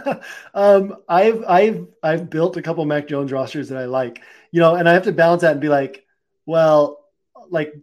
um, 0.55 0.97
I've 1.09 1.45
I've 1.45 1.89
I've 2.03 2.31
built 2.31 2.57
a 2.57 2.63
couple 2.63 2.85
Mac 2.85 3.09
Jones 3.09 3.33
rosters 3.33 3.69
that 3.71 3.79
I 3.79 3.87
like, 3.87 4.23
you 4.53 4.61
know, 4.61 4.77
and 4.77 4.89
I 4.89 4.93
have 4.93 5.05
to 5.05 5.13
balance 5.13 5.43
that 5.43 5.53
and 5.53 5.61
be 5.61 5.69
like, 5.69 6.07
well, 6.47 7.04
like 7.51 7.75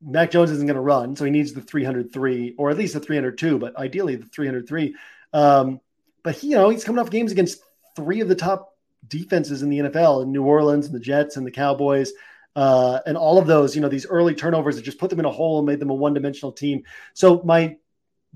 Mac 0.00 0.30
Jones 0.30 0.50
isn't 0.50 0.66
going 0.66 0.76
to 0.76 0.80
run, 0.80 1.16
so 1.16 1.24
he 1.24 1.30
needs 1.30 1.52
the 1.52 1.60
303 1.60 2.54
or 2.58 2.70
at 2.70 2.78
least 2.78 2.94
the 2.94 3.00
302, 3.00 3.58
but 3.58 3.76
ideally 3.76 4.16
the 4.16 4.26
303. 4.26 4.94
Um, 5.32 5.80
but 6.22 6.36
he, 6.36 6.48
you 6.48 6.56
know, 6.56 6.68
he's 6.68 6.84
coming 6.84 7.00
off 7.00 7.10
games 7.10 7.32
against 7.32 7.62
three 7.96 8.20
of 8.20 8.28
the 8.28 8.34
top 8.34 8.74
defenses 9.06 9.62
in 9.62 9.70
the 9.70 9.78
NFL 9.78 10.22
in 10.22 10.32
New 10.32 10.44
Orleans 10.44 10.86
and 10.86 10.94
the 10.94 11.00
Jets 11.00 11.36
and 11.36 11.46
the 11.46 11.50
Cowboys. 11.50 12.12
Uh, 12.56 13.00
and 13.06 13.16
all 13.16 13.38
of 13.38 13.46
those, 13.46 13.74
you 13.76 13.80
know, 13.80 13.88
these 13.88 14.06
early 14.06 14.34
turnovers 14.34 14.76
that 14.76 14.82
just 14.82 14.98
put 14.98 15.10
them 15.10 15.20
in 15.20 15.24
a 15.24 15.30
hole 15.30 15.58
and 15.58 15.66
made 15.66 15.78
them 15.78 15.90
a 15.90 15.94
one-dimensional 15.94 16.52
team. 16.52 16.82
So 17.14 17.40
my 17.44 17.76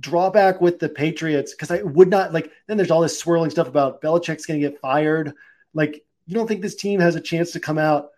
drawback 0.01 0.61
with 0.61 0.79
the 0.79 0.88
Patriots 0.88 1.53
because 1.53 1.71
I 1.71 1.83
would 1.83 2.09
not 2.09 2.33
like. 2.33 2.51
Then 2.66 2.77
there's 2.77 2.90
all 2.90 3.01
this 3.01 3.18
swirling 3.18 3.51
stuff 3.51 3.68
about 3.68 4.01
Belichick's 4.01 4.47
going 4.47 4.61
to 4.61 4.68
get 4.68 4.81
fired. 4.81 5.33
Like, 5.75 6.05
you 6.27 6.35
don't 6.35 6.47
think 6.47 6.62
this 6.62 6.77
team 6.77 7.01
has 7.01 7.16
a 7.16 7.21
chance 7.21 7.53
to 7.53 7.61
come 7.61 7.79
out 7.79 8.11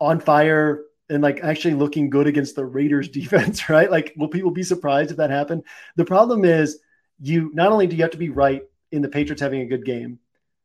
on 0.00 0.20
fire 0.20 0.82
and 1.08 1.22
like 1.22 1.40
actually 1.42 1.74
looking 1.74 2.10
good 2.10 2.26
against 2.26 2.56
the 2.56 2.64
Raiders 2.64 3.08
defense, 3.20 3.68
right? 3.68 3.90
Like, 3.90 4.14
will 4.16 4.28
people 4.28 4.50
be 4.50 4.62
surprised 4.62 5.10
if 5.10 5.16
that 5.18 5.30
happened? 5.30 5.64
The 5.96 6.04
problem 6.04 6.44
is, 6.44 6.78
you 7.20 7.50
not 7.54 7.72
only 7.72 7.86
do 7.86 7.96
you 7.96 8.02
have 8.02 8.12
to 8.12 8.18
be 8.18 8.28
right 8.28 8.62
in 8.92 9.02
the 9.02 9.08
Patriots 9.08 9.40
having 9.40 9.62
a 9.62 9.66
good 9.66 9.84
game, 9.84 10.18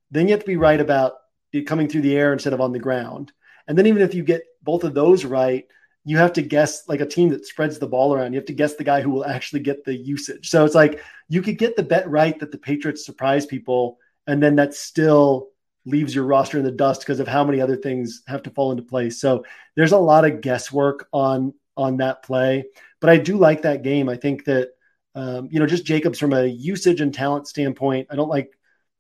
then 0.10 0.28
you 0.28 0.34
have 0.34 0.42
to 0.42 0.46
be 0.46 0.58
right 0.58 0.80
about 0.80 1.14
it 1.54 1.68
coming 1.68 1.88
through 1.88 2.02
the 2.02 2.16
air 2.16 2.34
instead 2.34 2.54
of 2.54 2.62
on 2.62 2.72
the 2.72 2.80
ground. 2.80 3.32
And 3.68 3.78
then 3.78 3.88
even 3.88 4.02
if 4.02 4.14
you 4.14 4.24
get 4.24 4.44
both 4.62 4.84
of 4.84 4.94
those 4.94 5.24
right, 5.24 5.66
you 6.04 6.18
have 6.18 6.34
to 6.34 6.42
guess 6.42 6.88
like 6.88 7.00
a 7.00 7.06
team 7.06 7.30
that 7.30 7.46
spreads 7.46 7.78
the 7.78 7.88
ball 7.88 8.14
around. 8.14 8.34
You 8.34 8.40
have 8.40 8.48
to 8.48 8.54
guess 8.54 8.76
the 8.76 8.84
guy 8.84 9.02
who 9.02 9.12
will 9.12 9.26
actually 9.26 9.62
get 9.62 9.86
the 9.86 9.96
usage. 9.96 10.50
So 10.50 10.66
it's 10.66 10.76
like 10.76 11.02
you 11.30 11.42
could 11.42 11.58
get 11.58 11.76
the 11.76 11.84
bet 11.84 12.10
right 12.10 12.38
that 12.40 12.52
the 12.52 12.58
Patriots 12.58 13.06
surprise 13.06 13.46
people, 13.46 13.98
and 14.28 14.42
then 14.42 14.56
that's 14.56 14.80
still 14.80 15.50
leaves 15.86 16.14
your 16.14 16.26
roster 16.26 16.58
in 16.58 16.64
the 16.64 16.72
dust 16.72 17.02
because 17.02 17.20
of 17.20 17.28
how 17.28 17.44
many 17.44 17.60
other 17.60 17.76
things 17.76 18.24
have 18.28 18.44
to 18.44 18.50
fall 18.52 18.72
into 18.72 18.84
place. 18.84 19.20
So 19.20 19.44
there's 19.76 19.92
a 19.92 19.98
lot 19.98 20.26
of 20.26 20.42
guesswork 20.42 21.08
on 21.12 21.54
on 21.78 21.98
that 21.98 22.24
play. 22.24 22.66
But 23.00 23.10
I 23.10 23.18
do 23.18 23.38
like 23.38 23.64
that 23.64 23.84
game. 23.84 24.10
I 24.10 24.18
think 24.18 24.46
that 24.46 24.70
um, 25.16 25.50
you 25.52 25.60
know 25.60 25.66
Josh 25.66 25.82
Jacobs 25.82 26.20
from 26.20 26.34
a 26.34 26.46
usage 26.46 27.02
and 27.02 27.14
talent 27.14 27.48
standpoint. 27.48 28.08
I 28.10 28.16
don't 28.16 28.30
like 28.30 28.52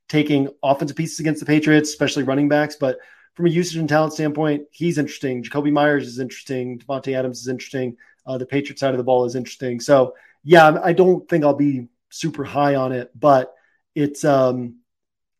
taking 0.09 0.49
offensive 0.63 0.97
pieces 0.97 1.19
against 1.19 1.39
the 1.39 1.45
Patriots, 1.45 1.89
especially 1.89 2.23
running 2.23 2.49
backs, 2.49 2.75
but 2.75 2.97
from 3.33 3.45
a 3.45 3.49
usage 3.49 3.77
and 3.77 3.87
talent 3.87 4.13
standpoint, 4.13 4.63
he's 4.71 4.97
interesting. 4.97 5.41
Jakobi 5.41 5.71
Meyers 5.71 6.05
is 6.05 6.19
interesting. 6.19 6.79
Davante 6.79 7.15
Adams 7.15 7.39
is 7.39 7.47
interesting. 7.47 7.95
Uh, 8.25 8.37
the 8.37 8.45
Patriot 8.45 8.77
side 8.77 8.93
of 8.93 8.97
the 8.97 9.05
ball 9.05 9.23
is 9.23 9.35
interesting. 9.35 9.79
So 9.79 10.13
yeah, 10.43 10.79
I 10.83 10.93
don't 10.93 11.27
think 11.29 11.43
I'll 11.43 11.53
be 11.53 11.87
super 12.09 12.43
high 12.43 12.75
on 12.75 12.91
it, 12.91 13.11
but 13.17 13.53
it's 13.95 14.23
um 14.25 14.80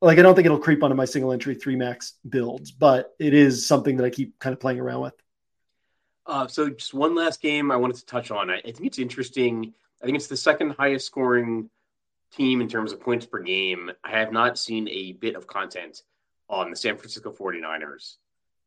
like 0.02 0.18
I 0.18 0.22
don't 0.24 0.36
think 0.36 0.46
it'll 0.46 0.60
creep 0.60 0.84
onto 0.84 0.96
my 0.96 1.06
single 1.06 1.32
entry 1.32 1.56
three 1.56 1.76
max 1.76 2.14
builds, 2.28 2.72
but 2.72 3.14
it 3.20 3.34
is 3.34 3.68
something 3.68 3.98
that 3.98 4.06
I 4.06 4.10
keep 4.10 4.40
kind 4.40 4.54
of 4.54 4.60
playing 4.60 4.80
around 4.80 5.02
with. 5.02 5.14
Uh, 6.26 6.48
so 6.48 6.70
just 6.70 6.94
one 6.94 7.16
last 7.16 7.42
game 7.42 7.72
I 7.72 7.78
wanted 7.78 7.98
to 7.98 8.06
touch 8.06 8.32
on. 8.32 8.50
I, 8.50 8.58
I 8.58 8.62
think 8.62 8.86
it's 8.86 9.00
interesting. 9.00 9.74
I 10.02 10.06
think 10.06 10.16
it's 10.16 10.28
the 10.28 10.38
second 10.38 10.72
highest 10.72 11.06
scoring 11.06 11.70
team 12.32 12.62
in 12.62 12.68
terms 12.68 12.92
of 12.92 13.02
points 13.02 13.26
per 13.26 13.40
game. 13.40 13.92
I 14.04 14.12
have 14.12 14.32
not 14.32 14.58
seen 14.58 14.88
a 14.90 15.14
bit 15.14 15.36
of 15.36 15.48
content 15.48 16.02
on 16.50 16.70
the 16.70 16.76
San 16.76 16.98
Francisco 16.98 17.32
49ers. 17.32 18.16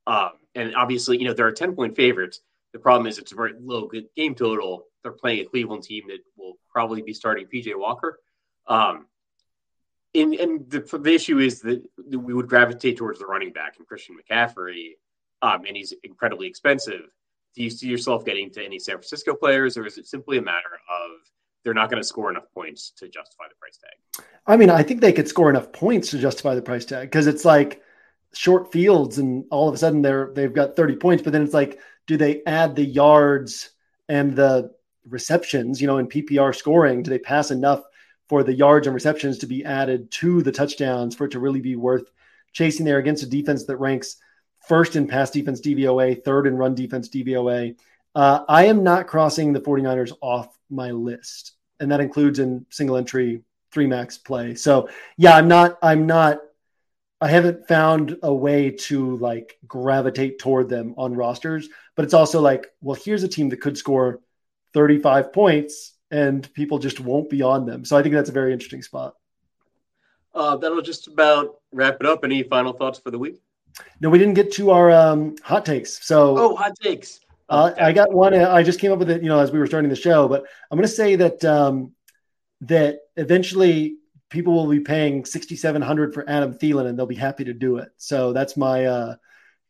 Um, 0.06 0.30
and 0.54 0.74
obviously, 0.76 1.18
you 1.18 1.24
know, 1.24 1.32
they're 1.32 1.48
a 1.48 1.54
10 1.54 1.74
point 1.74 1.96
favorites. 1.96 2.40
The 2.72 2.78
problem 2.78 3.06
is 3.06 3.18
it's 3.18 3.32
a 3.32 3.36
very 3.36 3.52
low 3.58 3.86
good 3.86 4.06
game 4.16 4.34
total. 4.34 4.86
They're 5.02 5.12
playing 5.12 5.40
a 5.40 5.48
Cleveland 5.48 5.84
team 5.84 6.04
that 6.08 6.20
will 6.36 6.58
probably 6.70 7.02
be 7.02 7.14
starting 7.14 7.46
PJ 7.46 7.72
Walker. 7.76 8.18
Um, 8.66 9.06
and, 10.14 10.34
and 10.34 10.70
the, 10.70 10.80
the, 10.98 11.12
issue 11.12 11.38
is 11.38 11.60
that 11.62 11.82
we 12.08 12.34
would 12.34 12.48
gravitate 12.48 12.96
towards 12.96 13.18
the 13.18 13.26
running 13.26 13.52
back 13.52 13.76
and 13.78 13.86
Christian 13.86 14.16
McCaffrey, 14.16 14.92
um, 15.42 15.64
and 15.66 15.76
he's 15.76 15.92
incredibly 16.02 16.46
expensive. 16.46 17.02
Do 17.54 17.62
you 17.62 17.70
see 17.70 17.88
yourself 17.88 18.24
getting 18.24 18.50
to 18.50 18.64
any 18.64 18.78
San 18.78 18.96
Francisco 18.96 19.34
players, 19.34 19.76
or 19.76 19.86
is 19.86 19.98
it 19.98 20.06
simply 20.06 20.38
a 20.38 20.42
matter 20.42 20.78
of 20.88 21.10
they're 21.64 21.74
not 21.74 21.90
going 21.90 22.00
to 22.00 22.06
score 22.06 22.30
enough 22.30 22.44
points 22.52 22.92
to 22.98 23.08
justify 23.08 23.44
the 23.48 23.54
price 23.56 23.78
tag. 23.78 24.26
I 24.46 24.56
mean, 24.56 24.70
I 24.70 24.82
think 24.82 25.00
they 25.00 25.12
could 25.12 25.28
score 25.28 25.50
enough 25.50 25.72
points 25.72 26.10
to 26.10 26.18
justify 26.18 26.54
the 26.54 26.62
price 26.62 26.84
tag 26.84 27.10
because 27.10 27.26
it's 27.26 27.44
like 27.44 27.82
short 28.34 28.70
fields 28.70 29.18
and 29.18 29.44
all 29.50 29.68
of 29.68 29.74
a 29.74 29.78
sudden 29.78 30.02
they're 30.02 30.30
they've 30.34 30.52
got 30.52 30.76
30 30.76 30.96
points, 30.96 31.22
but 31.22 31.32
then 31.32 31.42
it's 31.42 31.54
like, 31.54 31.80
do 32.06 32.16
they 32.16 32.42
add 32.44 32.76
the 32.76 32.84
yards 32.84 33.70
and 34.08 34.36
the 34.36 34.72
receptions, 35.08 35.80
you 35.80 35.86
know, 35.86 35.98
in 35.98 36.06
PPR 36.06 36.54
scoring? 36.54 37.02
Do 37.02 37.10
they 37.10 37.18
pass 37.18 37.50
enough 37.50 37.82
for 38.28 38.42
the 38.42 38.54
yards 38.54 38.86
and 38.86 38.94
receptions 38.94 39.38
to 39.38 39.46
be 39.46 39.64
added 39.64 40.10
to 40.10 40.42
the 40.42 40.52
touchdowns 40.52 41.14
for 41.14 41.26
it 41.26 41.32
to 41.32 41.40
really 41.40 41.60
be 41.60 41.76
worth 41.76 42.10
chasing 42.52 42.84
there 42.84 42.98
against 42.98 43.22
a 43.22 43.26
defense 43.26 43.64
that 43.64 43.76
ranks 43.76 44.16
first 44.66 44.96
in 44.96 45.06
pass 45.06 45.30
defense 45.30 45.60
DVOA, 45.60 46.24
third 46.24 46.46
in 46.46 46.56
run 46.56 46.74
defense 46.74 47.08
DVOA? 47.08 47.76
Uh, 48.14 48.44
I 48.48 48.66
am 48.66 48.82
not 48.82 49.06
crossing 49.06 49.52
the 49.52 49.60
49ers 49.60 50.12
off 50.20 50.56
my 50.70 50.90
list 50.90 51.54
and 51.80 51.90
that 51.90 52.00
includes 52.00 52.38
in 52.38 52.66
single 52.70 52.96
entry 52.96 53.42
three 53.72 53.86
max 53.86 54.18
play. 54.18 54.54
So 54.54 54.88
yeah, 55.16 55.36
I'm 55.36 55.48
not 55.48 55.78
I'm 55.82 56.06
not 56.06 56.40
I 57.20 57.28
haven't 57.28 57.68
found 57.68 58.18
a 58.22 58.32
way 58.32 58.70
to 58.70 59.16
like 59.16 59.58
gravitate 59.66 60.38
toward 60.38 60.68
them 60.68 60.94
on 60.96 61.14
rosters, 61.14 61.68
but 61.96 62.04
it's 62.04 62.14
also 62.14 62.40
like, 62.40 62.66
well, 62.80 62.98
here's 63.02 63.22
a 63.22 63.28
team 63.28 63.48
that 63.50 63.60
could 63.60 63.78
score 63.78 64.20
35 64.74 65.32
points 65.32 65.92
and 66.14 66.52
people 66.54 66.78
just 66.78 67.00
won't 67.00 67.28
be 67.28 67.42
on 67.42 67.66
them. 67.66 67.84
So 67.84 67.96
I 67.96 68.02
think 68.02 68.14
that's 68.14 68.30
a 68.30 68.32
very 68.32 68.52
interesting 68.52 68.82
spot. 68.82 69.16
Uh, 70.32 70.56
that'll 70.56 70.80
just 70.80 71.08
about 71.08 71.56
wrap 71.72 71.96
it 72.00 72.06
up. 72.06 72.24
Any 72.24 72.44
final 72.44 72.72
thoughts 72.72 73.00
for 73.00 73.10
the 73.10 73.18
week? 73.18 73.40
No, 74.00 74.10
we 74.10 74.18
didn't 74.18 74.34
get 74.34 74.52
to 74.52 74.70
our 74.70 74.92
um, 74.92 75.34
hot 75.42 75.66
takes. 75.66 76.06
So 76.06 76.38
oh, 76.38 76.54
hot 76.54 76.72
takes. 76.80 77.20
Uh, 77.48 77.72
I 77.78 77.92
got 77.92 78.12
one. 78.12 78.32
I 78.32 78.62
just 78.62 78.78
came 78.78 78.92
up 78.92 79.00
with 79.00 79.10
it, 79.10 79.22
you 79.22 79.28
know, 79.28 79.40
as 79.40 79.50
we 79.50 79.58
were 79.58 79.66
starting 79.66 79.90
the 79.90 79.96
show. 79.96 80.28
But 80.28 80.44
I'm 80.70 80.78
going 80.78 80.88
to 80.88 80.94
say 80.94 81.16
that 81.16 81.44
um, 81.44 81.92
that 82.60 83.00
eventually 83.16 83.96
people 84.30 84.54
will 84.54 84.70
be 84.70 84.80
paying 84.80 85.24
6,700 85.24 86.14
for 86.14 86.28
Adam 86.28 86.54
Thielen 86.54 86.86
and 86.86 86.98
they'll 86.98 87.06
be 87.06 87.14
happy 87.14 87.44
to 87.44 87.52
do 87.52 87.76
it. 87.78 87.90
So 87.96 88.32
that's 88.32 88.56
my, 88.56 88.86
uh, 88.86 89.16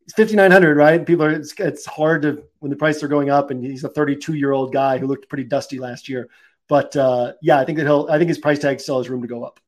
it's 0.04 0.14
5,900, 0.14 0.76
right? 0.76 1.04
People 1.04 1.24
are, 1.24 1.30
it's, 1.30 1.54
it's 1.58 1.86
hard 1.86 2.22
to, 2.22 2.44
when 2.60 2.70
the 2.70 2.76
prices 2.76 3.02
are 3.02 3.08
going 3.08 3.30
up 3.30 3.50
and 3.50 3.64
he's 3.64 3.84
a 3.84 3.88
32 3.88 4.34
year 4.34 4.52
old 4.52 4.72
guy 4.72 4.98
who 4.98 5.06
looked 5.06 5.28
pretty 5.28 5.44
dusty 5.44 5.78
last 5.78 6.08
year. 6.08 6.28
But 6.68 6.96
uh, 6.96 7.32
yeah, 7.42 7.58
I 7.58 7.64
think 7.64 7.78
that 7.78 7.84
he'll, 7.84 8.08
I 8.10 8.18
think 8.18 8.28
his 8.28 8.38
price 8.38 8.58
tag 8.58 8.80
still 8.80 8.98
has 8.98 9.08
room 9.08 9.22
to 9.22 9.28
go 9.28 9.44
up. 9.44 9.60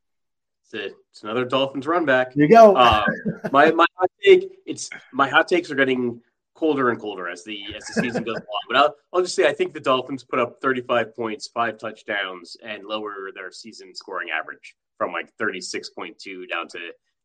It's, 0.64 0.94
it's 1.10 1.22
another 1.22 1.44
Dolphins 1.44 1.86
run 1.86 2.04
back. 2.04 2.34
There 2.34 2.44
you 2.44 2.50
go. 2.50 2.74
Uh, 2.74 3.04
my, 3.52 3.70
my 3.70 3.86
hot 3.96 4.10
take, 4.22 4.58
it's 4.66 4.90
my 5.12 5.28
hot 5.28 5.48
takes 5.48 5.70
are 5.70 5.74
getting 5.74 6.20
colder 6.56 6.90
and 6.90 6.98
colder 6.98 7.28
as 7.28 7.44
the 7.44 7.62
as 7.76 7.84
the 7.84 8.02
season 8.02 8.24
goes 8.24 8.36
on. 8.36 8.60
But 8.68 8.76
I'll, 8.76 8.96
I'll 9.12 9.22
just 9.22 9.36
say 9.36 9.46
I 9.46 9.52
think 9.52 9.74
the 9.74 9.80
Dolphins 9.80 10.24
put 10.24 10.38
up 10.38 10.60
35 10.60 11.14
points, 11.14 11.46
five 11.48 11.78
touchdowns, 11.78 12.56
and 12.64 12.84
lower 12.84 13.30
their 13.34 13.52
season 13.52 13.94
scoring 13.94 14.28
average 14.30 14.74
from 14.98 15.12
like 15.12 15.30
36.2 15.36 16.48
down 16.48 16.68
to 16.68 16.78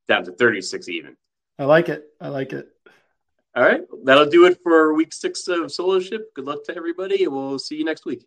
down 0.07 0.25
to 0.25 0.31
36 0.33 0.89
even. 0.89 1.17
I 1.57 1.65
like 1.65 1.89
it. 1.89 2.05
I 2.19 2.27
like 2.27 2.53
it. 2.53 2.67
All 3.53 3.63
right, 3.63 3.81
that'll 4.05 4.29
do 4.29 4.45
it 4.45 4.59
for 4.63 4.93
week 4.93 5.11
six 5.11 5.45
of 5.49 5.71
Solo 5.71 5.99
Ship. 5.99 6.21
Good 6.35 6.45
luck 6.45 6.63
to 6.65 6.75
everybody, 6.75 7.25
and 7.25 7.33
we'll 7.33 7.59
see 7.59 7.75
you 7.75 7.83
next 7.83 8.05
week. 8.05 8.25